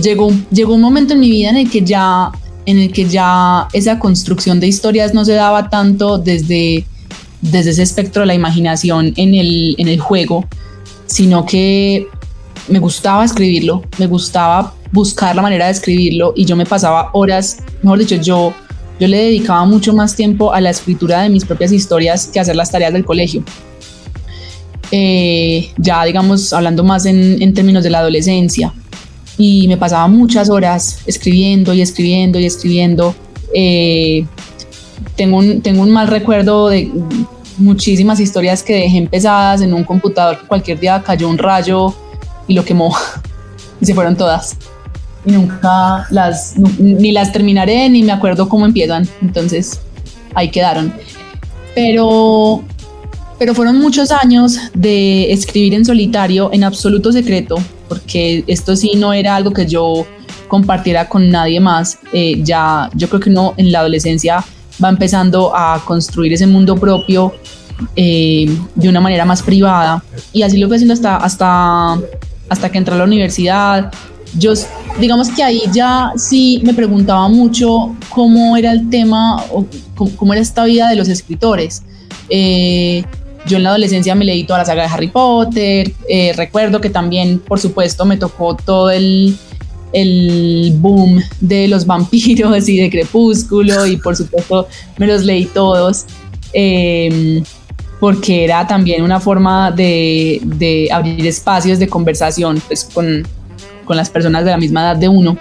llegó, 0.00 0.32
llegó 0.50 0.74
un 0.74 0.80
momento 0.80 1.14
en 1.14 1.20
mi 1.20 1.28
vida 1.28 1.50
en 1.50 1.56
el 1.56 1.70
que 1.70 1.82
ya 1.82 2.32
en 2.68 2.78
el 2.78 2.92
que 2.92 3.06
ya 3.06 3.66
esa 3.72 3.98
construcción 3.98 4.60
de 4.60 4.66
historias 4.66 5.14
no 5.14 5.24
se 5.24 5.32
daba 5.32 5.70
tanto 5.70 6.18
desde, 6.18 6.84
desde 7.40 7.70
ese 7.70 7.82
espectro 7.82 8.20
de 8.20 8.26
la 8.26 8.34
imaginación 8.34 9.14
en 9.16 9.34
el, 9.34 9.74
en 9.78 9.88
el 9.88 9.98
juego, 9.98 10.46
sino 11.06 11.46
que 11.46 12.06
me 12.68 12.78
gustaba 12.78 13.24
escribirlo, 13.24 13.84
me 13.96 14.06
gustaba 14.06 14.74
buscar 14.92 15.34
la 15.34 15.40
manera 15.40 15.64
de 15.64 15.72
escribirlo 15.72 16.34
y 16.36 16.44
yo 16.44 16.56
me 16.56 16.66
pasaba 16.66 17.08
horas, 17.14 17.60
mejor 17.82 18.00
dicho, 18.00 18.16
yo, 18.16 18.52
yo 18.98 19.06
le 19.06 19.16
dedicaba 19.16 19.64
mucho 19.64 19.92
más 19.92 20.16
tiempo 20.16 20.52
a 20.52 20.60
la 20.60 20.70
escritura 20.70 21.22
de 21.22 21.28
mis 21.28 21.44
propias 21.44 21.72
historias 21.72 22.26
que 22.26 22.38
a 22.38 22.42
hacer 22.42 22.56
las 22.56 22.70
tareas 22.70 22.92
del 22.92 23.04
colegio. 23.04 23.42
Eh, 24.90 25.70
ya 25.76 26.04
digamos 26.04 26.52
hablando 26.52 26.82
más 26.82 27.04
en, 27.06 27.52
términos 27.54 27.84
de 27.84 27.90
la 27.90 28.00
adolescencia. 28.00 28.72
Y 29.36 29.68
me 29.68 29.76
pasaba 29.76 30.08
muchas 30.08 30.50
horas 30.50 31.00
escribiendo 31.06 31.72
y 31.72 31.80
escribiendo 31.80 32.40
y 32.40 32.46
escribiendo. 32.46 33.14
Eh, 33.54 34.26
tengo, 35.14 35.38
un, 35.38 35.60
tengo 35.60 35.82
un 35.82 35.90
mal 35.90 36.08
recuerdo 36.08 36.68
de 36.68 36.90
muchísimas 37.56 38.18
historias 38.20 38.62
que 38.62 38.74
dejé 38.74 38.98
empezadas 38.98 39.60
en 39.62 39.74
un 39.74 39.84
computador 39.84 40.38
cualquier 40.46 40.78
día 40.78 41.02
cayó 41.04 41.28
un 41.28 41.38
rayo 41.38 41.94
y 42.46 42.54
lo 42.54 42.64
quemó 42.64 42.96
y 43.80 43.86
se 43.86 43.94
fueron 43.94 44.16
todas. 44.16 44.56
Y 45.28 45.32
nunca 45.32 46.06
las, 46.08 46.56
ni 46.56 47.12
las 47.12 47.32
terminaré 47.32 47.90
ni 47.90 48.02
me 48.02 48.12
acuerdo 48.12 48.48
cómo 48.48 48.64
empiezan. 48.64 49.06
Entonces 49.20 49.80
ahí 50.34 50.50
quedaron. 50.50 50.92
Pero 51.74 52.64
pero 53.38 53.54
fueron 53.54 53.78
muchos 53.78 54.10
años 54.10 54.58
de 54.74 55.32
escribir 55.32 55.74
en 55.74 55.84
solitario, 55.84 56.50
en 56.52 56.64
absoluto 56.64 57.12
secreto, 57.12 57.56
porque 57.88 58.42
esto 58.48 58.74
sí 58.74 58.92
no 58.96 59.12
era 59.12 59.36
algo 59.36 59.52
que 59.52 59.64
yo 59.64 60.06
compartiera 60.48 61.08
con 61.08 61.30
nadie 61.30 61.60
más. 61.60 61.98
Eh, 62.12 62.40
ya 62.42 62.90
yo 62.94 63.08
creo 63.08 63.20
que 63.20 63.30
uno 63.30 63.54
en 63.56 63.70
la 63.70 63.80
adolescencia 63.80 64.44
va 64.82 64.88
empezando 64.88 65.54
a 65.54 65.80
construir 65.84 66.32
ese 66.32 66.48
mundo 66.48 66.76
propio 66.76 67.32
eh, 67.94 68.52
de 68.74 68.88
una 68.88 69.00
manera 69.00 69.24
más 69.24 69.42
privada 69.42 70.02
y 70.32 70.42
así 70.42 70.58
lo 70.58 70.66
fue 70.66 70.76
haciendo 70.76 70.94
hasta, 70.94 71.16
hasta, 71.16 71.96
hasta 72.48 72.70
que 72.70 72.78
entré 72.78 72.94
a 72.94 72.98
la 72.98 73.04
universidad. 73.04 73.92
Yo, 74.38 74.52
digamos 75.00 75.28
que 75.30 75.42
ahí 75.42 75.62
ya 75.72 76.12
sí 76.16 76.60
me 76.64 76.74
preguntaba 76.74 77.28
mucho 77.28 77.94
cómo 78.10 78.56
era 78.56 78.72
el 78.72 78.88
tema, 78.90 79.42
o 79.52 79.66
cómo, 79.94 80.32
era 80.32 80.42
esta 80.42 80.64
vida 80.64 80.88
de 80.88 80.96
los 80.96 81.08
escritores. 81.08 81.82
Eh, 82.28 83.04
yo 83.46 83.56
en 83.56 83.62
la 83.62 83.70
adolescencia 83.70 84.14
me 84.14 84.24
leí 84.24 84.44
toda 84.44 84.60
la 84.60 84.64
saga 84.64 84.82
de 84.82 84.88
Harry 84.88 85.08
Potter, 85.08 85.92
eh, 86.08 86.32
recuerdo 86.36 86.80
que 86.80 86.90
también, 86.90 87.38
por 87.38 87.58
supuesto, 87.58 88.04
me 88.04 88.16
tocó 88.16 88.54
todo 88.54 88.90
el, 88.90 89.36
el 89.92 90.74
boom 90.76 91.22
de 91.40 91.68
los 91.68 91.86
vampiros 91.86 92.68
y 92.68 92.78
de 92.78 92.90
Crepúsculo 92.90 93.86
y 93.86 93.96
por 93.96 94.16
supuesto 94.16 94.68
me 94.98 95.06
los 95.06 95.24
leí 95.24 95.46
todos 95.46 96.04
em, 96.52 97.42
porque 98.00 98.44
era 98.44 98.66
también 98.66 99.02
una 99.02 99.18
forma 99.18 99.70
de, 99.70 100.40
de 100.44 100.88
abrir 100.92 101.26
espacios 101.26 101.78
de 101.78 101.88
conversación 101.88 102.62
pues, 102.68 102.84
con, 102.84 103.26
con, 103.88 103.96
las 103.96 104.10
personas 104.10 104.44
de 104.44 104.50
la 104.50 104.56
misma 104.58 104.82
edad 104.82 104.96
de 104.96 105.08
uno. 105.08 105.36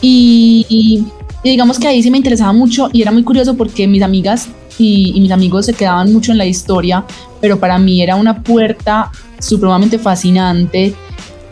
Y, 0.00 1.04
digamos 1.44 1.78
que 1.78 1.88
ahí 1.88 2.02
sí 2.02 2.10
me 2.10 2.18
interesaba 2.18 2.52
mucho 2.52 2.88
y 2.92 3.02
era 3.02 3.10
muy 3.10 3.22
curioso 3.22 3.56
porque 3.56 3.86
mis 3.86 4.02
amigas 4.02 4.48
y, 4.78 5.18
mis 5.20 5.30
amigos 5.30 5.66
se 5.66 5.74
quedaban 5.74 6.12
mucho 6.12 6.32
en 6.32 6.38
la 6.38 6.46
historia, 6.46 7.04
pero 7.40 7.58
para 7.58 7.78
mí 7.78 8.02
era 8.02 8.16
una 8.16 8.42
puerta 8.42 9.10
supremamente 9.38 9.98
fascinante 9.98 10.94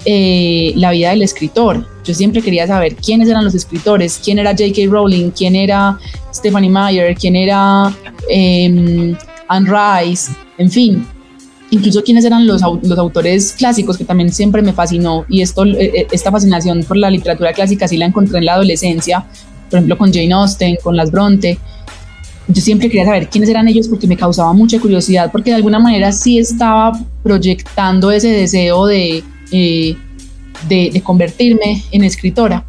eh, 0.04 0.72
la 0.76 0.92
vida 0.92 1.10
del 1.10 1.22
escritor. 1.22 1.86
Yo 2.04 2.14
siempre 2.14 2.40
quería 2.40 2.66
saber 2.66 2.96
quiénes 2.96 3.28
eran 3.28 3.44
los 3.44 3.54
escritores, 3.54 4.18
quién 4.24 4.38
era 4.38 4.52
J.K. 4.52 4.82
Rowling, 4.88 5.30
quién 5.30 5.54
era 5.54 5.98
Stephanie 6.32 6.70
Meyer, 6.70 7.14
quién 7.14 7.36
era 7.36 7.94
eh, 8.30 9.14
Anne 9.48 9.70
Rice, 9.70 10.32
en 10.56 10.70
fin, 10.70 11.06
incluso 11.70 12.02
quiénes 12.02 12.24
eran 12.24 12.46
los, 12.46 12.62
los, 12.82 12.98
autores 12.98 13.54
clásicos, 13.56 13.96
que 13.96 14.04
también 14.04 14.32
siempre 14.32 14.62
me 14.62 14.72
fascinó, 14.72 15.24
y 15.28 15.42
esto, 15.42 15.64
eh, 15.64 15.92
eh, 15.94 16.06
esta 16.12 16.30
fascinación 16.30 16.84
por 16.84 16.96
la 16.96 17.10
literatura 17.10 17.52
clásica 17.52 17.86
sí 17.86 17.96
la 17.96 18.06
encontré 18.06 18.38
en 18.38 18.46
la 18.46 18.54
adolescencia, 18.54 19.24
por 19.70 19.78
ejemplo 19.78 19.98
con 19.98 20.12
Jane 20.12 20.32
Austen, 20.32 20.76
con 20.82 20.96
las 20.96 21.10
Bronte. 21.10 21.58
Yo 22.48 22.62
siempre 22.62 22.88
quería 22.88 23.04
saber 23.04 23.28
quiénes 23.28 23.50
eran 23.50 23.68
ellos 23.68 23.88
porque 23.88 24.06
me 24.06 24.16
causaba 24.16 24.52
mucha 24.54 24.80
curiosidad, 24.80 25.30
porque 25.30 25.50
de 25.50 25.56
alguna 25.56 25.78
manera 25.78 26.12
sí 26.12 26.38
estaba 26.38 26.98
proyectando 27.22 28.10
ese 28.10 28.28
deseo 28.28 28.86
de, 28.86 29.22
eh, 29.52 29.96
de 30.68 31.02
convertirme 31.04 31.84
en 31.90 32.04
escritora. 32.04 32.64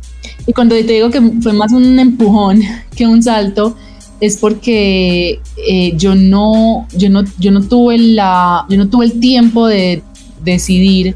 Y 0.46 0.54
cuando 0.54 0.76
te 0.76 0.84
digo 0.84 1.10
que 1.10 1.22
fue 1.42 1.54
más 1.54 1.72
un 1.72 1.98
empujón 2.00 2.62
que 2.96 3.06
un 3.06 3.22
salto, 3.22 3.78
es 4.20 4.38
porque 4.38 5.40
eh, 5.58 5.94
yo, 5.96 6.16
no, 6.16 6.88
yo, 6.96 7.10
no, 7.10 7.24
yo, 7.38 7.52
no 7.52 7.62
tuve 7.62 7.98
la, 7.98 8.66
yo 8.70 8.78
no 8.78 8.90
tuve 8.90 9.06
el 9.06 9.20
tiempo 9.20 9.68
de 9.68 10.02
decidir 10.44 11.16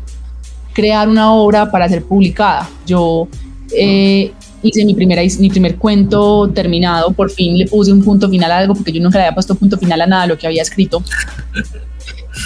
crear 0.73 1.09
una 1.09 1.33
obra 1.33 1.69
para 1.69 1.87
ser 1.89 2.03
publicada. 2.03 2.69
Yo 2.85 3.27
eh, 3.75 4.31
hice 4.61 4.85
mi, 4.85 4.93
primera, 4.93 5.21
mi 5.39 5.49
primer 5.49 5.75
cuento 5.75 6.49
terminado, 6.49 7.11
por 7.11 7.29
fin 7.29 7.57
le 7.57 7.67
puse 7.67 7.91
un 7.91 8.03
punto 8.03 8.29
final 8.29 8.51
a 8.51 8.59
algo, 8.59 8.73
porque 8.73 8.91
yo 8.91 9.01
nunca 9.01 9.17
le 9.17 9.25
había 9.25 9.35
puesto 9.35 9.55
punto 9.55 9.77
final 9.77 10.01
a 10.01 10.07
nada 10.07 10.21
de 10.23 10.27
lo 10.29 10.37
que 10.37 10.47
había 10.47 10.61
escrito. 10.61 11.03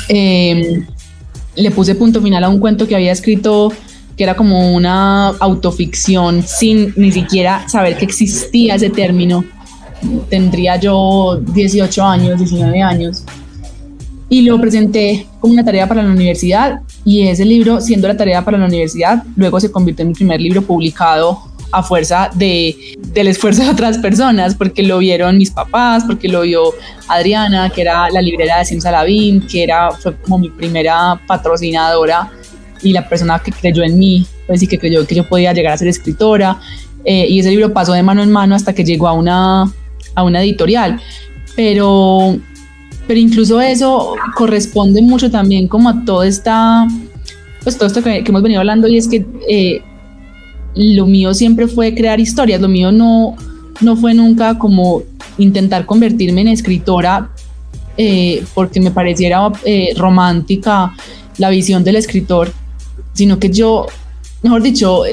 Em, 0.10 0.86
le 1.56 1.72
puse 1.72 1.96
punto 1.96 2.22
final 2.22 2.44
a 2.44 2.50
un 2.50 2.60
cuento 2.60 2.88
que 2.88 2.96
había 2.96 3.14
escrito 3.14 3.72
que 4.18 4.24
era 4.24 4.36
como 4.36 4.74
una 4.74 5.30
autoficción 5.30 6.44
sin 6.44 6.94
ni 6.98 7.12
siquiera 7.12 7.68
saber 7.70 7.98
que 7.98 8.04
existía 8.04 8.76
ese 8.76 8.90
término 8.90 9.46
tendría 10.30 10.78
yo 10.78 11.40
18 11.54 12.04
años, 12.04 12.40
19 12.40 12.82
años, 12.82 13.24
y 14.30 14.42
lo 14.42 14.60
presenté 14.60 15.26
como 15.40 15.54
una 15.54 15.64
tarea 15.64 15.88
para 15.88 16.04
la 16.04 16.12
universidad 16.12 16.82
y 17.06 17.28
ese 17.28 17.46
libro, 17.46 17.80
siendo 17.80 18.08
la 18.08 18.18
tarea 18.18 18.44
para 18.44 18.58
la 18.58 18.66
universidad, 18.66 19.24
luego 19.36 19.60
se 19.60 19.72
convirtió 19.72 20.04
en 20.04 20.10
mi 20.10 20.14
primer 20.14 20.42
libro 20.42 20.62
publicado 20.62 21.40
a 21.72 21.84
fuerza 21.84 22.30
de, 22.34 22.76
del 23.14 23.28
esfuerzo 23.28 23.64
de 23.64 23.70
otras 23.70 23.98
personas, 23.98 24.56
porque 24.56 24.84
lo 24.84 24.98
vieron 25.00 25.38
mis 25.38 25.52
papás, 25.52 26.04
porque 26.06 26.28
lo 26.28 26.42
vio 26.42 26.74
Adriana, 27.08 27.70
que 27.70 27.82
era 27.82 28.10
la 28.10 28.22
librera 28.22 28.60
de 28.60 28.66
Simsalabim, 28.66 29.46
que 29.48 29.64
era, 29.64 29.92
fue 29.92 30.16
como 30.18 30.40
mi 30.40 30.50
primera 30.50 31.20
patrocinadora 31.28 32.32
y 32.82 32.94
la 32.94 33.08
persona 33.08 33.40
que 33.40 33.52
creyó 33.52 33.84
en 33.84 33.98
mí, 33.98 34.26
pues 34.46 34.62
y 34.64 34.68
que 34.68 34.78
creyó 34.78 35.06
que 35.06 35.16
yo 35.16 35.28
podía 35.28 35.54
llegar 35.54 35.74
a 35.74 35.78
ser 35.78 35.88
escritora. 35.88 36.60
Eh, 37.06 37.28
y 37.30 37.40
ese 37.40 37.50
libro 37.50 37.72
pasó 37.72 37.94
de 37.94 38.04
mano 38.04 38.22
en 38.22 38.32
mano 38.32 38.56
hasta 38.56 38.74
que 38.74 38.84
llegó 38.84 39.08
a 39.08 39.14
una 39.14 39.72
a 40.18 40.24
una 40.24 40.42
editorial. 40.42 41.00
Pero, 41.56 42.38
pero 43.08 43.20
incluso 43.20 43.62
eso 43.62 44.16
corresponde 44.36 45.02
mucho 45.02 45.32
también 45.32 45.68
como 45.68 45.90
a 45.90 46.04
todo 46.04 46.24
esta, 46.24 46.88
pues 47.64 47.78
todo 47.78 47.88
esto 47.88 48.04
que, 48.04 48.24
hemos 48.26 48.42
venido 48.42 48.60
hablando 48.60 48.88
y 48.88 48.98
es 48.98 49.08
que 49.08 49.26
eh, 49.48 49.82
lo 50.76 51.06
mío 51.06 51.34
siempre 51.34 51.68
fue 51.68 51.94
crear 51.94 52.20
historias, 52.20 52.60
lo 52.60 52.68
mío 52.68 52.92
no, 52.92 53.36
no 53.80 53.96
fue 53.96 54.14
nunca 54.14 54.58
como 54.58 55.04
intentar 55.38 55.86
convertirme 55.86 56.42
en 56.42 56.48
escritora 56.50 57.30
eh, 57.96 58.44
porque 58.54 58.80
me 58.80 58.92
pareciera 58.92 59.52
eh, 59.66 59.94
romántica 59.96 60.94
la 61.38 61.50
visión 61.50 61.84
del 61.84 61.96
escritor, 61.96 62.52
sino 63.14 63.38
que 63.38 63.50
yo 63.52 63.86
mejor 64.44 64.62
dicho, 64.62 65.04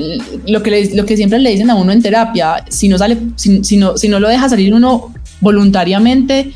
lo 0.46 0.62
que, 0.62 0.90
lo 0.94 1.06
que 1.06 1.16
siempre 1.16 1.38
le 1.38 1.50
dicen 1.50 1.70
a 1.70 1.74
uno 1.74 1.92
en 1.92 2.02
terapia, 2.02 2.64
si 2.68 2.88
no, 2.88 2.98
sale, 2.98 3.18
si, 3.36 3.76
no, 3.76 3.96
si 3.96 4.08
no 4.08 4.20
lo 4.20 4.28
deja 4.28 4.48
salir 4.48 4.74
uno 4.74 5.12
voluntariamente, 5.40 6.52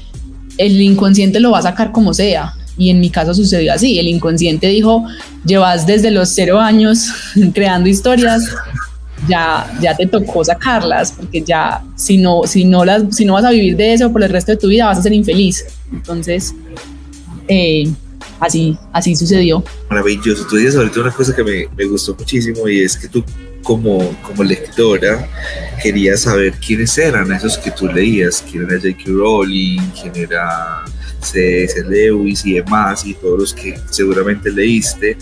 el 0.58 0.80
inconsciente 0.80 1.40
lo 1.40 1.52
va 1.52 1.58
a 1.58 1.62
sacar 1.62 1.92
como 1.92 2.12
sea. 2.14 2.54
Y 2.76 2.90
en 2.90 3.00
mi 3.00 3.10
caso 3.10 3.34
sucedió 3.34 3.72
así. 3.72 3.98
El 3.98 4.06
inconsciente 4.06 4.68
dijo, 4.68 5.04
llevas 5.44 5.86
desde 5.86 6.10
los 6.10 6.28
cero 6.28 6.60
años 6.60 7.08
creando 7.54 7.88
historias, 7.88 8.44
ya, 9.28 9.66
ya 9.80 9.96
te 9.96 10.06
tocó 10.06 10.44
sacarlas, 10.44 11.12
porque 11.12 11.42
ya 11.42 11.82
si 11.96 12.18
no, 12.18 12.42
si, 12.44 12.64
no 12.64 12.84
las, 12.84 13.02
si 13.16 13.24
no 13.24 13.32
vas 13.32 13.44
a 13.44 13.50
vivir 13.50 13.76
de 13.76 13.94
eso 13.94 14.12
por 14.12 14.22
el 14.22 14.30
resto 14.30 14.52
de 14.52 14.58
tu 14.58 14.68
vida, 14.68 14.86
vas 14.86 14.98
a 14.98 15.02
ser 15.02 15.12
infeliz. 15.12 15.64
Entonces, 15.92 16.54
eh, 17.48 17.90
así, 18.40 18.78
así 18.92 19.16
sucedió. 19.16 19.62
Maravilloso. 19.90 20.46
Tú 20.46 20.56
dices 20.56 20.76
ahorita 20.76 21.00
una 21.00 21.12
cosa 21.12 21.34
que 21.34 21.44
me, 21.44 21.68
me, 21.76 21.84
gustó 21.86 22.14
muchísimo 22.14 22.68
y 22.68 22.82
es 22.82 22.96
que 22.96 23.08
tú 23.08 23.24
como, 23.62 24.16
como 24.22 24.44
lectora 24.44 25.28
querías 25.82 26.22
saber 26.22 26.54
quiénes 26.54 26.96
eran 26.96 27.30
esos 27.32 27.58
que 27.58 27.70
tú 27.70 27.86
leías, 27.86 28.44
quién 28.50 28.64
era 28.64 28.80
J.K. 28.80 29.04
Rowling, 29.06 29.80
quién 30.00 30.16
era 30.16 30.84
C.S. 31.20 31.84
Lewis 31.84 32.44
y 32.46 32.54
demás, 32.54 33.04
y 33.04 33.14
todos 33.14 33.38
los 33.38 33.54
que 33.54 33.78
seguramente 33.90 34.50
leíste. 34.50 35.16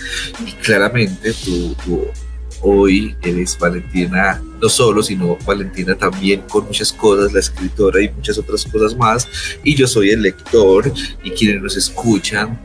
Y 0.46 0.52
claramente 0.62 1.32
tú, 1.44 1.74
tú 1.84 2.06
hoy 2.62 3.16
eres 3.22 3.58
Valentina, 3.58 4.42
no 4.60 4.68
solo, 4.68 5.02
sino 5.02 5.36
Valentina 5.46 5.94
también 5.94 6.42
con 6.42 6.66
muchas 6.66 6.92
cosas, 6.92 7.32
la 7.32 7.40
escritora 7.40 8.02
y 8.02 8.10
muchas 8.10 8.38
otras 8.38 8.64
cosas 8.64 8.96
más. 8.96 9.28
Y 9.62 9.74
yo 9.74 9.86
soy 9.86 10.10
el 10.10 10.22
lector 10.22 10.92
y 11.22 11.30
quienes 11.30 11.62
nos 11.62 11.76
escuchan 11.76 12.58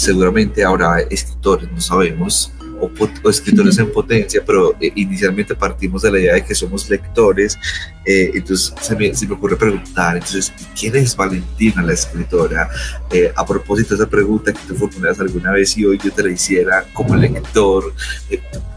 seguramente 0.00 0.64
habrá 0.64 1.00
escritores, 1.00 1.70
no 1.70 1.80
sabemos, 1.80 2.52
o, 2.80 2.90
escritores 3.28 3.78
en 3.78 3.92
potencia, 3.92 4.42
pero 4.44 4.74
eh, 4.80 4.90
inicialmente 4.94 5.54
partimos 5.54 6.02
de 6.02 6.10
la 6.10 6.18
idea 6.18 6.34
de 6.34 6.44
que 6.44 6.54
somos 6.54 6.88
lectores, 6.88 7.58
eh, 8.06 8.30
entonces 8.34 8.72
se 8.80 8.96
me, 8.96 9.14
se 9.14 9.26
me, 9.26 9.34
ocurre 9.34 9.56
preguntar, 9.56 10.16
entonces, 10.16 10.52
¿quién 10.78 10.96
es 10.96 11.14
Valentina, 11.14 11.82
la 11.82 11.92
escritora? 11.92 12.70
Eh, 13.10 13.30
a 13.36 13.44
propósito 13.44 13.90
de 13.90 14.02
esa 14.02 14.10
pregunta 14.10 14.52
que 14.52 14.60
tú 14.66 14.74
formulas 14.74 15.20
alguna 15.20 15.52
vez 15.52 15.76
y 15.76 15.84
hoy 15.84 16.00
yo 16.02 16.10
te 16.10 16.22
la 16.22 16.30
hiciera 16.30 16.86
como 16.94 17.14
lector, 17.14 17.92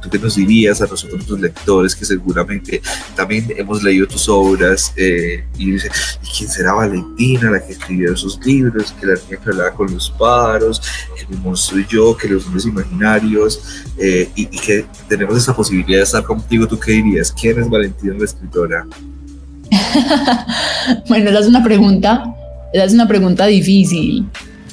¿tú, 0.04 0.10
qué 0.10 0.20
nos 0.20 0.36
dirías 0.36 0.82
a 0.82 0.88
nosotros 0.88 1.28
los 1.30 1.40
lectores 1.40 1.96
que 1.96 2.06
seguramente 2.06 2.82
también 3.16 3.54
hemos 3.56 3.82
leído 3.82 4.08
tus 4.08 4.28
obras 4.30 4.94
y 4.98 5.72
dice, 5.72 5.90
¿y 6.24 6.38
quién 6.38 6.50
será 6.50 6.74
Valentina, 6.74 7.52
la 7.52 7.66
que 7.66 7.74
escribió 7.74 8.14
esos 8.14 8.40
libros, 8.46 8.94
que 9.00 9.08
la 9.08 9.16
niña 9.16 9.38
que 9.44 9.50
hablaba 9.50 9.72
con 9.72 9.92
los 9.92 10.10
pájaros, 10.12 10.82
que 11.18 11.26
mi 11.28 11.38
monstruo 11.38 11.80
y 11.80 11.86
yo, 11.88 12.16
que 12.18 12.28
los 12.28 12.46
hombres 12.46 12.66
imaginarios? 12.66 13.84
Eh, 13.98 14.30
y, 14.36 14.46
que 14.46 14.86
tenemos 15.08 15.38
esa 15.38 15.56
posibilidad 15.56 16.00
de 16.00 16.04
estar 16.04 16.24
contigo, 16.24 16.68
¿tú 16.68 16.80
qué 16.80 16.94
dirías? 16.94 17.32
¿Quién 17.32 17.60
es 17.60 17.70
Valentina 17.70 18.16
la 18.18 18.26
escritora? 18.26 18.86
bueno, 21.08 21.30
esa 21.30 21.40
es 21.40 21.48
una 21.48 21.64
pregunta, 21.64 22.24
esa 22.74 22.86
es 22.86 22.94
una 22.94 23.08
pregunta 23.08 23.46
difícil, 23.46 24.26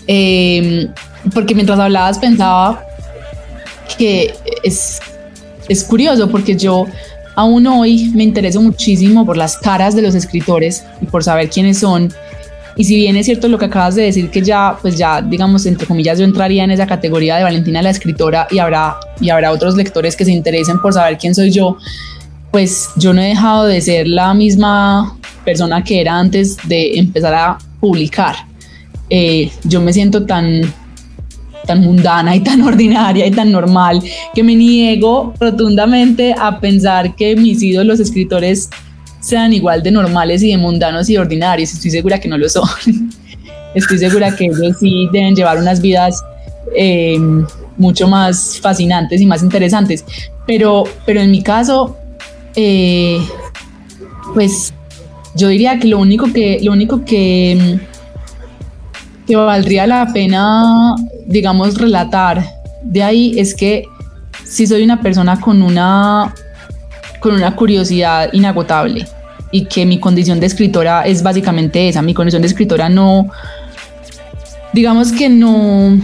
em, 0.07 0.93
porque 1.35 1.55
mientras 1.55 1.79
hablabas 1.79 2.19
pensaba 2.19 2.83
que 3.99 4.35
es, 4.63 5.01
es 5.71 5.85
curioso 5.85 6.29
porque 6.29 6.57
yo 6.57 6.87
aún 7.37 7.67
hoy 7.69 8.11
me 8.13 8.25
intereso 8.25 8.61
muchísimo 8.61 9.25
por 9.25 9.37
las 9.37 9.57
caras 9.57 9.95
de 9.95 10.03
los 10.03 10.17
escritores 10.17 10.85
y 11.01 11.07
por 11.07 11.23
saber 11.23 11.49
quiénes 11.49 11.79
son 11.79 12.13
y 12.77 12.85
si 12.85 12.97
bien 12.97 13.17
es 13.17 13.27
cierto 13.27 13.49
lo 13.49 13.59
que 13.59 13.67
acabas 13.67 13.95
de 13.95 14.03
decir, 14.03 14.31
que 14.31 14.43
ya, 14.43 14.77
pues 14.81 14.97
ya, 14.97 15.21
digamos, 15.21 15.67
entre 15.67 15.87
comillas, 15.87 16.19
yo 16.19 16.25
entraría 16.25 16.65
en 16.65 16.71
esa 16.71 16.87
categoría 16.87 17.37
de 17.37 17.43
Valentina 17.43 17.83
la 17.83 17.91
escritora 17.91 18.47
y 18.51 18.59
habrá, 18.59 18.97
y 19.21 19.31
habrá 19.31 19.53
otros 19.53 19.77
lectores 19.77 20.17
que 20.17 20.25
se 20.25 20.33
interesen 20.33 20.81
por 20.81 20.95
saber 20.95 21.19
quién 21.19 21.35
soy 21.35 21.51
yo, 21.51 21.77
pues 22.51 22.89
yo 22.97 23.13
no 23.13 23.21
he 23.21 23.27
dejado 23.27 23.67
de 23.67 23.81
ser 23.81 24.09
la 24.09 24.33
misma 24.35 25.17
persona 25.45 25.85
que 25.85 26.01
era 26.01 26.19
antes 26.19 26.57
de 26.69 26.99
empezar 26.99 27.35
a 27.35 27.59
publicar. 27.81 28.37
Eh, 29.11 29.51
yo 29.65 29.81
me 29.81 29.93
siento 29.93 30.25
tan 30.25 30.73
tan 31.71 31.83
mundana 31.83 32.35
y 32.35 32.41
tan 32.41 32.61
ordinaria 32.63 33.25
y 33.25 33.31
tan 33.31 33.53
normal 33.53 34.03
que 34.35 34.43
me 34.43 34.57
niego 34.57 35.33
rotundamente 35.39 36.35
a 36.37 36.59
pensar 36.59 37.15
que 37.15 37.37
mis 37.37 37.63
ídolos 37.63 38.01
escritores 38.01 38.69
sean 39.21 39.53
igual 39.53 39.81
de 39.81 39.93
normales 39.93 40.43
y 40.43 40.51
de 40.51 40.59
mundanos 40.59 41.09
y 41.09 41.17
ordinarios. 41.17 41.73
Estoy 41.73 41.93
segura 41.93 42.19
que 42.19 42.29
no 42.29 42.37
lo 42.37 42.49
son. 42.49 42.69
Estoy 43.77 43.99
segura 43.99 44.35
que 44.35 44.47
ellos 44.47 44.79
sí 44.81 45.09
deben 45.13 45.37
llevar 45.37 45.59
unas 45.59 45.81
vidas 45.81 46.21
em, 46.75 47.47
mucho 47.77 48.09
más 48.09 48.59
fascinantes 48.61 49.21
y 49.21 49.27
más 49.27 49.45
interesantes. 49.45 50.05
Pero, 50.49 50.83
pero 51.07 51.21
en 51.21 51.31
mi 51.31 51.41
caso, 51.41 51.97
eh, 52.57 53.21
pues 54.35 54.75
yo 55.37 55.47
diría 55.47 55.79
que 55.79 55.87
lo 55.87 56.01
único 56.01 56.33
que, 56.33 56.59
lo 56.65 56.73
único 56.73 57.05
que, 57.05 57.53
em, 57.53 57.81
que 59.31 59.37
valdría 59.37 59.87
la 59.87 60.13
pena, 60.13 60.97
digamos, 61.25 61.79
relatar 61.79 62.45
de 62.83 63.01
ahí 63.01 63.39
es 63.39 63.55
que 63.55 63.85
si 64.45 64.67
soy 64.67 64.83
una 64.83 65.01
persona 65.01 65.41
con 65.41 65.63
una 65.63 66.35
con 67.21 67.35
una 67.35 67.55
curiosidad 67.55 68.31
inagotable. 68.33 69.07
y 69.53 69.67
que 69.67 69.87
mi 69.87 69.99
condición 70.01 70.41
de 70.41 70.47
escritora 70.47 71.03
es 71.03 71.23
básicamente 71.23 71.89
esa. 71.89 72.03
Mi 72.03 72.15
condición 72.15 72.43
de 72.43 72.49
escritora 72.49 72.89
no, 72.89 73.29
digamos 74.73 75.13
que 75.13 75.29
no, 75.29 75.97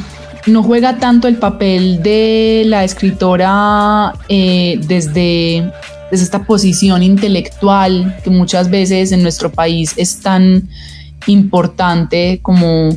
no 0.47 0.62
juega 0.62 0.99
tanto 0.99 1.27
el 1.27 1.37
papel 1.37 2.03
de 2.03 2.64
la 2.66 2.85
escritora 2.85 4.14
eh, 4.29 4.79
desde, 4.87 5.68
desde 6.11 6.24
esta 6.24 6.45
posición 6.45 7.03
intelectual 7.03 8.16
que 8.22 8.31
muchas 8.31 8.68
veces 8.68 9.11
en 9.11 9.22
nuestro 9.22 9.51
país 9.51 9.95
es 9.97 10.20
tan 10.20 10.68
importante 11.27 12.41
como, 12.43 12.91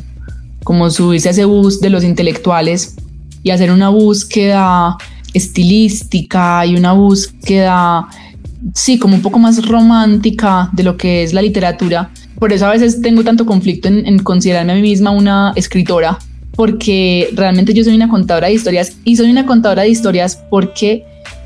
como 0.64 0.90
subirse 0.90 1.28
a 1.28 1.32
ese 1.32 1.44
bus 1.44 1.80
de 1.80 1.90
los 1.90 2.04
intelectuales 2.04 2.96
y 3.42 3.50
hacer 3.50 3.70
una 3.70 3.88
búsqueda 3.88 4.96
estilística 5.34 6.66
y 6.66 6.74
una 6.76 6.92
búsqueda, 6.92 8.08
sí, 8.74 8.98
como 8.98 9.14
un 9.14 9.22
poco 9.22 9.38
más 9.38 9.66
romántica 9.66 10.70
de 10.72 10.82
lo 10.82 10.96
que 10.96 11.22
es 11.22 11.32
la 11.32 11.42
literatura. 11.42 12.10
Por 12.38 12.52
eso 12.52 12.66
a 12.66 12.70
veces 12.70 13.00
tengo 13.02 13.22
tanto 13.22 13.46
conflicto 13.46 13.88
en, 13.88 14.18
considerarme 14.20 14.72
a 14.72 14.74
mí 14.76 14.82
misma 14.82 15.10
una 15.10 15.52
escritora, 15.56 16.18
porque 16.54 17.30
realmente 17.34 17.74
yo 17.74 17.84
soy 17.84 17.94
una 17.94 18.08
contadora 18.08 18.48
de 18.48 18.54
historias 18.54 18.96
y 19.04 19.16
soy 19.16 19.30
una 19.30 19.46
contadora 19.46 19.82
de 19.82 19.88
historias 19.88 20.36
porque 20.50 21.04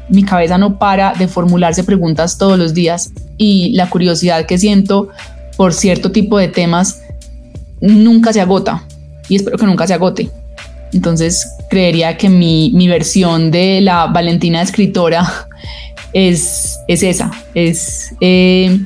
mi 0.08 0.22
cabeza 0.22 0.58
no 0.58 0.78
para 0.78 1.14
de 1.14 1.28
formularse 1.28 1.82
preguntas 1.82 2.38
todos 2.38 2.58
los 2.58 2.74
días 2.74 3.12
y 3.38 3.72
la 3.74 3.88
curiosidad 3.88 4.46
que 4.46 4.58
siento 4.58 5.08
por 5.56 5.72
cierto 5.72 6.12
tipo 6.12 6.38
de 6.38 6.48
temas 6.48 7.00
nunca 7.80 8.32
se 8.32 8.40
agota 8.42 8.84
y 9.28 9.36
espero 9.36 9.58
que 9.58 9.66
nunca 9.66 9.86
se 9.86 9.94
agote. 9.94 10.30
Entonces 10.92 11.56
creería 11.68 12.16
que 12.16 12.28
mi, 12.28 12.88
versión 12.88 13.50
de 13.50 13.80
la 13.80 14.06
Valentina 14.06 14.62
escritora 14.62 15.48
es, 16.12 16.78
es 16.86 17.02
esa, 17.02 17.30
es 17.54 18.14
eh, 18.20 18.78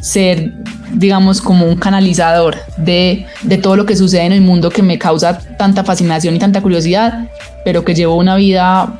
ser, 0.00 0.52
digamos, 0.92 1.40
como 1.40 1.66
un 1.66 1.76
canalizador 1.76 2.56
de, 2.76 3.26
de, 3.42 3.58
todo 3.58 3.76
lo 3.76 3.86
que 3.86 3.96
sucede 3.96 4.24
en 4.24 4.32
el 4.32 4.40
mundo 4.40 4.70
que 4.70 4.82
me 4.82 4.98
causa 4.98 5.38
tanta 5.56 5.82
fascinación 5.82 6.36
y 6.36 6.38
tanta 6.38 6.60
curiosidad, 6.60 7.28
pero 7.64 7.84
que 7.84 7.94
llevo 7.94 8.16
una 8.16 8.36
vida 8.36 8.96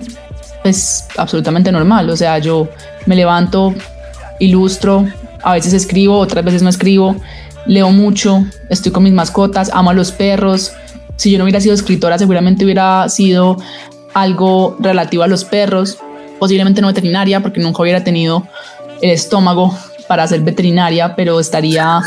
pues 0.62 1.06
absolutamente 1.16 1.70
normal. 1.70 2.10
O 2.10 2.16
sea, 2.16 2.38
yo 2.38 2.68
me 3.06 3.14
levanto, 3.14 3.74
ilustro, 4.40 5.06
a 5.42 5.52
veces 5.52 5.72
escribo, 5.72 6.18
otras 6.18 6.44
veces 6.44 6.62
no 6.62 6.68
escribo, 6.68 7.16
leo 7.68 7.90
mucho, 7.90 8.44
estoy 8.70 8.90
con 8.90 9.04
mis 9.04 9.12
mascotas, 9.12 9.70
amo 9.72 9.90
a 9.90 9.94
los 9.94 10.10
perros, 10.10 10.72
si 11.16 11.30
yo 11.30 11.38
no 11.38 11.44
hubiera 11.44 11.60
sido 11.60 11.74
escritora, 11.74 12.18
seguramente 12.18 12.64
hubiera 12.64 13.08
sido 13.08 13.58
algo 14.14 14.76
relativo 14.80 15.22
a 15.22 15.28
los 15.28 15.44
perros, 15.44 15.98
posiblemente 16.38 16.80
no 16.80 16.88
veterinaria, 16.88 17.40
porque 17.40 17.60
nunca 17.60 17.82
hubiera 17.82 18.02
tenido 18.02 18.44
el 19.02 19.10
estómago 19.10 19.76
para 20.08 20.26
ser 20.26 20.40
veterinaria, 20.40 21.14
pero 21.14 21.38
estaría, 21.38 22.00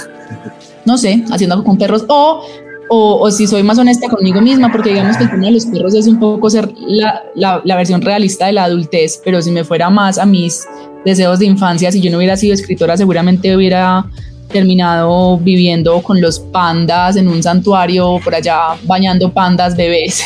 no 0.86 0.98
sé, 0.98 1.24
haciendo 1.32 1.56
algo 1.56 1.66
con 1.66 1.78
perros. 1.78 2.06
O, 2.08 2.44
o, 2.90 3.32
si 3.32 3.48
soy 3.48 3.64
más 3.64 3.78
honesta 3.78 4.10
conmigo 4.10 4.42
misma, 4.42 4.72
porque 4.72 4.90
digamos 4.90 5.16
que 5.16 5.24
el 5.24 5.30
tema 5.30 5.46
de 5.46 5.52
los 5.52 5.66
perros 5.66 5.94
es 5.94 6.08
un 6.08 6.20
poco 6.20 6.50
ser 6.50 6.70
la, 6.78 7.22
la, 7.36 7.62
la, 7.64 7.76
versión 7.78 8.02
realista 8.02 8.48
de 8.48 8.54
la 8.54 8.66
adultez, 8.66 9.22
pero 9.24 9.42
si 9.42 9.52
me 9.52 9.64
fuera 9.64 9.90
más 9.90 10.18
a 10.18 10.26
mis 10.26 10.66
deseos 11.06 11.40
de 11.40 11.46
infancia, 11.46 11.92
si 11.92 12.02
yo 12.02 12.12
no 12.12 12.18
hubiera 12.18 12.36
sido 12.36 12.54
escritora, 12.54 12.98
seguramente 12.98 13.56
hubiera 13.56 14.06
terminado 14.52 15.38
viviendo 15.38 16.02
con 16.02 16.22
los 16.22 16.40
pandas 16.40 17.16
en 17.16 17.28
un 17.28 17.42
santuario 17.42 18.20
por 18.24 18.36
allá 18.36 18.76
bañando 18.84 19.32
pandas 19.32 19.76
bebés 19.76 20.24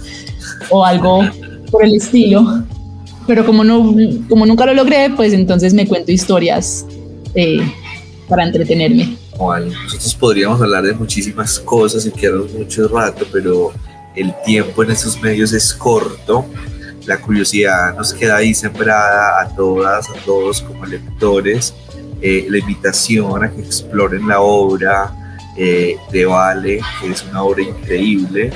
o 0.70 0.84
algo 0.84 1.22
por 1.70 1.84
el 1.84 1.94
estilo. 1.96 2.64
Pero 3.26 3.46
como, 3.46 3.64
no, 3.64 3.94
como 4.28 4.44
nunca 4.44 4.66
lo 4.66 4.74
logré, 4.74 5.10
pues 5.10 5.32
entonces 5.32 5.72
me 5.72 5.86
cuento 5.86 6.12
historias 6.12 6.86
eh, 7.34 7.60
para 8.28 8.44
entretenerme. 8.44 9.16
nosotros 9.38 10.14
podríamos 10.14 10.60
hablar 10.60 10.84
de 10.84 10.92
muchísimas 10.92 11.58
cosas 11.58 12.04
y 12.04 12.10
quedarnos 12.10 12.52
mucho 12.52 12.86
rato, 12.88 13.24
pero 13.32 13.72
el 14.14 14.32
tiempo 14.44 14.82
en 14.82 14.90
estos 14.90 15.20
medios 15.22 15.52
es 15.52 15.72
corto. 15.72 16.44
La 17.06 17.20
curiosidad 17.20 17.96
nos 17.96 18.12
queda 18.12 18.36
ahí 18.36 18.54
sembrada 18.54 19.42
a 19.42 19.48
todas, 19.54 20.08
a 20.10 20.14
todos 20.24 20.60
como 20.62 20.84
lectores 20.84 21.74
eh, 22.26 22.46
la 22.48 22.56
invitación 22.56 23.44
a 23.44 23.52
que 23.52 23.60
exploren 23.60 24.26
la 24.26 24.40
obra 24.40 25.14
eh, 25.58 25.98
de 26.10 26.24
Vale, 26.24 26.80
que 26.98 27.10
es 27.10 27.22
una 27.22 27.42
obra 27.42 27.60
increíble. 27.60 28.50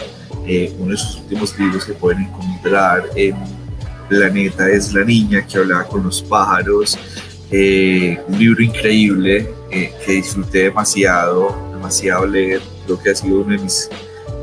Eh, 0.47 0.73
uno 0.79 0.93
de 0.93 0.97
sus 0.97 1.16
últimos 1.16 1.59
libros 1.59 1.85
que 1.85 1.93
pueden 1.93 2.23
encontrar 2.23 3.03
en 3.14 3.37
Planeta 4.09 4.71
es 4.71 4.95
La 4.95 5.05
Niña 5.05 5.47
que 5.47 5.59
hablaba 5.59 5.85
con 5.85 6.03
los 6.03 6.23
pájaros. 6.23 6.99
un 7.51 8.39
libro 8.39 8.62
increíble 8.62 9.53
que 9.71 10.12
disfruté 10.12 10.62
demasiado, 10.62 11.55
demasiado 11.71 12.27
leer. 12.27 12.62
Creo 12.87 13.03
que 13.03 13.11
ha 13.11 13.14
sido 13.14 13.41
uno 13.41 13.51
de 13.51 13.59
mis, 13.59 13.91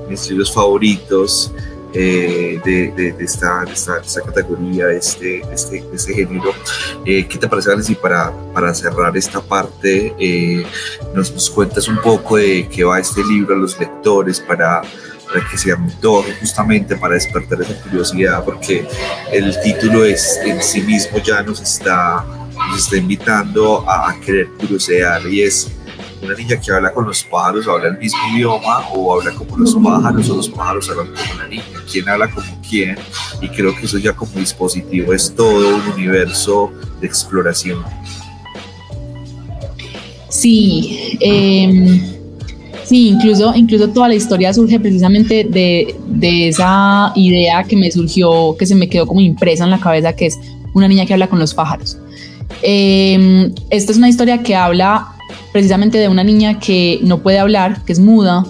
mis 0.07 0.29
libros 0.29 0.53
favoritos. 0.53 1.51
Eh, 1.97 2.59
de, 2.65 3.15
esta, 3.19 3.63
esta, 3.63 4.21
categoría, 4.25 4.87
de 4.87 4.97
este, 4.97 5.41
este, 5.53 5.81
este 5.93 6.13
género. 6.13 6.53
Eh, 7.05 7.25
¿Qué 7.25 7.37
te 7.37 7.47
parece, 7.47 7.69
Valentín, 7.69 7.95
para, 8.01 8.33
para 8.53 8.73
cerrar 8.73 9.15
esta 9.15 9.41
parte? 9.41 10.13
Eh, 10.19 10.65
nos, 11.13 11.31
nos, 11.31 11.49
cuentas 11.49 11.87
un 11.87 12.01
poco 12.01 12.35
de 12.35 12.67
qué 12.67 12.83
va 12.83 12.99
este 12.99 13.23
libro 13.23 13.55
a 13.55 13.57
los 13.57 13.79
lectores 13.79 14.41
para, 14.41 14.81
para 15.25 15.49
que 15.49 15.57
sea 15.57 15.77
todo 16.01 16.25
justamente 16.37 16.97
para 16.97 17.13
despertar 17.13 17.61
esa 17.61 17.81
curiosidad, 17.83 18.43
porque 18.43 18.85
el 19.31 19.57
título 19.61 20.03
es 20.03 20.37
en 20.43 20.61
sí 20.61 20.81
mismo 20.81 21.19
ya 21.19 21.43
nos 21.43 21.61
está, 21.61 22.25
nos 22.71 22.77
está 22.77 22.97
invitando 22.97 23.89
a, 23.89 24.09
a 24.09 24.19
querer 24.19 24.49
curiosear 24.59 25.25
y 25.27 25.43
es 25.43 25.71
una 26.21 26.35
niña 26.35 26.59
que 26.59 26.71
habla 26.71 26.93
con 26.93 27.05
los 27.05 27.23
pájaros, 27.23 27.67
habla 27.67 27.89
el 27.89 27.97
mismo 27.97 28.19
idioma 28.33 28.87
o 28.93 29.13
habla 29.13 29.31
como 29.33 29.57
los 29.57 29.75
pájaros 29.75 30.29
o 30.29 30.35
los 30.37 30.49
pájaros 30.49 30.89
hablan 30.89 31.07
como 31.07 31.41
la 31.41 31.47
niña, 31.47 31.63
quién 31.91 32.09
habla 32.09 32.29
como 32.29 32.47
quién 32.67 32.97
y 33.41 33.49
creo 33.49 33.75
que 33.75 33.85
eso 33.85 33.97
ya 33.97 34.13
como 34.13 34.31
dispositivo 34.33 35.13
es 35.13 35.33
todo 35.35 35.75
un 35.75 35.81
universo 35.93 36.71
de 36.99 37.07
exploración. 37.07 37.83
Sí, 40.29 41.17
em, 41.21 42.01
sí, 42.83 43.09
incluso, 43.09 43.53
incluso 43.55 43.89
toda 43.89 44.09
la 44.09 44.15
historia 44.15 44.53
surge 44.53 44.79
precisamente 44.79 45.45
de, 45.45 45.95
de 46.07 46.49
esa 46.49 47.11
idea 47.15 47.63
que 47.63 47.77
me 47.77 47.89
surgió, 47.89 48.55
que 48.57 48.65
se 48.65 48.75
me 48.75 48.89
quedó 48.89 49.07
como 49.07 49.21
impresa 49.21 49.63
en 49.63 49.71
la 49.71 49.79
cabeza, 49.79 50.13
que 50.13 50.25
es 50.25 50.37
una 50.73 50.87
niña 50.87 51.05
que 51.05 51.13
habla 51.13 51.27
con 51.27 51.39
los 51.39 51.53
pájaros. 51.53 51.97
Eh, 52.61 53.51
esta 53.69 53.91
es 53.91 53.97
una 53.97 54.09
historia 54.09 54.43
que 54.43 54.55
habla 54.55 55.14
precisamente 55.55 55.97
de 55.99 56.09
una 56.09 56.25
niña 56.25 56.59
que 56.59 56.99
no 57.01 57.19
puede 57.19 57.39
hablar, 57.39 57.85
que 57.85 57.93
es 57.93 57.99
muda, 58.01 58.45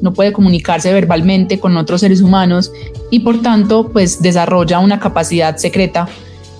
no 0.00 0.14
puede 0.14 0.32
comunicarse 0.32 0.90
verbalmente 0.90 1.60
con 1.60 1.76
otros 1.76 2.00
seres 2.00 2.22
humanos 2.22 2.72
y 3.10 3.20
por 3.20 3.42
tanto 3.42 3.90
pues 3.90 4.22
desarrolla 4.22 4.78
una 4.78 4.98
capacidad 4.98 5.58
secreta 5.58 6.08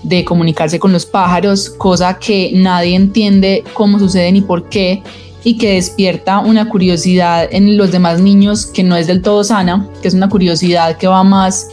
de 0.02 0.22
comunicarse 0.22 0.78
con 0.78 0.92
los 0.92 1.06
pájaros, 1.06 1.70
cosa 1.70 2.18
que 2.18 2.50
nadie 2.52 2.94
entiende 2.94 3.64
cómo 3.72 3.98
sucede 3.98 4.30
ni 4.32 4.42
por 4.42 4.68
qué 4.68 5.02
y 5.44 5.56
que 5.56 5.76
despierta 5.76 6.40
una 6.40 6.68
curiosidad 6.68 7.48
en 7.50 7.78
los 7.78 7.90
demás 7.90 8.20
niños 8.20 8.66
que 8.66 8.82
no 8.82 8.96
es 8.96 9.06
del 9.06 9.22
todo 9.22 9.44
sana, 9.44 9.88
que 10.02 10.08
es 10.08 10.12
una 10.12 10.28
curiosidad 10.28 10.98
que 10.98 11.06
va 11.06 11.24
más, 11.24 11.68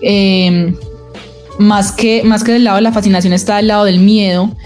eh, 0.00 0.74
más, 1.58 1.92
que, 1.92 2.22
más 2.24 2.42
que 2.42 2.52
del 2.52 2.64
lado 2.64 2.76
de 2.76 2.82
la 2.82 2.92
fascinación 2.92 3.34
está 3.34 3.56
del 3.56 3.68
lado 3.68 3.84
del 3.84 4.00
miedo 4.00 4.56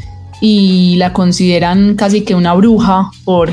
y 0.44 0.96
la 0.96 1.12
consideran 1.12 1.94
casi 1.94 2.22
que 2.22 2.34
una 2.34 2.52
bruja 2.52 3.12
por, 3.24 3.52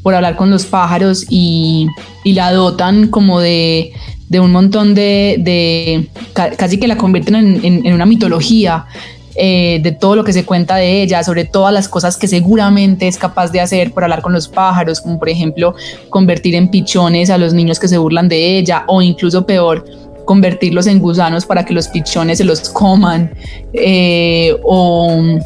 por 0.00 0.14
hablar 0.14 0.36
con 0.36 0.48
los 0.48 0.64
pájaros 0.64 1.26
y, 1.28 1.88
la 2.24 2.52
dotan 2.52 3.08
como 3.08 3.40
de, 3.40 3.92
un 4.30 4.52
montón 4.52 4.94
de, 4.94 6.08
casi 6.32 6.78
que 6.78 6.86
la 6.86 6.96
convierten 6.96 7.60
en, 7.64 7.92
una 7.92 8.06
mitología 8.06 8.86
eh, 9.34 9.80
de 9.82 9.90
todo 9.90 10.14
lo 10.14 10.22
que 10.22 10.32
se 10.32 10.44
cuenta 10.44 10.76
de 10.76 11.02
ella, 11.02 11.24
sobre 11.24 11.46
todas 11.46 11.74
las 11.74 11.88
cosas 11.88 12.16
que 12.16 12.28
seguramente 12.28 13.08
es 13.08 13.18
capaz 13.18 13.50
de 13.50 13.60
hacer 13.60 13.90
por 13.90 14.04
hablar 14.04 14.22
con 14.22 14.32
los 14.32 14.46
pájaros, 14.46 15.00
como 15.00 15.18
por 15.18 15.28
ejemplo 15.28 15.74
convertir 16.10 16.54
en 16.54 16.68
pichones 16.68 17.28
a 17.28 17.38
los 17.38 17.52
niños 17.54 17.80
que 17.80 17.88
se 17.88 17.98
burlan 17.98 18.28
de 18.28 18.56
ella 18.56 18.84
o 18.86 19.02
incluso 19.02 19.44
peor 19.44 19.84
convertirlos 20.24 20.86
en 20.86 21.00
gusanos 21.00 21.44
para 21.44 21.64
que 21.64 21.74
los 21.74 21.88
pichones 21.88 22.38
se 22.38 22.44
los 22.44 22.68
coman 22.70 23.34
eh, 23.72 24.56
o 24.62 25.40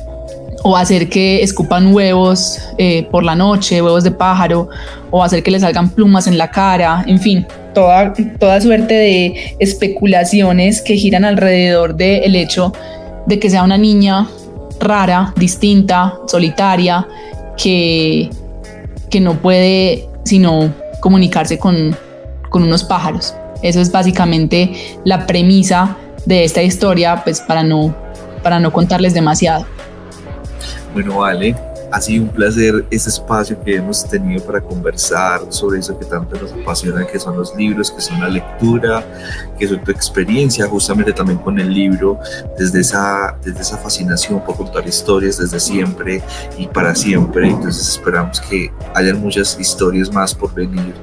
o 0.62 0.76
hacer 0.76 1.08
que 1.08 1.42
escupan 1.42 1.94
huevos 1.94 2.58
eh, 2.78 3.06
por 3.10 3.24
la 3.24 3.34
noche, 3.34 3.80
huevos 3.80 4.04
de 4.04 4.10
pájaro, 4.10 4.68
o 5.10 5.22
hacer 5.22 5.42
que 5.42 5.50
les 5.50 5.62
salgan 5.62 5.90
plumas 5.90 6.26
en 6.26 6.36
la 6.36 6.50
cara, 6.50 7.04
en 7.06 7.18
fin, 7.18 7.46
toda, 7.74 8.12
toda 8.38 8.60
suerte 8.60 8.94
de 8.94 9.56
especulaciones 9.58 10.82
que 10.82 10.96
giran 10.96 11.24
alrededor 11.24 11.94
del 11.94 12.34
hecho 12.34 12.72
de 13.26 13.38
que 13.38 13.50
sea 13.50 13.62
una 13.62 13.78
niña 13.78 14.28
rara, 14.80 15.32
distinta, 15.36 16.14
solitaria, 16.26 17.06
que, 17.56 18.30
que 19.10 19.20
no 19.20 19.34
puede 19.34 20.08
sino 20.24 20.72
comunicarse 21.00 21.58
con, 21.58 21.96
con 22.50 22.62
unos 22.62 22.84
pájaros. 22.84 23.34
Eso 23.62 23.80
es 23.80 23.90
básicamente 23.90 24.72
la 25.04 25.26
premisa 25.26 25.96
de 26.26 26.44
esta 26.44 26.62
historia, 26.62 27.22
pues 27.24 27.40
para 27.40 27.62
no, 27.62 27.94
para 28.42 28.60
no 28.60 28.72
contarles 28.72 29.14
demasiado. 29.14 29.66
Bueno, 30.92 31.18
vale. 31.18 31.54
ha 31.90 32.00
sido 32.00 32.24
un 32.24 32.28
placer 32.28 32.84
este 32.90 33.08
espacio 33.08 33.58
que 33.62 33.76
hemos 33.76 34.06
tenido 34.06 34.44
para 34.44 34.60
conversar 34.60 35.40
sobre 35.48 35.78
eso 35.78 35.98
que 35.98 36.04
tanto 36.04 36.36
nos 36.38 36.52
apasiona, 36.52 37.06
que 37.06 37.18
son 37.18 37.36
los 37.36 37.54
libros, 37.56 37.90
que 37.90 38.00
son 38.00 38.20
la 38.20 38.28
lectura, 38.28 39.02
que 39.58 39.64
es 39.64 39.70
tu 39.70 39.90
experiencia 39.90 40.66
justamente 40.66 41.12
también 41.12 41.38
con 41.38 41.58
el 41.58 41.72
libro, 41.72 42.18
desde 42.58 42.80
esa, 42.80 43.36
desde 43.42 43.60
esa 43.60 43.78
fascinación 43.78 44.44
por 44.44 44.56
contar 44.56 44.86
historias 44.86 45.38
desde 45.38 45.58
siempre 45.60 46.22
y 46.58 46.66
para 46.66 46.94
siempre. 46.94 47.48
Entonces 47.48 47.88
esperamos 47.88 48.40
que 48.42 48.70
hayan 48.94 49.20
muchas 49.20 49.58
historias 49.58 50.12
más 50.12 50.34
por 50.34 50.52
venir 50.54 50.94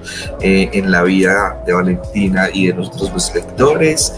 eh, 0.41 0.69
en 0.73 0.91
la 0.91 1.03
vida 1.03 1.63
de 1.65 1.73
Valentina 1.73 2.49
y 2.53 2.67
de 2.67 2.73
nosotros 2.73 3.11
los 3.11 3.33
lectores. 3.33 4.13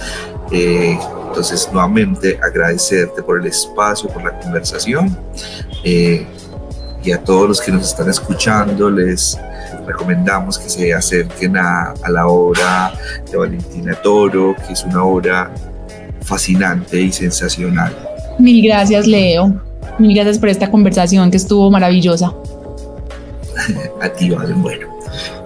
Eh, 0.51 0.97
entonces, 1.27 1.69
nuevamente 1.71 2.39
agradecerte 2.41 3.21
por 3.21 3.39
el 3.39 3.47
espacio, 3.47 4.09
por 4.09 4.23
la 4.23 4.37
conversación. 4.39 5.15
Eh, 5.83 6.25
y 7.03 7.11
a 7.11 7.23
todos 7.23 7.47
los 7.47 7.61
que 7.61 7.71
nos 7.71 7.87
están 7.87 8.09
escuchando, 8.09 8.89
les 8.89 9.39
recomendamos 9.85 10.57
que 10.57 10.69
se 10.69 10.93
acerquen 10.93 11.55
a, 11.57 11.93
la 12.09 12.27
obra 12.27 12.93
de 13.29 13.37
Valentina 13.37 13.95
Toro, 13.95 14.55
que 14.65 14.73
es 14.73 14.83
una 14.83 15.03
obra 15.03 15.53
fascinante 16.21 16.99
y 16.99 17.11
sensacional. 17.11 17.95
Mil 18.39 18.65
gracias, 18.65 19.07
Leo. 19.07 19.61
Mil 19.99 20.13
gracias 20.13 20.37
por 20.37 20.49
esta 20.49 20.69
conversación 20.69 21.31
que 21.31 21.37
estuvo 21.37 21.71
maravillosa. 21.71 22.33
a 24.01 24.09
ti, 24.09 24.29
Valen. 24.29 24.61
Bueno, 24.61 24.87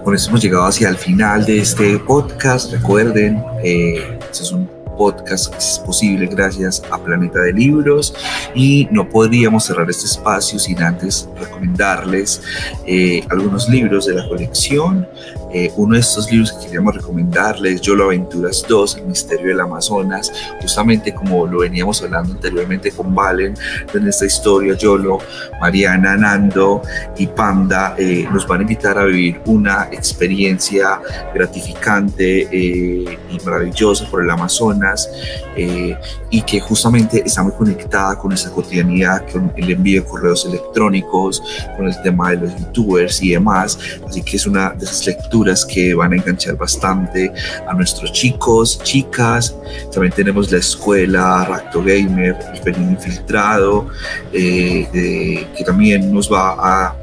con 0.04 0.14
eso 0.14 0.30
hemos 0.30 0.42
llegado 0.42 0.64
hacia 0.64 0.88
el 0.88 0.96
final 0.96 1.44
de 1.44 1.58
este 1.58 1.98
podcast. 1.98 2.72
Recuerden, 2.72 3.42
eh, 3.62 4.18
este 4.30 4.42
es 4.42 4.52
un 4.52 4.81
podcast 5.02 5.52
es 5.56 5.82
posible 5.84 6.26
gracias 6.26 6.80
a 6.92 6.96
Planeta 6.96 7.40
de 7.40 7.52
Libros 7.52 8.14
y 8.54 8.86
no 8.92 9.08
podríamos 9.08 9.64
cerrar 9.64 9.90
este 9.90 10.06
espacio 10.06 10.60
sin 10.60 10.80
antes 10.80 11.28
recomendarles 11.40 12.40
eh, 12.86 13.24
algunos 13.28 13.68
libros 13.68 14.06
de 14.06 14.14
la 14.14 14.28
colección. 14.28 15.08
Eh, 15.52 15.72
uno 15.76 15.94
de 15.94 16.00
estos 16.00 16.30
libros 16.30 16.52
que 16.52 16.66
queríamos 16.66 16.94
recomendarles, 16.94 17.80
Yo 17.80 17.94
lo 17.94 18.04
Aventuras 18.04 18.64
2, 18.68 18.98
El 18.98 19.06
Misterio 19.06 19.48
del 19.48 19.60
Amazonas, 19.60 20.32
justamente 20.60 21.14
como 21.14 21.46
lo 21.46 21.60
veníamos 21.60 22.02
hablando 22.02 22.32
anteriormente 22.32 22.90
con 22.90 23.14
Valen, 23.14 23.54
en 23.92 24.08
esta 24.08 24.26
historia 24.26 24.74
Yolo, 24.74 25.18
Mariana, 25.60 26.16
Nando 26.16 26.82
y 27.16 27.26
Panda 27.26 27.94
eh, 27.98 28.26
nos 28.32 28.46
van 28.46 28.60
a 28.60 28.62
invitar 28.62 28.98
a 28.98 29.04
vivir 29.04 29.40
una 29.46 29.88
experiencia 29.92 31.00
gratificante 31.34 32.48
y 32.52 33.18
maravillosa 33.44 34.06
por 34.10 34.22
el 34.22 34.30
Amazonas 34.30 35.08
eh, 35.56 35.96
y 36.30 36.42
que 36.42 36.60
justamente 36.60 37.22
está 37.24 37.42
muy 37.42 37.52
conectada 37.52 38.18
con 38.18 38.32
esa 38.32 38.50
cotidianidad, 38.50 39.30
con 39.30 39.52
el 39.56 39.70
envío 39.70 40.02
de 40.02 40.08
correos 40.08 40.46
electrónicos, 40.46 41.42
con 41.76 41.86
el 41.86 42.02
tema 42.02 42.30
de 42.30 42.38
los 42.38 42.56
youtubers 42.58 43.22
y 43.22 43.30
demás. 43.30 43.78
Así 44.06 44.22
que 44.22 44.36
es 44.36 44.46
una 44.46 44.70
de 44.70 44.84
esas 44.84 45.06
lecturas 45.06 45.41
que 45.68 45.94
van 45.94 46.12
a 46.12 46.16
enganchar 46.16 46.56
bastante 46.56 47.32
a 47.66 47.74
nuestros 47.74 48.12
chicos, 48.12 48.80
chicas. 48.82 49.54
También 49.92 50.12
tenemos 50.12 50.50
la 50.50 50.58
escuela 50.58 51.44
Racto 51.44 51.82
Gamer, 51.82 52.36
el 52.54 52.60
Pelín 52.60 52.90
Infiltrado, 52.90 53.88
eh, 54.32 55.46
que 55.56 55.64
también 55.64 56.12
nos 56.12 56.32
va 56.32 56.56
a 56.58 56.96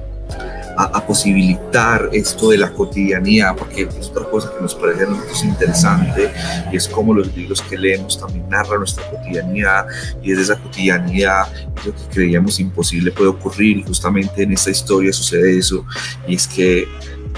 a, 0.80 1.06
posibilitar 1.06 2.10
esto 2.14 2.52
de 2.52 2.58
la 2.58 2.72
cotidianidad, 2.72 3.56
porque 3.56 3.82
es 3.82 4.08
otra 4.08 4.30
cosa 4.30 4.52
que 4.56 4.62
nos 4.62 4.74
parece 4.76 5.04
a 5.04 5.08
nosotros 5.08 5.44
interesante 5.44 6.32
y 6.72 6.78
es 6.78 6.88
como 6.88 7.14
los 7.14 7.36
libros 7.36 7.62
que 7.62 7.78
leemos 7.78 8.18
también 8.18 8.48
narran 8.50 8.80
nuestra 8.80 9.04
cotidianidad 9.10 9.86
y 10.24 10.30
desde 10.30 10.44
esa 10.44 10.56
cotidianidad 10.56 11.48
lo 11.86 11.94
que 11.94 12.02
creíamos 12.14 12.60
imposible 12.62 13.12
puede 13.12 13.30
ocurrir 13.30 13.80
y 13.80 13.84
justamente 13.84 14.44
en 14.44 14.54
esta 14.54 14.70
historia 14.70 15.12
sucede 15.12 15.58
eso 15.58 15.86
y 16.28 16.36
es 16.36 16.48
que 16.48 16.88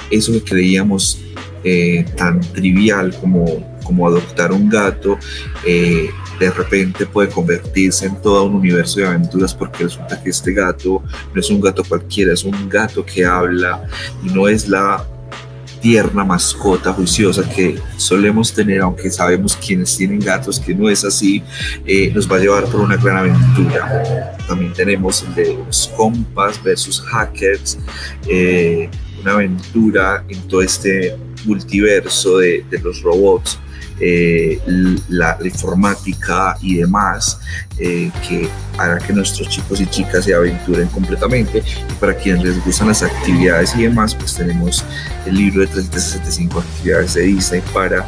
eso 0.10 0.32
que 0.32 0.43
creíamos 0.43 1.20
eh, 1.64 2.06
tan 2.18 2.39
trivial 2.39 3.16
como, 3.20 3.78
como 3.84 4.08
adoptar 4.08 4.52
un 4.52 4.68
gato 4.70 5.18
eh, 5.66 6.10
de 6.39 6.49
repente 6.49 7.06
puede 7.06 7.30
convertirse 7.30 8.08
en 8.08 8.20
todo 8.20 8.45
un 8.45 8.56
universo 8.56 8.99
de 8.99 9.06
aventuras 9.06 9.54
porque 9.54 9.84
resulta 9.84 10.22
que 10.22 10.32
este 10.32 10.54
gato 10.54 11.04
no 11.34 11.39
es 11.39 11.49
un 11.52 11.62
gato 11.62 11.84
cualquiera, 11.84 12.34
es 12.34 12.43
un 12.43 12.68
gato 12.68 13.06
que 13.06 13.24
habla 13.24 13.84
y 14.24 14.30
no 14.30 14.47
es 14.47 14.68
la 14.68 15.06
tierna 15.82 16.24
mascota 16.24 16.93
juiciosa 16.93 17.47
que 17.47 17.78
solemos 17.97 18.54
tener, 18.54 18.82
aunque 18.82 19.10
sabemos 19.10 19.56
quienes 19.56 19.97
tienen 19.97 20.20
gatos 20.20 20.60
que 20.60 20.74
no 20.74 20.89
es 20.89 21.04
así, 21.04 21.43
eh, 21.86 22.12
nos 22.14 22.32
va 22.32 22.38
a 22.38 22.39
llevar 22.39 22.66
por 22.66 22.82
una 22.82 22.97
gran 22.97 23.18
aventura. 23.18 24.38
También 24.47 24.74
tenemos 24.74 25.24
el 25.24 25.36
de 25.36 25.54
los 25.56 25.91
compas 25.97 26.62
versus 26.64 27.02
hackers, 27.02 27.80
eh, 28.28 28.89
una 29.22 29.34
aventura 29.34 30.24
en 30.28 30.42
todo 30.48 30.62
este 30.62 31.16
multiverso 31.46 32.38
de, 32.38 32.66
los 32.84 33.02
robots 33.02 33.60
eh, 34.00 34.60
la, 35.10 35.38
informática 35.44 36.58
y 36.60 36.78
demás, 36.78 37.40
eh, 37.78 38.10
que 38.28 38.50
hará 38.78 38.98
que 38.98 39.14
nuestros 39.14 39.48
chicos 39.48 39.80
y 39.80 39.86
chicas 39.86 40.26
se 40.26 40.34
aventuren 40.34 40.88
completamente. 40.88 41.60
Y 41.60 41.94
para 42.00 42.16
quienes 42.16 42.44
les 42.44 42.66
gustan 42.66 42.88
las 42.88 43.04
actividades 43.04 43.76
y 43.76 43.84
demás, 43.84 44.16
pues 44.16 44.34
tenemos 44.34 44.84
el 45.28 45.36
libro 45.36 45.62
de 45.62 45.68
365 45.68 46.60
actividades 46.60 47.14
de 47.14 47.22
Disney 47.22 47.62
para 47.74 48.04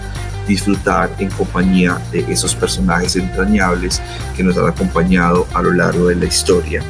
disfrutar 0.47 1.16
en 1.20 1.30
compañía 1.30 2.01
de 2.11 2.20
esos 2.28 2.55
personajes 2.55 3.16
entrañables 3.16 4.01
que 4.36 4.43
nos 4.43 4.57
han 4.57 4.68
acompañado 4.68 5.47
a 5.53 5.61
lo 5.61 5.72
largo 5.72 6.07
de 6.07 6.16
la 6.16 6.26
historia. 6.26 6.82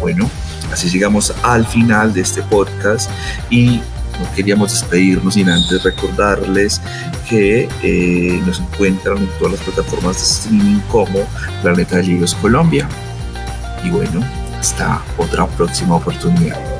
Bueno, 0.00 0.28
así 0.72 0.88
llegamos 0.88 1.34
al 1.42 1.66
final 1.66 2.12
de 2.12 2.20
este 2.20 2.42
podcast 2.42 3.10
y 3.50 3.80
no 4.20 4.34
queríamos 4.34 4.72
despedirnos 4.72 5.34
sin 5.34 5.48
antes 5.48 5.82
recordarles 5.82 6.80
que 7.28 7.68
eh, 7.82 8.42
nos 8.46 8.60
encuentran 8.60 9.18
en 9.18 9.28
todas 9.38 9.52
las 9.54 9.62
plataformas 9.62 10.16
de 10.16 10.22
streaming 10.22 10.80
como 10.90 11.20
Planeta 11.62 11.96
de 11.96 12.04
Libros 12.04 12.34
Colombia. 12.34 12.88
Y 13.84 13.90
bueno, 13.90 14.20
hasta 14.58 15.02
otra 15.18 15.46
próxima 15.46 15.96
oportunidad. 15.96 16.77